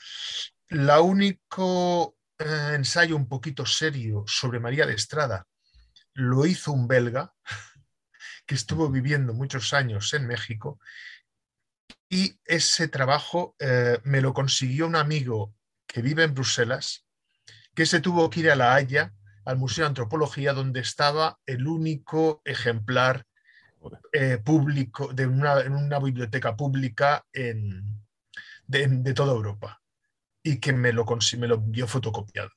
La 0.68 1.00
único 1.00 2.16
eh, 2.38 2.72
ensayo 2.74 3.14
un 3.14 3.28
poquito 3.28 3.66
serio 3.66 4.24
sobre 4.26 4.60
María 4.60 4.86
de 4.86 4.94
Estrada 4.94 5.46
lo 6.16 6.46
hizo 6.46 6.72
un 6.72 6.88
belga 6.88 7.34
que 8.46 8.54
estuvo 8.54 8.90
viviendo 8.90 9.34
muchos 9.34 9.72
años 9.72 10.12
en 10.14 10.26
México 10.26 10.80
y 12.08 12.38
ese 12.44 12.88
trabajo 12.88 13.56
eh, 13.58 13.98
me 14.04 14.20
lo 14.20 14.32
consiguió 14.32 14.86
un 14.86 14.96
amigo 14.96 15.54
que 15.86 16.02
vive 16.02 16.24
en 16.24 16.34
Bruselas, 16.34 17.06
que 17.74 17.86
se 17.86 18.00
tuvo 18.00 18.30
que 18.30 18.40
ir 18.40 18.50
a 18.50 18.56
La 18.56 18.74
Haya, 18.74 19.12
al 19.44 19.56
Museo 19.56 19.84
de 19.84 19.88
Antropología, 19.88 20.52
donde 20.52 20.80
estaba 20.80 21.38
el 21.46 21.66
único 21.66 22.42
ejemplar 22.44 23.26
eh, 24.12 24.38
público 24.38 25.12
de 25.12 25.26
una, 25.26 25.60
en 25.60 25.72
una 25.72 25.98
biblioteca 25.98 26.56
pública 26.56 27.24
en, 27.32 28.04
de, 28.66 29.14
toda 29.14 29.32
Europa 29.32 29.82
y 30.42 30.58
que 30.58 30.72
me 30.72 30.92
lo, 30.92 31.04
me 31.38 31.46
lo 31.46 31.56
dio 31.58 31.86
fotocopiado. 31.86 32.50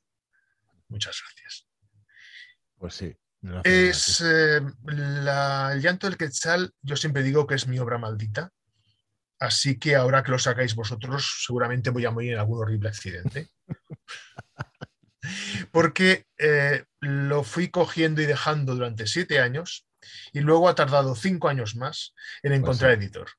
Muchas 0.87 1.21
gracias. 1.21 1.67
Pues 2.77 2.95
sí, 2.95 3.15
es 3.63 4.21
eh, 4.21 4.61
el 4.87 5.81
llanto 5.81 6.07
del 6.07 6.17
Quetzal, 6.17 6.71
yo 6.81 6.95
siempre 6.95 7.23
digo 7.23 7.47
que 7.47 7.55
es 7.55 7.67
mi 7.67 7.79
obra 7.79 7.97
maldita. 7.97 8.51
Así 9.39 9.79
que 9.79 9.95
ahora 9.95 10.21
que 10.21 10.31
lo 10.31 10.39
sacáis 10.39 10.75
vosotros, 10.75 11.43
seguramente 11.45 11.91
voy 11.91 12.05
a 12.05 12.11
morir 12.11 12.33
en 12.33 12.39
algún 12.39 12.59
horrible 12.59 12.89
accidente. 12.89 13.49
Porque 15.71 16.25
eh, 16.37 16.83
lo 16.99 17.43
fui 17.43 17.69
cogiendo 17.69 18.21
y 18.21 18.25
dejando 18.25 18.75
durante 18.75 19.07
siete 19.07 19.39
años 19.39 19.87
y 20.33 20.41
luego 20.41 20.67
ha 20.67 20.75
tardado 20.75 21.15
cinco 21.15 21.47
años 21.47 21.75
más 21.75 22.13
en 22.43 22.51
pues 22.51 22.59
encontrar 22.59 22.91
editor. 22.91 23.29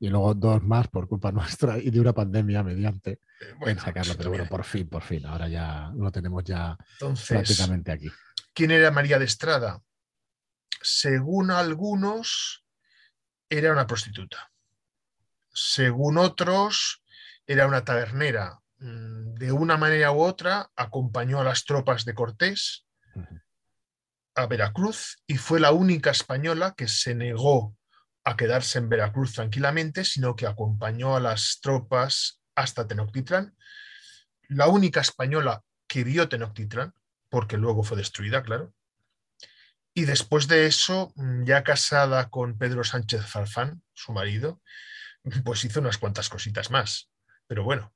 Y 0.00 0.08
luego 0.08 0.34
dos 0.34 0.62
más 0.62 0.88
por 0.88 1.06
culpa 1.06 1.30
nuestra 1.32 1.78
y 1.78 1.90
de 1.90 2.00
una 2.00 2.12
pandemia 2.12 2.64
mediante 2.64 3.20
Eh, 3.40 3.54
en 3.66 3.78
sacarlo. 3.78 4.14
Pero 4.16 4.30
bueno, 4.30 4.46
por 4.46 4.64
fin, 4.64 4.88
por 4.88 5.02
fin. 5.02 5.24
Ahora 5.26 5.48
ya 5.48 5.92
lo 5.96 6.10
tenemos 6.12 6.44
ya 6.44 6.76
Entonces, 6.92 7.28
prácticamente 7.28 7.92
aquí. 7.92 8.10
¿Quién 8.54 8.70
era 8.70 8.90
María 8.90 9.18
de 9.18 9.24
Estrada? 9.24 9.82
Según 10.82 11.50
algunos, 11.50 12.64
era 13.48 13.72
una 13.72 13.86
prostituta. 13.86 14.50
Según 15.52 16.18
otros, 16.18 17.02
era 17.46 17.66
una 17.66 17.84
tabernera. 17.84 18.60
Mm, 18.78 19.34
De 19.34 19.52
una 19.52 19.76
manera 19.76 20.12
u 20.12 20.22
otra, 20.22 20.70
acompañó 20.76 21.40
a 21.40 21.44
las 21.44 21.64
tropas 21.64 22.04
de 22.04 22.14
Cortés 22.14 22.86
a 24.34 24.46
Veracruz 24.46 25.22
y 25.26 25.36
fue 25.36 25.60
la 25.60 25.72
única 25.72 26.10
española 26.10 26.74
que 26.76 26.88
se 26.88 27.14
negó 27.14 27.76
a 28.24 28.36
quedarse 28.36 28.78
en 28.78 28.88
Veracruz 28.88 29.34
tranquilamente, 29.34 30.04
sino 30.04 30.36
que 30.36 30.46
acompañó 30.46 31.16
a 31.16 31.20
las 31.20 31.58
tropas 31.60 32.40
hasta 32.54 32.86
Tenochtitlán. 32.86 33.56
La 34.48 34.68
única 34.68 35.00
española 35.00 35.62
que 35.86 36.04
vio 36.04 36.28
Tenochtitlán, 36.28 36.94
porque 37.30 37.56
luego 37.56 37.82
fue 37.82 37.96
destruida, 37.96 38.42
claro. 38.42 38.74
Y 39.94 40.04
después 40.04 40.46
de 40.48 40.66
eso, 40.66 41.12
mm, 41.16 41.44
ya 41.44 41.64
casada 41.64 42.28
con 42.28 42.58
Pedro 42.58 42.84
Sánchez 42.84 43.24
Farfán, 43.26 43.82
su 43.94 44.12
marido, 44.12 44.60
pues 45.44 45.64
hizo 45.64 45.80
unas 45.80 45.98
cuantas 45.98 46.28
cositas 46.28 46.70
más. 46.70 47.10
Pero 47.46 47.64
bueno, 47.64 47.92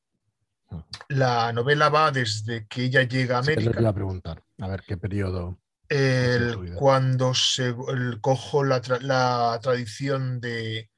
Ujú. 0.71 0.85
la 1.09 1.53
novela 1.53 1.89
va 1.89 2.11
desde 2.11 2.67
que 2.67 2.85
ella 2.85 3.03
llega 3.03 3.39
a 3.39 3.43
Sí, 3.43 3.53
América. 3.53 3.81
iba 3.81 3.91
a 3.91 3.95
preguntar. 3.95 4.43
A 4.59 4.69
ver 4.69 4.83
qué 4.87 4.97
periodo. 4.97 5.59
El- 5.89 6.75
cuando 6.77 7.35
se, 7.35 7.69
el- 7.89 8.19
cojo 8.21 8.65
la, 8.65 8.81
tra- 8.81 9.01
la 9.01 9.59
tradición 9.63 10.41
de 10.41 10.91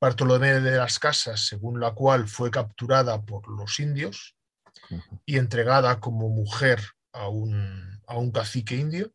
Bartolomé 0.00 0.60
de 0.60 0.76
las 0.76 0.98
Casas, 0.98 1.46
según 1.46 1.80
la 1.80 1.92
cual 1.92 2.28
fue 2.28 2.50
capturada 2.50 3.22
por 3.22 3.48
los 3.48 3.78
indios 3.80 4.36
y 5.24 5.38
entregada 5.38 6.00
como 6.00 6.28
mujer 6.28 6.80
a 7.14 7.28
un, 7.28 8.00
a 8.06 8.18
un 8.18 8.30
cacique 8.30 8.76
indio. 8.76 9.10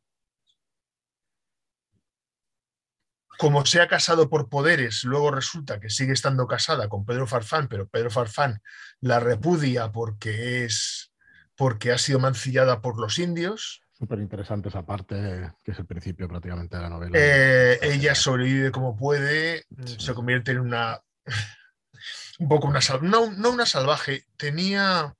Como 3.37 3.65
se 3.65 3.79
ha 3.79 3.87
casado 3.87 4.29
por 4.29 4.49
poderes, 4.49 5.03
luego 5.05 5.31
resulta 5.31 5.79
que 5.79 5.89
sigue 5.89 6.11
estando 6.11 6.45
casada 6.45 6.89
con 6.89 7.05
Pedro 7.05 7.25
Farfán, 7.25 7.69
pero 7.69 7.87
Pedro 7.87 8.09
Farfán 8.11 8.61
la 8.99 9.19
repudia 9.21 9.91
porque 9.91 10.65
es 10.65 11.13
porque 11.55 11.91
ha 11.91 11.97
sido 11.97 12.19
mancillada 12.19 12.81
por 12.81 12.99
los 12.99 13.17
indios. 13.19 13.81
Súper 13.93 14.19
interesante 14.19 14.69
esa 14.69 14.85
parte, 14.85 15.51
que 15.63 15.71
es 15.71 15.79
el 15.79 15.85
principio 15.85 16.27
prácticamente 16.27 16.75
de 16.77 16.81
la 16.81 16.89
novela. 16.89 17.11
Eh, 17.13 17.79
ella 17.81 18.15
sobrevive 18.15 18.71
como 18.71 18.95
puede, 18.95 19.65
Sí. 19.85 19.97
se 19.99 20.13
convierte 20.13 20.51
en 20.51 20.59
una. 20.59 21.01
un 22.39 22.47
poco 22.47 22.67
una. 22.67 22.79
No, 23.01 23.31
no 23.31 23.49
una 23.51 23.65
salvaje, 23.65 24.25
tenía. 24.37 25.13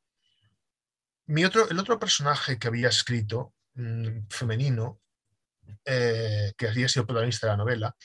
Mi 1.30 1.46
otro, 1.46 1.70
el 1.70 1.80
otro 1.80 2.00
personaje 2.00 2.58
que 2.58 2.68
había 2.68 2.90
escrito, 2.90 3.54
mm, 3.76 4.28
femenino, 4.30 5.02
eh, 5.86 6.54
que 6.58 6.68
había 6.68 6.90
sido 6.90 7.06
protagonista 7.06 7.48
de 7.48 7.54
la 7.54 7.58
novela, 7.58 7.96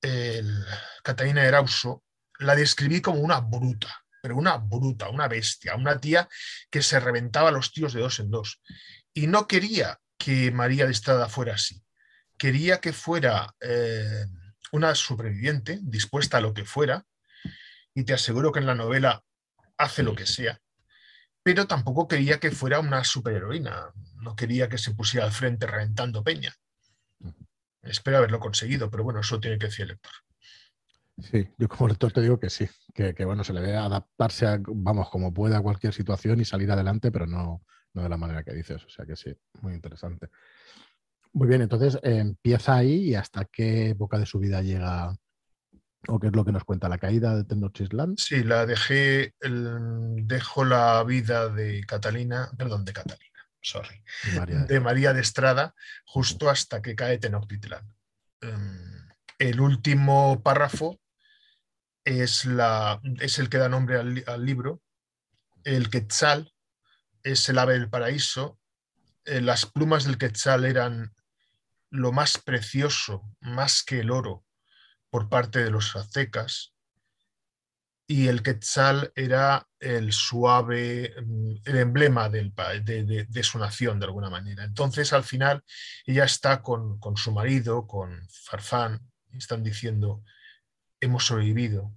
el, 0.00 0.64
Catalina 1.02 1.44
Erauso, 1.44 2.04
la 2.38 2.54
describí 2.54 3.00
como 3.00 3.20
una 3.20 3.40
bruta, 3.40 4.04
pero 4.22 4.36
una 4.36 4.56
bruta, 4.56 5.08
una 5.08 5.26
bestia, 5.26 5.74
una 5.74 5.98
tía 5.98 6.28
que 6.70 6.82
se 6.82 7.00
reventaba 7.00 7.48
a 7.48 7.52
los 7.52 7.72
tíos 7.72 7.92
de 7.92 8.00
dos 8.00 8.20
en 8.20 8.30
dos. 8.30 8.60
Y 9.14 9.26
no 9.26 9.46
quería 9.48 9.98
que 10.18 10.50
María 10.50 10.84
de 10.84 10.92
Estrada 10.92 11.28
fuera 11.28 11.54
así 11.54 11.82
quería 12.36 12.80
que 12.80 12.92
fuera 12.92 13.54
eh, 13.60 14.26
una 14.72 14.94
superviviente, 14.94 15.78
dispuesta 15.82 16.38
a 16.38 16.40
lo 16.40 16.54
que 16.54 16.64
fuera, 16.64 17.04
y 17.94 18.04
te 18.04 18.12
aseguro 18.12 18.52
que 18.52 18.60
en 18.60 18.66
la 18.66 18.74
novela 18.74 19.22
hace 19.78 20.02
lo 20.02 20.14
que 20.14 20.26
sea, 20.26 20.60
pero 21.46 21.68
tampoco 21.68 22.08
quería 22.08 22.40
que 22.40 22.50
fuera 22.50 22.80
una 22.80 23.04
superheroína, 23.04 23.92
no 24.16 24.34
quería 24.34 24.68
que 24.68 24.78
se 24.78 24.96
pusiera 24.96 25.26
al 25.26 25.30
frente 25.30 25.64
reventando 25.68 26.24
peña. 26.24 26.52
Espero 27.82 28.16
haberlo 28.16 28.40
conseguido, 28.40 28.90
pero 28.90 29.04
bueno, 29.04 29.20
eso 29.20 29.38
tiene 29.38 29.56
que 29.56 29.66
decir 29.66 29.84
el 29.84 29.90
lector. 29.90 30.10
Sí, 31.18 31.48
yo 31.56 31.68
como 31.68 31.86
lector 31.86 32.10
te 32.10 32.20
digo 32.20 32.40
que 32.40 32.50
sí, 32.50 32.68
que, 32.92 33.14
que, 33.14 33.24
bueno, 33.24 33.44
se 33.44 33.52
le 33.52 33.60
ve 33.60 33.76
adaptarse, 33.76 34.44
a, 34.44 34.58
vamos, 34.60 35.08
como 35.08 35.32
puede 35.32 35.54
a 35.54 35.60
cualquier 35.60 35.92
situación 35.92 36.40
y 36.40 36.44
salir 36.44 36.68
adelante, 36.68 37.12
pero 37.12 37.28
no, 37.28 37.62
no 37.92 38.02
de 38.02 38.08
la 38.08 38.16
manera 38.16 38.42
que 38.42 38.52
dices. 38.52 38.84
O 38.84 38.90
sea 38.90 39.06
que 39.06 39.14
sí, 39.14 39.32
muy 39.60 39.72
interesante. 39.72 40.30
Muy 41.32 41.46
bien, 41.46 41.62
entonces 41.62 41.94
eh, 42.02 42.18
empieza 42.18 42.74
ahí 42.74 43.10
y 43.10 43.14
hasta 43.14 43.44
qué 43.44 43.90
época 43.90 44.18
de 44.18 44.26
su 44.26 44.40
vida 44.40 44.62
llega, 44.62 45.14
o 46.08 46.18
qué 46.20 46.28
es 46.28 46.32
lo 46.36 46.44
que 46.44 46.52
nos 46.52 46.64
cuenta, 46.64 46.88
la 46.88 46.98
caída 46.98 47.34
de 47.36 47.44
Tenochtitlan. 47.44 48.16
Sí, 48.16 48.42
la 48.44 48.64
dejé, 48.66 49.34
el- 49.40 50.26
dejo 50.26 50.64
la 50.64 51.02
vida 51.04 51.48
de 51.48 51.84
Catalina, 51.84 52.50
perdón, 52.56 52.84
de 52.84 52.92
Catalina, 52.92 53.40
sorry, 53.60 54.02
María 54.36 54.58
de- 54.60 54.66
de 54.66 54.80
María 54.80 55.12
de 55.12 55.20
Estrada, 55.20 55.74
justo 56.04 56.48
hasta 56.50 56.80
que 56.82 56.94
cae 56.94 57.18
Tenochtitlán. 57.18 57.86
Em, 58.40 58.96
El 59.38 59.60
último 59.60 60.42
párrafo 60.42 60.98
es, 62.04 62.46
la, 62.46 63.00
es 63.20 63.38
el 63.38 63.50
que 63.50 63.58
da 63.58 63.68
nombre 63.68 63.98
al 63.98 64.46
libro. 64.46 64.80
El 65.62 65.90
quetzal 65.90 66.54
es 67.22 67.46
el 67.50 67.58
ave 67.58 67.74
del 67.74 67.90
paraíso. 67.90 68.58
Eh, 69.26 69.42
Las 69.42 69.66
plumas 69.66 70.04
del 70.04 70.16
quetzal 70.16 70.64
eran 70.64 71.12
lo 71.90 72.12
más 72.12 72.38
precioso, 72.38 73.28
más 73.40 73.82
que 73.82 74.00
el 74.00 74.10
oro, 74.10 74.45
por 75.10 75.28
parte 75.28 75.62
de 75.62 75.70
los 75.70 75.94
aztecas. 75.96 76.72
Y 78.08 78.28
el 78.28 78.42
quetzal 78.42 79.12
era 79.16 79.68
el 79.80 80.12
suave, 80.12 81.12
mm, 81.24 81.54
el 81.64 81.76
emblema 81.78 82.28
del 82.28 82.52
de, 82.84 83.04
de- 83.04 83.24
de 83.24 83.42
su 83.42 83.58
nación, 83.58 83.98
de 83.98 84.06
alguna 84.06 84.30
manera. 84.30 84.62
Entonces, 84.64 85.12
al 85.12 85.24
final, 85.24 85.64
ella 86.04 86.24
está 86.24 86.62
con, 86.62 87.00
con 87.00 87.16
su 87.16 87.32
marido, 87.32 87.86
con 87.86 88.26
Farfán, 88.30 89.00
y 89.32 89.38
están 89.38 89.64
diciendo, 89.64 90.22
hemos 91.00 91.26
sobrevivido. 91.26 91.92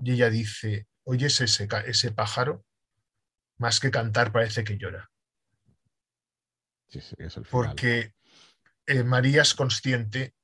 Y 0.00 0.12
ella 0.12 0.28
dice, 0.28 0.86
¿oyes 1.04 1.40
ese, 1.40 1.66
ese 1.86 2.12
pájaro? 2.12 2.64
Más 3.56 3.80
que 3.80 3.90
cantar 3.90 4.30
parece 4.32 4.64
que 4.64 4.76
llora. 4.76 5.10
Sí, 6.88 7.00
sí, 7.00 7.14
es 7.18 7.36
el 7.36 7.44
final. 7.46 7.50
Porque 7.70 8.14
eh, 8.86 9.02
María 9.02 9.42
es 9.42 9.54
consciente 9.54 10.34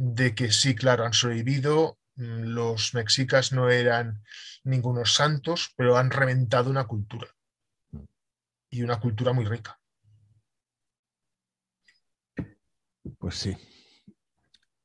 de 0.00 0.34
que 0.34 0.50
sí, 0.50 0.74
claro, 0.74 1.04
han 1.04 1.12
sobrevivido, 1.12 1.98
mm, 2.16 2.54
los 2.54 2.94
mexicas 2.94 3.52
no 3.52 3.68
eran 3.68 4.22
ningunos 4.64 5.14
santos, 5.14 5.74
pero 5.76 5.98
han 5.98 6.10
reventado 6.10 6.70
una 6.70 6.86
cultura. 6.86 7.28
Y 8.70 8.82
una 8.82 8.98
cultura 8.98 9.34
muy 9.34 9.44
rica. 9.44 9.78
Pues 13.18 13.34
sí. 13.34 13.54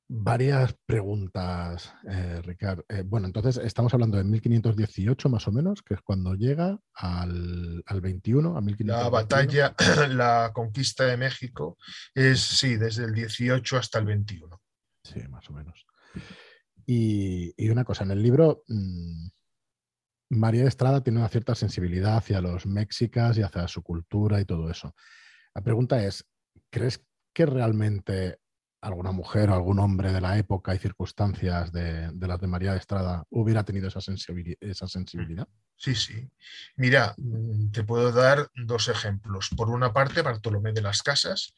Varias 0.08 0.76
preguntas, 0.86 1.94
eh, 2.10 2.42
Ricard. 2.44 2.82
Eh, 2.90 3.04
bueno, 3.06 3.28
entonces 3.28 3.58
estamos 3.64 3.94
hablando 3.94 4.18
de 4.18 4.26
1518 4.26 5.30
más 5.30 5.48
o 5.48 5.52
menos, 5.54 5.82
que 5.82 5.94
es 5.94 6.02
cuando 6.02 6.34
llega 6.36 6.78
al, 6.94 7.82
al 7.86 8.02
21, 8.02 8.58
a 8.58 8.62
1521. 8.62 9.02
La 9.02 9.10
batalla, 9.10 9.76
la 10.10 10.52
conquista 10.54 11.06
de 11.06 11.16
México 11.16 11.78
es, 12.14 12.42
sí, 12.42 12.76
desde 12.76 13.06
el 13.06 13.14
18 13.14 13.78
hasta 13.78 14.00
el 14.00 14.06
21. 14.06 14.60
Sí, 15.06 15.20
más 15.30 15.48
o 15.52 15.54
menos. 15.54 15.86
Y, 16.88 17.54
y 17.64 17.70
una 17.70 17.84
cosa, 17.84 18.04
en 18.04 18.12
el 18.12 18.24
libro, 18.24 18.64
mmm, 18.68 19.28
María 20.30 20.64
de 20.64 20.70
Estrada 20.70 21.04
tiene 21.04 21.20
una 21.20 21.30
cierta 21.30 21.54
sensibilidad 21.54 22.18
hacia 22.18 22.42
los 22.42 22.66
mexicas 22.66 23.38
y 23.38 23.44
hacia 23.44 23.68
su 23.68 23.84
cultura 23.84 24.42
y 24.42 24.46
todo 24.46 24.70
eso. 24.70 24.96
La 25.54 25.62
pregunta 25.62 26.04
es, 26.04 26.26
¿crees 26.72 27.06
que 27.34 27.46
realmente 27.46 28.40
alguna 28.86 29.12
mujer 29.12 29.50
o 29.50 29.56
algún 29.56 29.80
hombre 29.80 30.14
de 30.14 30.22
la 30.22 30.38
época 30.38 30.76
y 30.76 30.80
circunstancias 30.80 31.72
de, 31.72 32.12
de 32.12 32.28
las 32.28 32.40
de 32.40 32.48
María 32.48 32.72
de 32.72 32.78
Estrada 32.78 33.24
hubiera 33.30 33.64
tenido 33.64 33.88
esa, 33.88 34.00
esa 34.00 34.88
sensibilidad? 34.88 35.48
Sí, 35.76 35.96
sí. 35.96 36.30
Mira, 36.76 37.16
mm, 37.18 37.72
te 37.72 37.84
puedo 37.84 38.12
dar 38.12 38.50
dos 38.56 38.88
ejemplos. 38.88 39.50
Por 39.58 39.70
una 39.70 39.92
parte, 39.92 40.22
Bartolomé 40.22 40.72
de 40.72 40.84
las 40.84 41.02
Casas, 41.02 41.54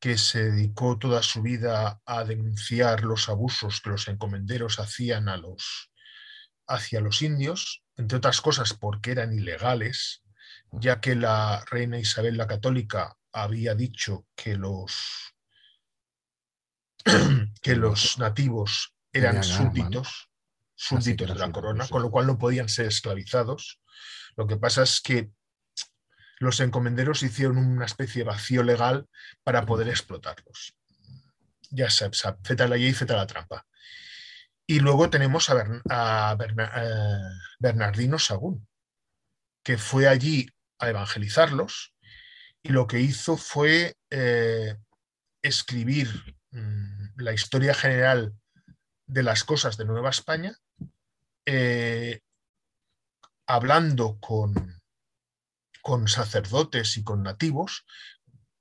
que 0.00 0.18
se 0.18 0.50
dedicó 0.50 0.98
toda 0.98 1.22
su 1.22 1.40
vida 1.40 2.00
a 2.04 2.24
denunciar 2.24 3.04
los 3.04 3.28
abusos 3.28 3.80
que 3.80 3.90
los 3.90 4.08
encomenderos 4.08 4.80
hacían 4.80 5.28
a 5.28 5.36
los, 5.36 5.90
hacia 6.66 7.00
los 7.00 7.22
indios, 7.22 7.84
entre 7.96 8.18
otras 8.18 8.40
cosas 8.40 8.74
porque 8.74 9.12
eran 9.12 9.32
ilegales, 9.32 10.22
ya 10.72 11.00
que 11.00 11.14
la 11.14 11.64
reina 11.70 11.98
Isabel 11.98 12.36
la 12.36 12.46
Católica 12.46 13.16
había 13.32 13.74
dicho 13.74 14.26
que 14.34 14.56
los, 14.56 15.31
que 17.62 17.76
los 17.76 18.18
nativos 18.18 18.94
eran 19.12 19.42
súbditos, 19.42 20.30
súbditos 20.74 21.28
de 21.28 21.34
la 21.34 21.52
corona, 21.52 21.86
con 21.88 22.02
lo 22.02 22.10
cual 22.10 22.26
no 22.26 22.38
podían 22.38 22.68
ser 22.68 22.86
esclavizados. 22.86 23.80
Lo 24.36 24.46
que 24.46 24.56
pasa 24.56 24.82
es 24.82 25.00
que 25.00 25.30
los 26.38 26.58
encomenderos 26.60 27.22
hicieron 27.22 27.58
una 27.58 27.84
especie 27.86 28.24
de 28.24 28.30
vacío 28.30 28.62
legal 28.62 29.06
para 29.44 29.64
poder 29.64 29.88
explotarlos. 29.88 30.74
Ya 31.70 31.88
sabes, 31.88 32.22
feta 32.42 32.66
la 32.66 32.76
ley, 32.76 32.92
feta 32.92 33.16
la 33.16 33.26
trampa. 33.26 33.66
Y 34.66 34.80
luego 34.80 35.10
tenemos 35.10 35.50
a, 35.50 36.36
Bernardino 37.58 38.18
Sagún, 38.18 38.66
que 39.62 39.78
fue 39.78 40.08
allí 40.08 40.48
a 40.78 40.88
evangelizarlos 40.88 41.94
y 42.62 42.70
lo 42.70 42.86
que 42.86 43.00
hizo 43.00 43.36
fue 43.36 43.96
eh, 44.10 44.76
escribir 45.42 46.08
la 46.52 47.32
historia 47.32 47.74
general 47.74 48.34
de 49.06 49.22
las 49.22 49.44
cosas 49.44 49.76
de 49.76 49.84
Nueva 49.84 50.10
España, 50.10 50.56
eh, 51.46 52.20
hablando 53.46 54.18
con, 54.20 54.80
con 55.82 56.08
sacerdotes 56.08 56.96
y 56.96 57.04
con 57.04 57.22
nativos 57.22 57.84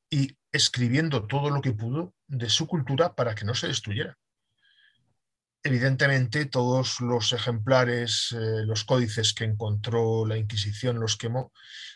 y 0.10 0.38
escribiendo 0.52 1.28
todo 1.28 1.50
lo 1.50 1.62
que 1.62 1.72
pudo 1.72 2.14
de 2.28 2.50
su 2.50 2.68
cultura 2.68 3.16
para 3.16 3.36
que 3.36 3.46
no 3.46 3.56
se 3.56 3.68
destruyera. 3.68 4.18
Evidentemente, 5.64 6.46
todos 6.46 7.00
los 7.02 7.34
ejemplares, 7.34 8.32
eh, 8.32 8.66
los 8.66 8.84
códices 8.84 9.34
que 9.34 9.44
encontró 9.44 10.26
la 10.26 10.38
Inquisición 10.38 11.00
los 11.00 11.18
quemó. 11.18 11.54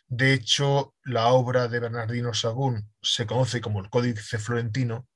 De 0.08 0.34
hecho, 0.34 0.93
la 1.04 1.30
obra 1.30 1.68
de 1.68 1.80
Bernardino 1.80 2.34
Sagún 2.34 2.93
se 3.02 3.26
conoce 3.26 3.62
como 3.62 3.80
el 3.80 3.89
Códice 3.89 4.38
Florentino 4.38 5.08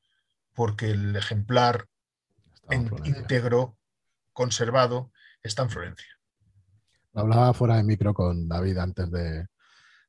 porque 0.53 0.91
el 0.91 1.15
ejemplar 1.15 1.87
íntegro, 2.71 3.77
conservado, 4.33 5.11
está 5.41 5.63
en 5.63 5.69
Florencia. 5.69 6.19
Hablaba 7.13 7.53
fuera 7.53 7.77
de 7.77 7.83
micro 7.83 8.13
con 8.13 8.47
David 8.47 8.77
antes 8.77 9.09
de, 9.11 9.47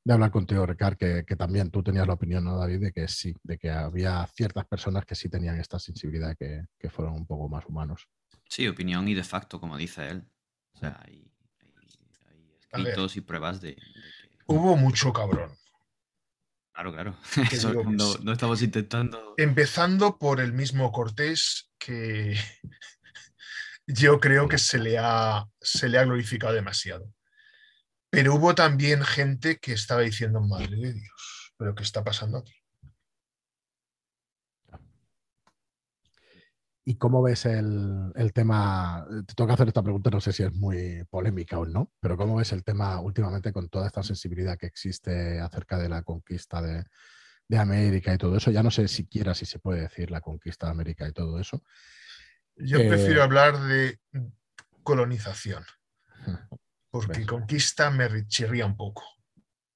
hablar 0.09 0.31
contigo, 0.31 0.67
Ricard, 0.67 0.97
que, 0.97 1.25
también 1.37 1.71
tú 1.71 1.83
tenías 1.83 2.07
la 2.07 2.15
opinión, 2.15 2.45
¿no, 2.45 2.59
David? 2.59 2.81
De 2.81 2.93
que 2.93 3.09
sí, 3.09 3.35
de 3.43 3.59
que 3.59 3.71
había 3.71 4.27
ciertas 4.35 4.67
personas 4.67 5.05
que 5.05 5.15
sí 5.15 5.29
tenían 5.29 5.59
esta 5.59 5.79
sensibilidad, 5.79 6.37
que, 6.37 6.91
fueron 6.91 7.15
un 7.15 7.27
poco 7.27 7.49
más 7.49 7.65
humanos. 7.67 8.09
Sí, 8.49 8.67
opinión 8.69 9.09
y 9.09 9.15
de 9.15 9.25
facto, 9.25 9.61
como 9.61 9.77
dice 9.77 10.09
él. 10.09 10.25
O 10.75 10.79
sea, 10.79 11.01
hay, 11.05 11.27
escritos 12.61 13.17
y 13.17 13.21
pruebas 13.21 13.61
de, 13.61 13.77
Hubo 14.47 14.77
mucho 14.77 15.13
cabrón. 15.13 15.53
Claro, 16.73 16.93
claro. 16.93 17.17
no, 18.23 18.33
estamos 18.33 18.63
intentando. 18.63 19.35
Empezando 19.37 20.19
por 20.19 20.41
el 20.41 20.53
mismo 20.53 20.93
Cortés, 20.93 21.71
que 21.79 22.39
yo 23.87 24.21
creo 24.21 24.49
que 24.49 24.59
se 24.59 24.79
le 24.79 24.99
ha, 24.99 25.47
se 25.61 25.89
le 25.89 25.99
ha 25.99 26.05
glorificado 26.05 26.53
demasiado. 26.53 27.13
Pero 28.11 28.35
hubo 28.35 28.55
también 28.55 29.05
gente 29.05 29.59
que 29.59 29.73
estaba 29.73 30.01
diciendo, 30.01 30.41
madre 30.41 30.77
de 30.77 30.95
Dios, 30.95 31.53
pero 31.57 31.75
¿qué 31.75 31.83
está 31.83 32.03
pasando 32.03 32.39
aquí? 32.39 32.60
¿Y 36.85 36.97
cómo 36.97 37.23
ves 37.23 37.45
el, 37.45 38.13
tema? 38.35 39.07
Te 39.27 39.35
toca 39.35 39.55
hacer 39.55 39.69
esta 39.69 39.83
pregunta, 39.83 40.11
no 40.11 40.21
sé 40.21 40.33
si 40.33 40.43
es 40.43 40.53
muy 40.55 41.05
polémica 41.11 41.59
o 41.59 41.67
no, 41.67 41.93
pero 42.01 42.17
¿cómo 42.17 42.37
ves 42.37 42.53
el 42.53 42.65
tema 42.65 43.01
últimamente 43.01 43.53
con 43.53 43.69
toda 43.69 43.87
esta 43.87 44.03
sensibilidad 44.03 44.57
que 44.57 44.67
existe 44.67 45.41
acerca 45.41 45.79
de 45.79 45.89
la 45.89 46.03
conquista 46.03 46.63
de, 46.63 46.85
América 47.59 48.15
y 48.15 48.19
todo 48.19 48.37
eso? 48.37 48.51
Ya 48.51 48.63
no 48.63 48.71
sé 48.71 48.89
siquiera 48.89 49.35
si 49.35 49.45
se 49.45 49.59
puede 49.59 49.83
decir 49.83 50.11
la 50.11 50.21
conquista 50.21 50.67
de 50.67 50.73
América 50.73 51.07
y 51.07 51.13
todo 51.13 51.39
eso. 51.39 51.63
Yo 52.57 52.79
prefiero 52.79 53.23
hablar 53.23 53.59
de 53.61 53.99
colonización. 54.83 55.65
porque 56.91 57.25
conquista 57.25 57.91
me 57.91 58.27
chirría 58.27 58.67
un 58.67 58.77
poco. 58.77 59.05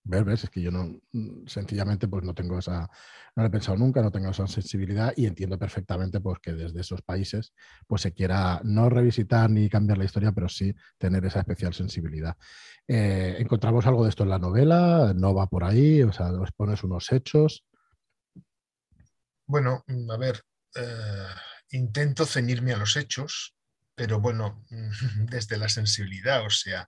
¿Ves? 0.07 0.25
¿Ves? 0.25 0.45
Es 0.45 0.51
que 0.51 0.61
yo 0.61 0.71
no, 0.71 1.01
sencillamente, 1.47 2.09
pues 2.09 2.23
no 2.25 2.35
tengo 2.35 2.59
esa, 2.59 2.91
no 3.35 3.45
he 3.45 3.51
pensado 3.51 3.79
nunca, 3.79 4.03
no 4.03 4.13
tengo 4.13 4.29
esa 4.29 4.47
sensibilidad 4.47 5.15
y 5.17 5.25
entiendo 5.25 5.59
perfectamente 5.59 6.21
pues, 6.21 6.39
que 6.41 6.53
desde 6.53 6.83
esos 6.83 7.01
países 7.01 7.55
pues 7.87 8.03
se 8.03 8.13
quiera 8.13 8.61
no 8.65 8.91
revisitar 8.91 9.49
ni 9.49 9.71
cambiar 9.71 9.97
la 9.97 10.05
historia, 10.05 10.33
pero 10.33 10.49
sí 10.49 10.75
tener 10.99 11.25
esa 11.25 11.41
especial 11.41 11.73
sensibilidad. 11.73 12.37
Eh, 12.87 13.37
¿Encontramos 13.39 13.87
algo 13.87 14.05
de 14.05 14.11
esto 14.11 14.25
en 14.25 14.29
la 14.29 14.39
novela? 14.39 15.15
¿No 15.17 15.35
va 15.35 15.47
por 15.47 15.65
ahí? 15.65 16.03
O 16.03 16.13
sea, 16.13 16.31
¿os 16.33 16.53
pones 16.53 16.85
unos 16.85 17.11
hechos? 17.11 17.65
Bueno, 19.47 19.85
a 20.11 20.17
ver, 20.19 20.43
eh, 20.75 21.29
intento 21.71 22.27
ceñirme 22.27 22.73
a 22.75 22.79
los 22.79 22.97
hechos, 22.97 23.55
pero 23.95 24.21
bueno, 24.21 24.65
desde 25.31 25.57
la 25.57 25.69
sensibilidad, 25.69 26.45
o 26.45 26.51
sea, 26.51 26.87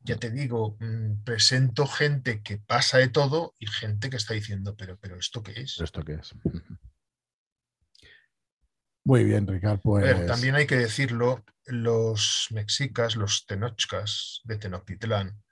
ya 0.00 0.16
te 0.16 0.30
digo, 0.30 0.76
mm, 0.80 1.22
presento 1.24 1.86
gente 1.86 2.42
que 2.42 2.58
pasa 2.58 2.98
de 2.98 3.08
todo 3.08 3.54
y 3.58 3.66
gente 3.66 4.10
que 4.10 4.16
está 4.16 4.34
diciendo, 4.34 4.76
pero, 4.76 4.98
pero 4.98 5.18
¿esto 5.18 5.42
qué 5.42 5.60
es? 5.60 5.80
¿Esto 5.80 6.04
qué 6.04 6.14
es? 6.14 6.34
Muy 9.04 9.24
bien, 9.24 9.46
Ricardo. 9.46 9.80
Pues... 9.82 10.26
también 10.26 10.54
hay 10.54 10.66
que 10.66 10.76
decirlo, 10.76 11.44
los 11.64 12.48
mexicas, 12.50 13.16
los 13.16 13.46
tenochcas 13.46 14.40
de 14.44 14.56
Tenochtitlán, 14.56 15.42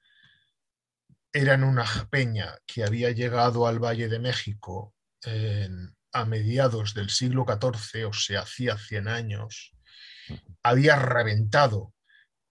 eran 1.33 1.65
una 1.65 1.85
peña 2.11 2.55
que 2.67 2.85
había 2.85 3.11
llegado 3.11 3.67
al 3.67 3.79
Valle 3.79 4.09
de 4.09 4.19
México 4.19 4.95
a 6.13 6.25
mediados 6.25 6.95
del 6.95 7.11
siglo 7.11 7.45
XIV, 7.47 8.07
o 8.09 8.13
sea, 8.13 8.43
hacía 8.43 8.79
100 8.79 9.09
años, 9.09 9.75
había 10.63 10.97
reventado 10.97 11.93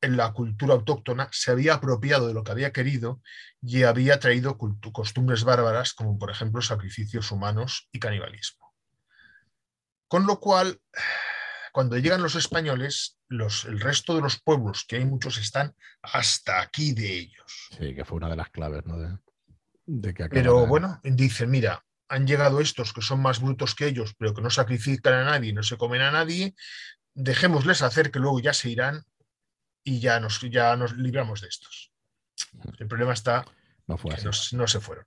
en 0.02 0.18
la 0.18 0.32
cultura 0.34 0.74
autóctona, 0.76 1.28
se 1.32 1.52
había 1.52 1.76
apropiado 1.76 2.28
de 2.28 2.34
lo 2.34 2.44
que 2.44 2.52
había 2.52 2.72
querido 2.72 3.22
y 3.62 3.84
había 3.84 4.20
traído 4.20 4.58
costumbres 4.58 5.44
bárbaras 5.44 5.94
como 5.94 6.18
por 6.20 6.30
ejemplo 6.30 6.62
sacrificios 6.62 7.32
humanos 7.32 7.90
y 7.92 8.00
canibalismo. 8.00 8.74
Con 10.08 10.26
lo 10.26 10.40
cual, 10.40 10.80
cuando 11.74 11.98
llegan 11.98 12.22
los 12.22 12.36
españoles, 12.36 13.18
los, 13.28 13.66
el 13.66 13.80
resto 13.80 14.16
de 14.16 14.22
los 14.22 14.42
pueblos, 14.42 14.86
que 14.88 14.98
hay 14.98 15.06
muchos, 15.06 15.38
están 15.38 15.76
hasta 16.02 16.62
aquí 16.62 16.94
de 16.94 17.20
ellos. 17.20 17.70
Sí, 17.78 17.94
que 17.94 18.06
fue 18.06 18.18
una 18.18 18.30
de 18.30 18.38
las 18.38 18.50
claves, 18.50 18.86
¿no? 18.86 18.98
De, 19.86 20.14
que 20.14 20.28
pero 20.30 20.66
bueno, 20.66 21.00
dicen, 21.04 21.50
mira, 21.50 21.84
han 22.10 22.28
llegado 22.28 22.62
estos 22.62 22.94
que 22.94 23.02
son 23.02 23.22
más 23.22 23.42
brutos 23.42 23.76
que 23.76 23.88
ellos, 23.88 24.16
pero 24.18 24.34
que 24.34 24.42
no 24.42 24.50
sacrifican 24.50 25.14
a 25.14 25.24
nadie, 25.26 25.54
no 25.54 25.64
se 25.64 25.78
comen 25.78 26.02
a 26.02 26.12
nadie, 26.12 26.56
dejémosles 27.18 27.82
hacer 27.82 28.12
que 28.12 28.20
luego 28.20 28.40
ya 28.40 28.54
se 28.54 28.70
irán 28.70 29.04
y 29.84 30.00
ya 30.00 30.20
nos, 30.20 30.40
ya 30.42 30.76
nos 30.76 30.96
libramos 30.96 31.42
de 31.42 31.48
estos. 31.48 31.92
El 32.78 32.88
problema 32.88 33.14
está 33.14 33.44
no 33.88 33.98
fue 33.98 34.16
que 34.16 34.24
no, 34.24 34.68
se 34.68 34.80
fueron. 34.80 35.06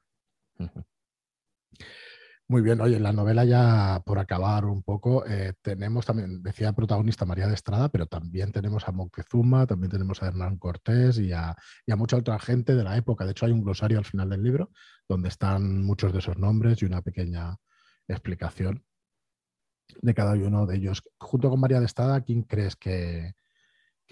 Muy 2.49 2.63
bien, 2.63 2.81
oye, 2.81 2.99
la 2.99 3.13
novela 3.13 3.45
ya 3.45 4.03
por 4.05 4.19
acabar 4.19 4.65
un 4.65 4.83
poco, 4.83 5.25
eh, 5.25 5.53
tenemos 5.63 6.05
también, 6.05 6.43
decía 6.43 6.73
protagonista 6.73 7.25
María 7.25 7.47
de 7.47 7.55
Estrada, 7.55 7.89
pero 7.91 8.07
también 8.07 8.51
tenemos 8.51 8.89
a 8.89 8.93
Moctezuma, 8.93 9.67
también 9.69 9.93
tenemos 9.93 10.21
a 10.23 10.27
Hernán 10.27 10.59
Cortés 10.59 11.19
y 11.19 11.33
a, 11.33 11.55
y 11.87 11.93
a, 11.93 11.97
mucha 11.97 12.17
otra 12.17 12.41
gente 12.41 12.75
de 12.75 12.83
la 12.83 12.97
época. 12.97 13.25
De 13.25 13.31
hecho, 13.31 13.47
hay 13.47 13.53
un 13.53 13.63
glosario 13.63 13.99
al 13.99 14.05
final 14.05 14.31
del 14.31 14.43
libro 14.43 14.71
donde 15.09 15.29
están 15.29 15.85
muchos 15.85 16.13
de 16.13 16.19
esos 16.19 16.39
nombres 16.39 16.83
y 16.83 16.87
una 16.87 17.03
pequeña 17.03 17.57
explicación 18.09 18.85
de 20.01 20.15
cada 20.15 20.33
uno 20.33 20.67
de 20.67 20.77
ellos. 20.77 21.03
Junto 21.19 21.51
con 21.51 21.61
María 21.61 21.81
de 21.81 21.87
Estada, 21.87 22.21
¿quién 22.23 22.43
crees 22.43 22.77
que, 22.77 23.35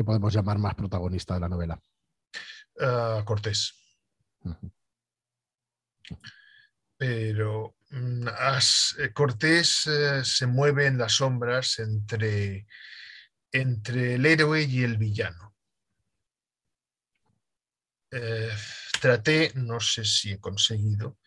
podemos 0.04 0.32
llamar 0.32 0.58
más 0.58 0.74
protagonista 0.74 1.34
de 1.34 1.40
la 1.40 1.48
novela? 1.48 1.80
Ah, 2.80 3.22
Cortés. 3.24 3.74
Pero 6.96 7.76
mm, 7.90 8.28
eh, 8.98 9.12
Cortés 9.12 9.86
eh, 9.86 10.24
se 10.24 10.46
mueve 10.46 10.86
en 10.86 10.98
las 10.98 11.12
sombras 11.12 11.78
entre, 11.78 12.66
entre 13.52 14.14
el 14.14 14.26
héroe 14.26 14.62
y 14.62 14.82
el 14.82 14.98
villano. 14.98 15.56
Eh, 18.10 18.50
traté, 19.00 19.52
no 19.54 19.80
sé 19.80 20.04
si 20.04 20.32
he 20.32 20.40
conseguido, 20.40 21.18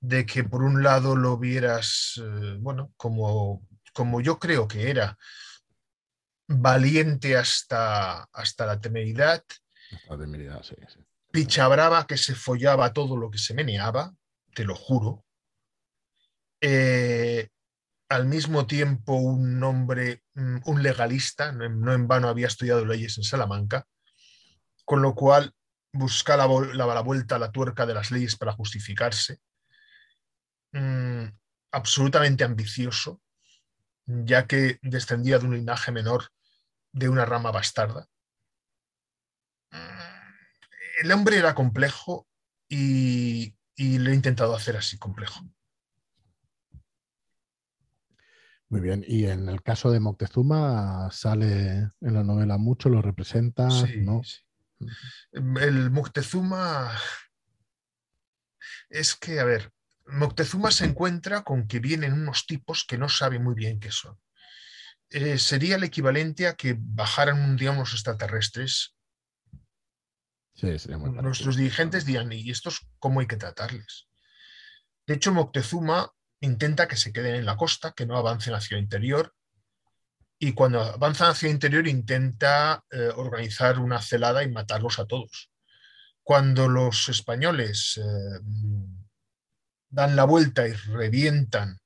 de 0.00 0.24
que 0.24 0.44
por 0.44 0.62
un 0.62 0.82
lado 0.82 1.16
lo 1.16 1.36
vieras, 1.36 2.22
bueno, 2.60 2.92
como 2.96 3.66
como 3.92 4.20
yo 4.20 4.38
creo 4.38 4.68
que 4.68 4.90
era, 4.90 5.18
valiente 6.48 7.36
hasta, 7.36 8.24
hasta 8.32 8.66
la 8.66 8.80
temeridad. 8.80 9.44
La 10.08 10.18
temeridad, 10.18 10.62
sí, 10.62 10.74
Picha 11.30 11.68
brava 11.68 12.06
que 12.06 12.16
se 12.16 12.34
follaba 12.34 12.92
todo 12.92 13.16
lo 13.16 13.30
que 13.30 13.38
se 13.38 13.54
meneaba, 13.54 14.14
te 14.54 14.64
lo 14.64 14.74
juro. 14.74 15.24
Eh, 16.60 17.48
al 18.08 18.26
mismo 18.26 18.66
tiempo 18.66 19.14
un 19.14 19.62
hombre, 19.62 20.22
mm, 20.34 20.58
un 20.64 20.82
legalista, 20.82 21.52
no 21.52 21.92
en 21.92 22.08
vano 22.08 22.28
había 22.28 22.46
estudiado 22.46 22.84
leyes 22.84 23.18
en 23.18 23.24
Salamanca, 23.24 23.86
con 24.84 25.02
lo 25.02 25.14
cual 25.14 25.52
busca 25.92 26.36
la, 26.36 26.46
la, 26.46 27.00
vuelta 27.02 27.36
a 27.36 27.38
la 27.38 27.52
tuerca 27.52 27.84
de 27.84 27.94
las 27.94 28.10
leyes 28.10 28.36
para 28.36 28.52
justificarse. 28.52 29.40
Mm, 30.72 31.24
absolutamente 31.72 32.44
ambicioso, 32.44 33.20
ya 34.08 34.46
que 34.46 34.78
descendía 34.82 35.38
de 35.38 35.46
un 35.46 35.54
linaje 35.54 35.92
menor 35.92 36.30
de 36.92 37.08
una 37.08 37.24
rama 37.24 37.50
bastarda. 37.50 38.08
Mm, 39.70 41.02
el 41.02 41.12
hombre 41.12 41.36
era 41.36 41.54
complejo 41.54 42.26
y, 42.68 43.54
lo 43.76 44.10
he 44.10 44.14
intentado 44.14 44.56
hacer 44.56 44.76
así 44.76 44.98
complejo. 44.98 45.40
Muy 48.70 48.80
bien, 48.80 49.04
y 49.06 49.26
en 49.26 49.48
el 49.48 49.62
caso 49.62 49.90
de 49.90 50.00
Moctezuma 50.00 51.10
sale 51.10 51.90
en 52.00 52.14
la 52.14 52.22
novela 52.22 52.58
mucho, 52.58 52.88
lo 52.88 53.00
representa, 53.00 53.68
¿no? 54.02 54.20
El 55.32 55.90
Moctezuma 55.90 56.92
es 58.90 59.14
que, 59.14 59.40
a 59.40 59.44
ver, 59.44 59.72
Moctezuma 60.08 60.70
se 60.70 60.86
encuentra 60.86 61.42
con 61.42 61.68
que 61.68 61.80
vienen 61.80 62.12
unos 62.12 62.46
tipos 62.46 62.84
que 62.84 62.98
no 62.98 63.08
saben 63.08 63.42
muy 63.44 63.54
bien 63.54 63.78
qué 63.78 63.90
son. 63.90 64.18
Eh, 65.10 65.38
sería 65.38 65.76
el 65.76 65.84
equivalente 65.84 66.46
a 66.46 66.54
que 66.54 66.76
bajaran 66.78 67.40
un 67.40 67.56
día 67.56 67.70
unos 67.70 67.92
extraterrestres. 67.92 68.94
Sí, 70.54 70.78
sería 70.78 70.98
muy 70.98 71.10
Nuestros 71.10 71.56
dirigentes 71.56 72.04
dirían, 72.04 72.32
¿y 72.32 72.50
estos 72.50 72.86
cómo 72.98 73.20
hay 73.20 73.26
que 73.26 73.36
tratarles? 73.36 74.08
De 75.06 75.14
hecho, 75.14 75.32
Moctezuma 75.32 76.10
intenta 76.40 76.88
que 76.88 76.96
se 76.96 77.12
queden 77.12 77.36
en 77.36 77.46
la 77.46 77.56
costa, 77.56 77.92
que 77.92 78.06
no 78.06 78.16
avancen 78.16 78.54
hacia 78.54 78.76
el 78.76 78.82
interior, 78.82 79.34
y 80.38 80.52
cuando 80.52 80.80
avanzan 80.80 81.30
hacia 81.30 81.48
el 81.48 81.54
interior 81.54 81.88
intenta 81.88 82.84
eh, 82.90 83.10
organizar 83.16 83.78
una 83.78 84.00
celada 84.00 84.42
y 84.44 84.50
matarlos 84.50 84.98
a 84.98 85.06
todos. 85.06 85.50
Cuando 86.22 86.68
los 86.68 87.08
españoles 87.08 87.98
eh, 87.98 88.40
dan 89.90 90.16
la 90.16 90.24
vuelta 90.24 90.66
y 90.66 90.72
revientan 90.72 91.78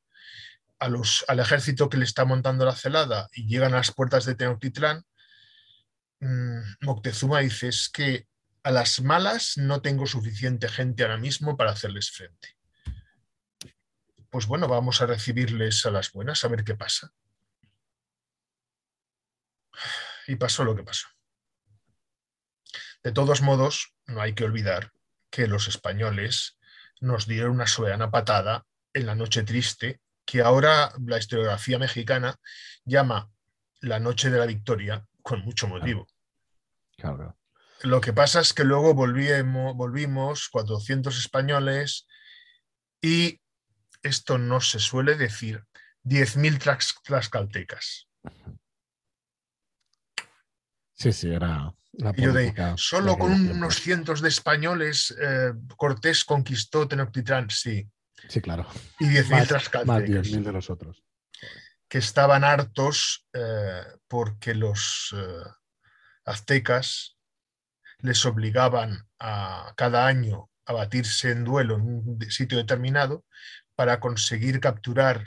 a 0.79 0.89
los, 0.89 1.25
al 1.29 1.41
ejército 1.41 1.89
que 1.89 1.97
le 1.97 2.05
está 2.05 2.25
montando 2.25 2.65
la 2.65 2.75
celada 2.75 3.29
y 3.33 3.47
llegan 3.47 3.73
a 3.75 3.77
las 3.77 3.93
puertas 3.93 4.25
de 4.25 4.35
Tenochtitlán, 4.35 5.05
mm, 6.21 6.61
Moctezuma 6.81 7.41
dice 7.41 7.69
es 7.69 7.89
que 7.89 8.27
a 8.65 8.71
las 8.71 9.01
malas 9.01 9.57
no 9.57 9.81
tengo 9.81 10.07
suficiente 10.07 10.69
gente 10.69 11.03
ahora 11.03 11.19
mismo 11.19 11.57
para 11.57 11.73
hacerles 11.73 12.11
frente. 12.11 12.57
Pues 14.31 14.47
bueno, 14.47 14.67
vamos 14.67 15.03
a 15.03 15.07
recibirles 15.07 15.85
a 15.85 15.91
las 15.91 16.13
buenas, 16.13 16.45
a 16.45 16.49
ver 16.49 16.65
qué 16.65 16.75
pasa. 16.75 17.13
Y 20.27 20.37
pasó 20.37 20.65
lo 20.65 20.75
que 20.75 20.85
pasó. 20.85 21.09
De 23.03 23.13
todos 23.13 23.43
modos, 23.43 23.95
no 24.07 24.21
hay 24.21 24.35
que 24.35 24.45
olvidar 24.45 24.93
que 25.31 25.49
los 25.49 25.69
españoles 25.69 26.57
nos 27.03 27.27
dieron 27.27 27.53
una 27.53 27.67
soberana 27.67 28.11
patada 28.11 28.65
en 28.95 29.07
la 29.07 29.15
noche 29.15 29.43
triste, 29.43 30.01
que 30.25 30.41
ahora 30.41 30.93
la 31.05 31.19
historiografía 31.19 31.79
mexicana 31.79 32.37
llama 32.85 33.31
la 33.81 33.99
noche 33.99 34.31
de 34.31 34.39
la 34.39 34.47
victoria, 34.47 35.05
con 35.21 35.41
mucho 35.41 35.67
motivo. 35.67 36.07
Lo 37.83 38.01
que 38.01 38.13
pasa 38.13 38.41
es 38.41 38.53
que 38.53 38.65
luego 38.65 38.95
volvimos, 38.95 39.75
volvimos 39.75 40.49
400 40.49 41.19
españoles 41.19 42.07
y 43.01 43.41
esto 44.03 44.39
no 44.39 44.61
se 44.61 44.79
suele 44.79 45.17
decir, 45.17 45.65
10.000 46.05 47.03
tlaxcaltecas. 47.05 48.09
Sí, 50.95 51.13
sí, 51.13 51.33
era. 51.33 51.75
Yo 51.93 52.33
de, 52.33 52.75
solo 52.77 53.19
con 53.19 53.33
unos 53.33 53.77
cientos 53.77 54.23
de 54.23 54.29
españoles 54.29 55.15
eh, 55.21 55.53
Cortés 55.77 56.25
conquistó 56.25 56.89
Tenochtitlán, 56.89 57.51
sí. 57.51 57.87
Sí, 58.29 58.41
claro. 58.41 58.67
Y 58.99 59.07
10.000 59.07 59.49
tlaxcaltecas. 59.49 59.87
Más 59.87 60.03
10.000 60.03 60.43
de 60.43 60.53
los 60.53 60.71
otros. 60.71 61.05
Que 61.89 61.99
estaban 61.99 62.45
hartos 62.45 63.27
eh, 63.35 63.85
porque 64.09 64.55
los 64.55 65.15
eh, 65.17 65.51
aztecas 66.25 67.19
les 67.99 68.25
obligaban 68.25 69.09
a 69.19 69.75
cada 69.77 70.07
año 70.07 70.51
a 70.65 70.73
batirse 70.73 71.31
en 71.31 71.45
duelo 71.45 71.75
en 71.75 71.83
un 71.83 72.31
sitio 72.31 72.57
determinado 72.57 73.25
para 73.75 74.01
conseguir 74.01 74.61
capturar 74.61 75.25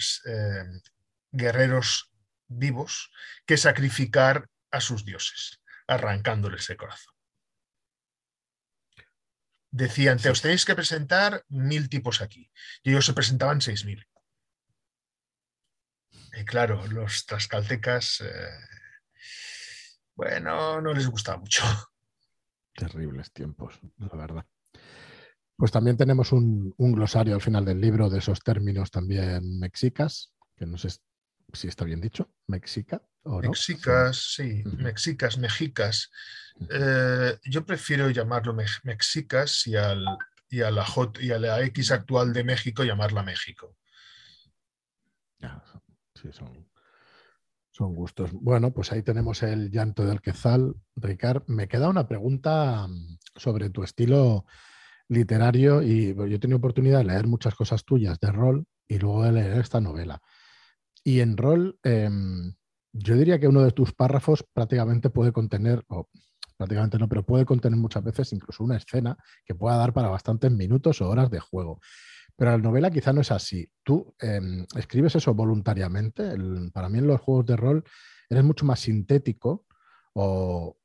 guerreros 1.31 2.11
vivos 2.47 3.11
que 3.45 3.57
sacrificar 3.57 4.47
a 4.71 4.81
sus 4.81 5.05
dioses 5.05 5.61
arrancándoles 5.87 6.69
el 6.69 6.77
corazón. 6.77 7.13
Decían, 9.71 10.17
te 10.17 10.29
os 10.29 10.41
tenéis 10.41 10.63
que 10.63 10.75
presentar 10.75 11.43
mil 11.49 11.89
tipos 11.89 12.21
aquí. 12.21 12.49
Y 12.81 12.91
ellos 12.91 13.05
se 13.05 13.13
presentaban 13.13 13.59
seis 13.59 13.83
mil. 13.83 14.07
Y 16.37 16.45
claro, 16.45 16.85
los 16.87 17.25
trascaltecas, 17.25 18.21
eh, 18.21 18.49
bueno, 20.15 20.81
no 20.81 20.93
les 20.93 21.07
gustaba 21.07 21.37
mucho. 21.37 21.63
Terribles 22.73 23.31
tiempos, 23.31 23.79
la 23.97 24.15
verdad. 24.15 24.45
Pues 25.57 25.71
también 25.71 25.95
tenemos 25.95 26.31
un, 26.33 26.73
un, 26.77 26.91
glosario 26.91 27.35
al 27.35 27.41
final 27.41 27.63
del 27.63 27.79
libro 27.79 28.09
de 28.09 28.19
esos 28.19 28.41
términos 28.41 28.91
también 28.91 29.59
mexicas, 29.59 30.33
que 30.57 30.65
no 30.65 30.77
sé 30.77 30.89
si 31.55 31.67
está 31.67 31.85
bien 31.85 32.01
dicho, 32.01 32.29
mexica, 32.47 33.01
Mexicas, 33.25 34.35
sí, 34.35 34.63
mexicas, 34.77 35.39
mexicas. 35.39 36.11
Eh, 36.69 37.37
yo 37.45 37.65
prefiero 37.65 38.09
llamarlo 38.11 38.53
mexicas 38.83 39.65
y, 39.65 39.75
al, 39.75 40.05
y, 40.47 40.61
a 40.61 40.69
la 40.69 40.85
J, 40.85 41.23
y 41.23 41.31
a 41.31 41.39
la 41.39 41.61
X 41.63 41.91
actual 41.91 42.33
de 42.33 42.43
México 42.43 42.83
llamarla 42.83 43.23
México. 43.23 43.75
sí, 46.13 46.31
son, 46.31 46.69
son 47.71 47.95
gustos. 47.95 48.31
Bueno, 48.31 48.71
pues 48.71 48.91
ahí 48.91 49.01
tenemos 49.01 49.41
el 49.41 49.71
llanto 49.71 50.05
del 50.05 50.21
quezal. 50.21 50.75
Ricard, 50.95 51.43
me 51.47 51.67
queda 51.67 51.89
una 51.89 52.07
pregunta 52.07 52.87
mm, 52.87 53.17
sobre 53.35 53.71
tu 53.71 53.83
estilo 53.83 54.45
literario 55.07 55.81
y 55.81 56.15
yo 56.15 56.25
he 56.25 56.39
tenido 56.39 56.57
oportunidad 56.57 56.99
de 56.99 57.05
leer 57.05 57.25
muchas 57.27 57.55
cosas 57.55 57.85
tuyas 57.85 58.19
de 58.19 58.31
rol 58.31 58.67
y 58.87 58.99
luego 58.99 59.23
de 59.23 59.31
leer 59.31 59.59
esta 59.59 59.81
novela. 59.81 60.21
Y 61.07 61.19
en 61.19 61.37
rol, 61.37 61.79
em, 61.83 62.55
yo 62.91 63.15
diría 63.15 63.39
que 63.39 63.47
uno 63.47 63.61
de 63.61 63.71
tus 63.71 63.93
párrafos 63.93 64.43
prácticamente 64.51 65.11
puede 65.11 65.31
contener, 65.31 65.85
o 65.87 66.09
prácticamente 66.57 66.97
no, 66.97 67.07
pero 67.07 67.23
puede 67.23 67.45
contener 67.45 67.77
muchas 67.77 68.03
veces 68.03 68.33
incluso 68.33 68.63
una 68.63 68.77
escena 68.77 69.15
que 69.45 69.53
pueda 69.53 69.77
dar 69.77 69.93
para 69.93 70.09
bastantes 70.09 70.51
minutos 70.51 71.01
o 71.01 71.09
horas 71.09 71.29
de 71.29 71.39
juego. 71.39 71.79
Pero 72.35 72.51
la 72.51 72.57
novela 72.57 72.89
quizá 72.89 73.13
no 73.13 73.21
es 73.21 73.31
así. 73.31 73.69
Tú 73.83 74.15
em, 74.19 74.65
escribes 74.75 75.15
eso 75.15 75.35
voluntariamente. 75.35 76.35
para 76.73 76.89
mí 76.89 76.97
en 76.97 77.07
los 77.07 77.21
juegos 77.21 77.45
de 77.45 77.55
rol 77.55 77.83
eres 78.27 78.43
mucho 78.43 78.65
más 78.65 78.79
sintético 78.79 79.65
o, 80.13 80.75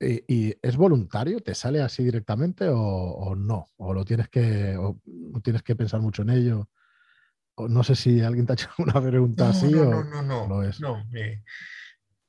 y, 0.00 0.56
es 0.62 0.76
voluntario, 0.76 1.40
¿te 1.40 1.54
sale 1.54 1.80
así 1.80 2.02
directamente 2.02 2.66
o, 2.68 3.34
no? 3.36 3.66
¿O 3.76 3.94
lo 3.94 4.04
tienes 4.04 4.28
que, 4.28 4.76
tienes 5.44 5.62
que 5.62 5.76
pensar 5.76 6.00
mucho 6.00 6.22
en 6.22 6.30
ello? 6.30 6.68
No 7.68 7.82
sé 7.82 7.94
si 7.94 8.20
alguien 8.20 8.46
te 8.46 8.52
ha 8.52 8.54
hecho 8.54 8.70
una 8.78 9.00
pregunta 9.00 9.50
así 9.50 9.68
no, 9.68 9.82
o 9.82 10.04
no, 10.04 10.22
no, 10.22 10.46
no, 10.46 10.62
es. 10.62 10.80
no 10.80 11.04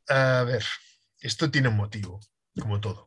a 0.08 0.44
ver, 0.44 0.64
esto 1.20 1.50
tiene 1.50 1.70
un 1.70 1.78
motivo, 1.78 2.20
como 2.60 2.82
todo. 2.82 3.06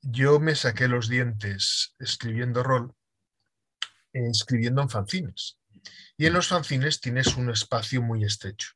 Yo 0.00 0.40
me 0.40 0.54
saqué 0.54 0.88
los 0.88 1.08
dientes 1.08 1.94
escribiendo 1.98 2.62
rol, 2.62 2.94
escribiendo 4.12 4.82
en 4.82 4.88
fanzines. 4.88 5.58
Y 6.16 6.26
en 6.26 6.32
los 6.32 6.48
fanzines 6.48 7.00
tienes 7.00 7.36
un 7.36 7.50
espacio 7.50 8.00
muy 8.02 8.24
estrecho. 8.24 8.70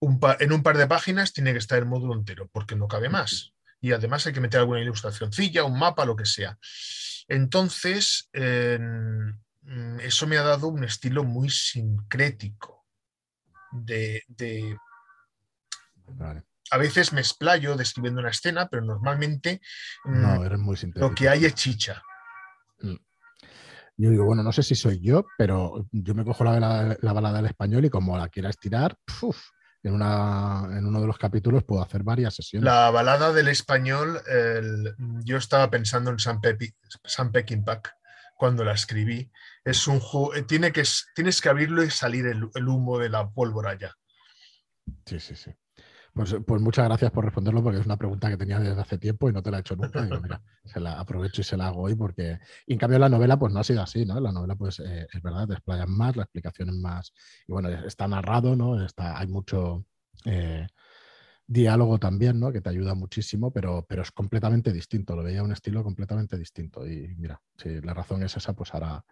en 0.00 0.52
un 0.52 0.62
par 0.62 0.78
de 0.78 0.86
páginas 0.86 1.32
tiene 1.32 1.52
que 1.52 1.58
estar 1.58 1.78
el 1.78 1.86
módulo 1.86 2.14
entero, 2.14 2.48
porque 2.52 2.76
no 2.76 2.86
cabe 2.86 3.08
más. 3.08 3.52
Y 3.80 3.92
además 3.92 4.26
hay 4.26 4.32
que 4.32 4.40
meter 4.40 4.60
alguna 4.60 4.82
ilustracióncilla, 4.82 5.64
un 5.64 5.78
mapa, 5.78 6.04
lo 6.04 6.16
que 6.16 6.26
sea. 6.26 6.58
Entonces, 7.28 8.28
en, 8.32 9.40
eso 10.00 10.26
me 10.26 10.36
ha 10.36 10.42
dado 10.42 10.68
un 10.68 10.84
estilo 10.84 11.24
muy 11.24 11.50
sincrético. 11.50 12.86
De, 13.72 14.24
A 16.70 16.78
veces 16.78 17.12
me 17.12 17.20
explayo 17.20 17.76
describiendo 17.76 18.20
una 18.20 18.30
escena, 18.30 18.68
pero 18.68 18.82
normalmente 18.82 19.60
mm, 20.04 20.96
lo 20.96 21.14
que 21.14 21.28
hay 21.28 21.44
es 21.44 21.54
chicha. 21.54 22.02
Mm. 22.80 22.96
Yo 23.96 24.10
digo, 24.10 24.24
bueno, 24.24 24.42
no 24.42 24.50
sé 24.50 24.62
si 24.62 24.74
soy 24.74 24.98
yo, 25.00 25.26
pero 25.36 25.86
yo 25.92 26.14
me 26.14 26.24
cojo 26.24 26.42
la, 26.42 26.96
balada 27.02 27.36
del 27.36 27.46
español 27.46 27.84
y 27.84 27.90
como 27.90 28.16
la 28.16 28.28
quiera 28.28 28.48
estirar, 28.48 28.96
en, 29.82 29.92
una, 29.92 30.66
en, 30.70 30.86
uno 30.86 31.02
de 31.02 31.06
los 31.06 31.18
capítulos 31.18 31.64
puedo 31.64 31.82
hacer 31.82 32.02
varias 32.02 32.34
sesiones. 32.34 32.64
La 32.64 32.90
balada 32.90 33.32
del 33.32 33.48
español, 33.48 34.20
yo 35.22 35.36
estaba 35.36 35.70
pensando 35.70 36.10
en 36.10 36.18
San, 36.18 36.40
Pepi, 36.40 36.74
San 37.04 37.30
Pack 37.30 37.99
cuando 38.40 38.64
la 38.64 38.72
escribí. 38.72 39.30
Es 39.62 39.86
un 39.86 40.00
eh, 40.34 40.42
tiene 40.48 40.72
que, 40.72 40.82
tienes 41.14 41.42
que 41.42 41.50
abrirlo 41.50 41.84
y 41.84 41.90
salir 41.90 42.24
el, 42.24 42.68
humo 42.68 42.98
de 42.98 43.10
la 43.10 43.28
pólvora 43.28 43.78
ya. 43.78 43.94
Sí, 45.04 45.20
sí, 45.20 45.36
sí. 45.36 45.50
Pues, 46.14 46.34
pues, 46.46 46.62
muchas 46.62 46.86
gracias 46.86 47.10
por 47.12 47.26
responderlo 47.26 47.62
porque 47.62 47.80
es 47.80 47.84
una 47.84 47.98
pregunta 47.98 48.30
que 48.30 48.38
tenía 48.38 48.58
desde 48.58 48.80
hace 48.80 48.96
tiempo 48.96 49.28
y 49.28 49.34
no 49.34 49.42
te 49.42 49.50
la 49.50 49.58
he 49.58 49.60
hecho 49.60 49.76
nunca. 49.76 50.00
mira, 50.22 50.42
se 50.64 50.80
la 50.80 50.98
aprovecho 50.98 51.42
y 51.42 51.44
se 51.44 51.58
la 51.58 51.66
hago 51.66 51.82
hoy 51.82 51.94
porque... 51.94 52.38
Y 52.66 52.72
en 52.72 52.78
cambio 52.78 52.98
la 52.98 53.10
novela 53.10 53.38
pues 53.38 53.52
no 53.52 53.60
ha 53.60 53.64
sido 53.64 53.82
así, 53.82 54.06
¿no? 54.06 54.18
La 54.18 54.32
novela 54.32 54.56
pues 54.56 54.80
eh, 54.80 55.06
es 55.12 55.22
verdad, 55.22 55.46
desplayan 55.46 55.90
más, 55.90 56.16
la 56.16 56.22
explicación 56.22 56.70
es 56.70 56.76
más... 56.76 57.12
Y 57.46 57.52
bueno, 57.52 57.68
está 57.68 58.08
narrado, 58.08 58.56
¿no? 58.56 58.82
Está, 58.82 59.18
hay 59.18 59.26
mucho... 59.26 59.84
Eh, 60.24 60.66
diálogo 61.50 61.98
también, 61.98 62.38
¿no? 62.38 62.52
Que 62.52 62.60
te 62.60 62.70
ayuda 62.70 62.94
muchísimo, 62.94 63.50
pero, 63.50 63.84
pero 63.88 64.02
es 64.02 64.12
completamente 64.12 64.72
distinto. 64.72 65.16
Lo 65.16 65.24
veía 65.24 65.42
un 65.42 65.50
estilo 65.50 65.82
completamente 65.82 66.38
distinto. 66.38 66.86
Y 66.86 67.16
mira, 67.16 67.42
si 67.56 67.80
la 67.80 67.92
razón 67.92 68.22
es 68.22 68.36
esa, 68.36 68.52
pues 68.52 68.72
ahora, 68.72 69.04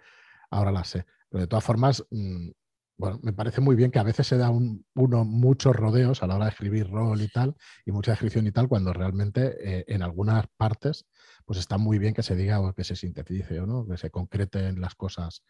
ahora 0.51 0.71
la 0.71 0.85
sé. 0.85 1.05
Pero 1.29 1.41
de 1.41 1.49
todas 1.49 1.65
formas, 1.65 2.07
mm, 2.11 2.51
bueno, 2.97 3.19
me 3.25 3.33
parece 3.33 3.61
muy 3.61 3.75
bien 3.75 3.91
que 3.91 3.99
a 3.99 4.05
veces 4.05 4.29
se 4.29 4.37
da 4.37 4.51
uno 4.51 5.25
muchos 5.25 5.75
rodeos 5.75 6.23
a 6.23 6.29
la 6.29 6.37
hora 6.37 6.45
de 6.45 6.53
escribir 6.53 6.89
rol 6.89 7.21
y 7.21 7.29
tal, 7.29 7.57
y 7.85 7.91
mucha 7.91 8.13
descripción 8.13 8.47
y 8.47 8.53
tal, 8.53 8.69
cuando 8.69 8.93
realmente 8.93 9.57
eh, 9.61 9.85
en 9.89 10.03
algunas 10.03 10.47
partes, 10.57 11.07
pues 11.45 11.59
está 11.59 11.77
muy 11.77 11.99
bien 11.99 12.15
que 12.15 12.23
se 12.23 12.37
diga 12.37 12.61
o 12.61 12.73
que 12.73 12.85
se 12.85 12.95
sintetice 12.95 13.59
o 13.59 13.67
no, 13.67 13.85
que 13.85 13.97
se 13.97 14.11
concreten 14.11 14.81
las 14.81 14.95
cosas 14.95 15.43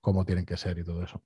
como 0.00 0.24
tienen 0.24 0.44
que 0.44 0.56
ser 0.56 0.78
y 0.78 0.84
todo 0.84 1.04
eso. 1.04 1.22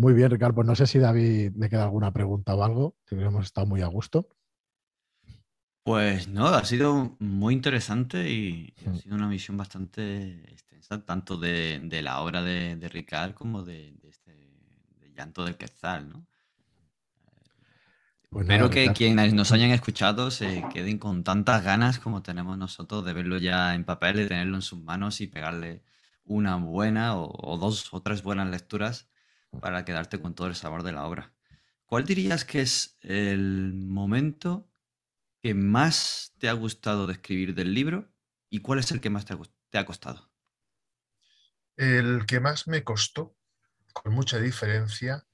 Muy 0.00 0.14
bien, 0.14 0.30
Ricardo. 0.30 0.54
Pues 0.54 0.66
no 0.66 0.74
sé 0.74 0.86
si 0.86 0.98
David 0.98 1.52
le 1.56 1.68
queda 1.68 1.84
alguna 1.84 2.10
pregunta 2.10 2.54
o 2.54 2.64
algo, 2.64 2.96
si 3.04 3.16
hemos 3.16 3.44
estado 3.44 3.66
muy 3.66 3.82
a 3.82 3.86
gusto. 3.86 4.26
Pues 5.82 6.28
no, 6.28 6.46
ha 6.48 6.64
sido 6.64 7.16
muy 7.18 7.54
interesante 7.54 8.30
y 8.30 8.74
ha 8.86 8.94
sido 8.94 9.16
una 9.16 9.28
visión 9.28 9.56
bastante 9.56 10.42
extensa, 10.50 11.04
tanto 11.04 11.36
de, 11.36 11.80
de 11.82 12.02
la 12.02 12.20
obra 12.20 12.42
de, 12.42 12.76
de 12.76 12.88
Ricard 12.88 13.34
como 13.34 13.62
de, 13.62 13.92
de 14.02 14.08
este 14.08 14.32
de 15.00 15.12
Llanto 15.14 15.44
del 15.44 15.56
Quetzal, 15.56 16.08
¿no? 16.08 16.26
Pues 18.30 18.46
nada, 18.46 18.64
Espero 18.64 18.70
que 18.70 18.88
Ricardo. 18.88 18.94
quienes 18.94 19.34
nos 19.34 19.52
hayan 19.52 19.70
escuchado 19.70 20.30
se 20.30 20.68
queden 20.72 20.98
con 20.98 21.24
tantas 21.24 21.62
ganas 21.62 21.98
como 21.98 22.22
tenemos 22.22 22.56
nosotros 22.58 23.04
de 23.04 23.12
verlo 23.12 23.38
ya 23.38 23.74
en 23.74 23.84
papel, 23.84 24.16
de 24.16 24.26
tenerlo 24.28 24.56
en 24.56 24.62
sus 24.62 24.80
manos 24.80 25.20
y 25.20 25.26
pegarle 25.26 25.82
una 26.24 26.56
buena 26.56 27.16
o, 27.16 27.30
o 27.30 27.58
dos 27.58 27.92
o 27.92 28.02
tres 28.02 28.22
buenas 28.22 28.48
lecturas 28.50 29.09
para 29.60 29.84
quedarte 29.84 30.20
con 30.20 30.34
todo 30.34 30.46
el 30.46 30.54
sabor 30.54 30.82
de 30.82 30.92
la 30.92 31.06
obra. 31.06 31.32
¿Cuál 31.86 32.04
dirías 32.04 32.44
que 32.44 32.60
es 32.60 32.96
el 33.02 33.72
momento 33.74 34.70
que 35.42 35.54
más 35.54 36.34
te 36.38 36.48
ha 36.48 36.52
gustado 36.52 37.06
de 37.06 37.14
escribir 37.14 37.54
del 37.54 37.74
libro 37.74 38.12
y 38.48 38.60
cuál 38.60 38.78
es 38.78 38.90
el 38.92 39.00
que 39.00 39.10
más 39.10 39.24
te 39.24 39.78
ha, 39.78 39.84
costado? 39.84 40.30
El 41.76 42.26
que 42.26 42.40
más 42.40 42.68
me 42.68 42.84
costó, 42.84 43.36
con 43.92 44.12
mucha 44.12 44.38
diferencia, 44.38 45.26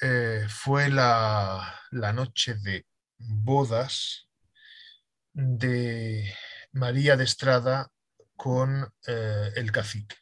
eh, 0.00 0.46
fue 0.48 0.88
la, 0.88 1.80
la 1.90 2.12
noche 2.12 2.54
de 2.54 2.86
bodas 3.18 4.28
de 5.32 6.32
María 6.72 7.16
de 7.16 7.24
Estrada 7.24 7.90
con 8.36 8.90
eh, 9.06 9.50
el 9.56 9.72
cacique. 9.72 10.16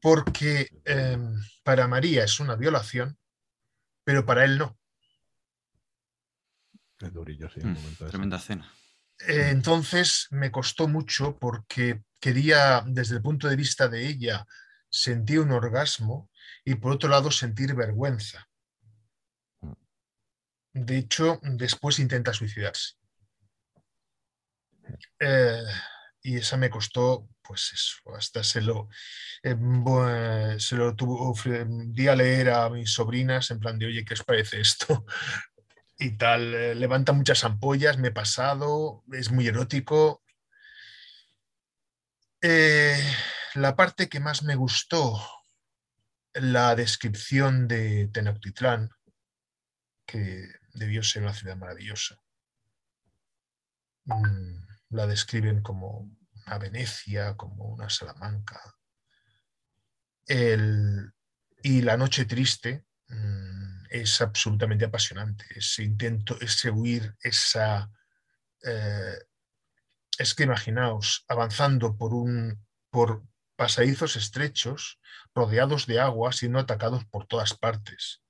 Porque 0.00 0.68
eh, 0.84 1.18
para 1.62 1.88
María 1.88 2.24
es 2.24 2.40
una 2.40 2.56
violación, 2.56 3.18
pero 4.04 4.24
para 4.24 4.44
él 4.44 4.58
no. 4.58 4.78
Es 7.00 7.12
durillo, 7.12 7.48
sí, 7.50 7.60
Mm, 7.60 7.72
momento 7.72 8.04
ese. 8.04 8.10
tremenda 8.10 8.38
cena. 8.38 8.72
Eh, 9.26 9.50
entonces 9.50 10.26
me 10.30 10.50
costó 10.50 10.88
mucho 10.88 11.38
porque 11.38 12.02
quería, 12.20 12.82
desde 12.86 13.16
el 13.16 13.22
punto 13.22 13.48
de 13.48 13.56
vista 13.56 13.88
de 13.88 14.06
ella, 14.06 14.46
sentir 14.88 15.40
un 15.40 15.52
orgasmo 15.52 16.30
y 16.64 16.74
por 16.76 16.92
otro 16.92 17.08
lado 17.08 17.30
sentir 17.30 17.74
vergüenza. 17.74 18.48
De 20.74 20.96
hecho, 20.98 21.38
después 21.42 21.98
intenta 21.98 22.32
suicidarse. 22.32 22.94
Eh, 25.20 25.62
y 26.22 26.36
esa 26.36 26.56
me 26.56 26.70
costó, 26.70 27.28
pues 27.42 27.72
eso, 27.74 27.96
hasta 28.16 28.42
se 28.44 28.60
lo, 28.62 28.88
eh, 29.42 29.54
bu- 29.56 30.58
se 30.58 30.76
lo 30.76 30.94
tuvo, 30.96 31.34
di 31.86 32.08
a 32.08 32.16
leer 32.16 32.50
a 32.50 32.68
mis 32.70 32.92
sobrinas 32.92 33.50
en 33.50 33.58
plan 33.60 33.78
de, 33.78 33.86
oye, 33.86 34.04
¿qué 34.04 34.14
os 34.14 34.24
parece 34.24 34.60
esto? 34.60 35.04
Y 35.98 36.16
tal, 36.16 36.54
eh, 36.54 36.74
levanta 36.74 37.12
muchas 37.12 37.44
ampollas, 37.44 37.98
me 37.98 38.08
he 38.08 38.12
pasado, 38.12 39.04
es 39.12 39.30
muy 39.30 39.46
erótico. 39.46 40.22
Eh, 42.40 42.96
la 43.54 43.76
parte 43.76 44.08
que 44.08 44.18
más 44.18 44.42
me 44.42 44.56
gustó, 44.56 45.20
la 46.34 46.74
descripción 46.74 47.68
de 47.68 48.08
Tenochtitlán, 48.12 48.90
que 50.06 50.48
debió 50.74 51.02
ser 51.02 51.22
una 51.22 51.34
ciudad 51.34 51.56
maravillosa. 51.56 52.16
Mm, 54.06 54.66
La 54.90 55.06
describen 55.06 55.62
como 55.62 56.10
una 56.46 56.58
Venecia, 56.58 57.36
como 57.36 57.64
una 57.66 57.88
Salamanca. 57.90 58.60
El- 60.26 61.12
y 61.62 61.82
la 61.82 61.96
noche 61.96 62.24
triste 62.24 62.84
mm, 63.08 63.84
es 63.90 64.20
absolutamente 64.20 64.84
apasionante. 64.84 65.44
Ese 65.54 65.82
intento, 65.84 66.38
ese 66.40 66.70
huir, 66.70 67.14
esa... 67.22 67.90
eh, 68.64 69.18
es 70.18 70.34
que 70.34 70.42
imaginaos, 70.44 71.24
avanzando 71.28 71.96
por, 71.96 72.12
un, 72.14 72.64
por 72.90 73.24
pasadizos 73.56 74.16
estrechos, 74.16 75.00
rodeados 75.34 75.86
de 75.86 76.00
agua, 76.00 76.32
siendo 76.32 76.58
atacados 76.58 77.04
por 77.06 77.26
todas 77.26 77.54
partes, 77.54 78.22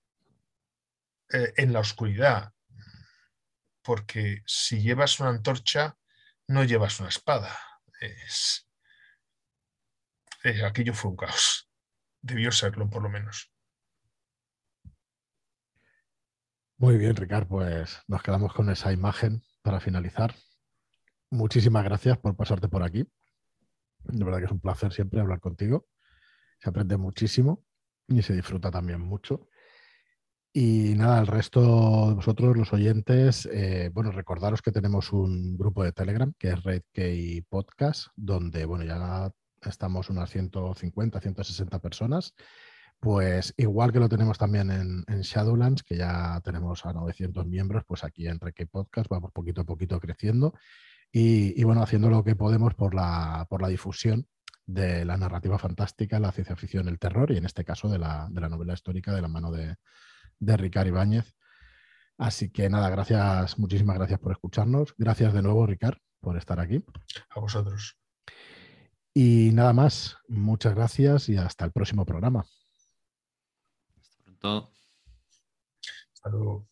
eh, 1.32 1.52
en 1.56 1.72
la 1.72 1.80
oscuridad, 1.80 2.52
porque 3.82 4.42
si 4.46 4.80
llevas 4.80 5.18
una 5.20 5.30
antorcha, 5.30 5.96
no 6.46 6.62
llevas 6.64 7.00
una 7.00 7.08
espada. 7.08 7.58
Aquello 10.64 10.94
fue 10.94 11.10
un 11.10 11.16
caos. 11.16 11.70
Debió 12.20 12.50
serlo, 12.50 12.88
por 12.88 13.02
lo 13.02 13.08
menos. 13.08 13.52
Muy 16.76 16.98
bien, 16.98 17.14
Ricardo, 17.14 17.48
pues 17.48 18.02
nos 18.08 18.22
quedamos 18.22 18.52
con 18.52 18.68
esa 18.68 18.92
imagen 18.92 19.42
para 19.62 19.78
finalizar. 19.80 20.34
Muchísimas 21.30 21.84
gracias 21.84 22.18
por 22.18 22.36
pasarte 22.36 22.68
por 22.68 22.82
aquí. 22.82 23.04
De 24.04 24.24
verdad 24.24 24.40
que 24.40 24.46
es 24.46 24.50
un 24.50 24.60
placer 24.60 24.92
siempre 24.92 25.20
hablar 25.20 25.40
contigo. 25.40 25.86
Se 26.58 26.68
aprende 26.68 26.96
muchísimo 26.96 27.64
y 28.08 28.22
se 28.22 28.34
disfruta 28.34 28.70
también 28.70 29.00
mucho. 29.00 29.48
Y 30.54 30.94
nada, 30.96 31.18
el 31.20 31.26
resto 31.26 32.08
de 32.08 32.14
vosotros, 32.14 32.56
los 32.58 32.74
oyentes, 32.74 33.48
eh, 33.50 33.90
bueno, 33.94 34.12
recordaros 34.12 34.60
que 34.60 34.70
tenemos 34.70 35.10
un 35.10 35.56
grupo 35.56 35.82
de 35.82 35.92
Telegram 35.92 36.30
que 36.38 36.50
es 36.50 36.62
Red 36.62 36.82
Key 36.92 37.40
Podcast, 37.48 38.08
donde, 38.16 38.66
bueno, 38.66 38.84
ya 38.84 39.32
estamos 39.62 40.10
unas 40.10 40.30
150, 40.30 41.20
160 41.20 41.78
personas. 41.78 42.34
Pues 43.00 43.54
igual 43.56 43.92
que 43.92 43.98
lo 43.98 44.10
tenemos 44.10 44.36
también 44.36 44.70
en, 44.70 45.20
Shadowlands, 45.22 45.82
que 45.82 45.96
ya 45.96 46.40
tenemos 46.44 46.84
a 46.84 46.92
900 46.92 47.46
miembros, 47.46 47.84
pues 47.86 48.04
aquí 48.04 48.28
en 48.28 48.38
Red 48.38 48.52
Key 48.52 48.66
Podcast 48.66 49.08
vamos 49.08 49.32
poquito 49.32 49.62
a 49.62 49.64
poquito 49.64 49.98
creciendo 50.00 50.54
y, 51.10 51.58
y, 51.58 51.64
bueno, 51.64 51.82
haciendo 51.82 52.10
lo 52.10 52.24
que 52.24 52.36
podemos 52.36 52.74
por 52.74 52.94
la, 52.94 53.46
por 53.48 53.62
la 53.62 53.68
difusión 53.68 54.26
de 54.66 55.04
la 55.06 55.16
narrativa 55.16 55.58
fantástica, 55.58 56.20
la 56.20 56.32
ciencia 56.32 56.56
ficción, 56.56 56.88
el 56.88 56.98
terror 56.98 57.32
y 57.32 57.38
en 57.38 57.46
este 57.46 57.64
caso 57.64 57.88
de 57.88 57.98
la, 57.98 58.28
de 58.30 58.40
la 58.40 58.48
novela 58.48 58.74
histórica 58.74 59.12
de 59.12 59.22
la 59.22 59.28
mano 59.28 59.50
de, 59.50 59.76
de 60.42 60.56
Ricard 60.56 60.88
Ibáñez. 60.88 61.34
Así 62.18 62.50
que 62.50 62.68
nada, 62.68 62.90
gracias, 62.90 63.58
muchísimas 63.58 63.96
gracias 63.96 64.18
por 64.20 64.32
escucharnos. 64.32 64.94
Gracias 64.98 65.32
de 65.32 65.42
nuevo, 65.42 65.66
Ricard, 65.66 65.98
por 66.20 66.36
estar 66.36 66.60
aquí. 66.60 66.84
A 67.30 67.40
vosotros. 67.40 67.96
Y 69.14 69.50
nada 69.52 69.72
más, 69.72 70.16
muchas 70.28 70.74
gracias 70.74 71.28
y 71.28 71.36
hasta 71.36 71.64
el 71.64 71.72
próximo 71.72 72.04
programa. 72.04 72.44
Hasta 74.00 74.22
pronto. 74.24 74.72
Hasta 76.12 76.30
luego. 76.30 76.71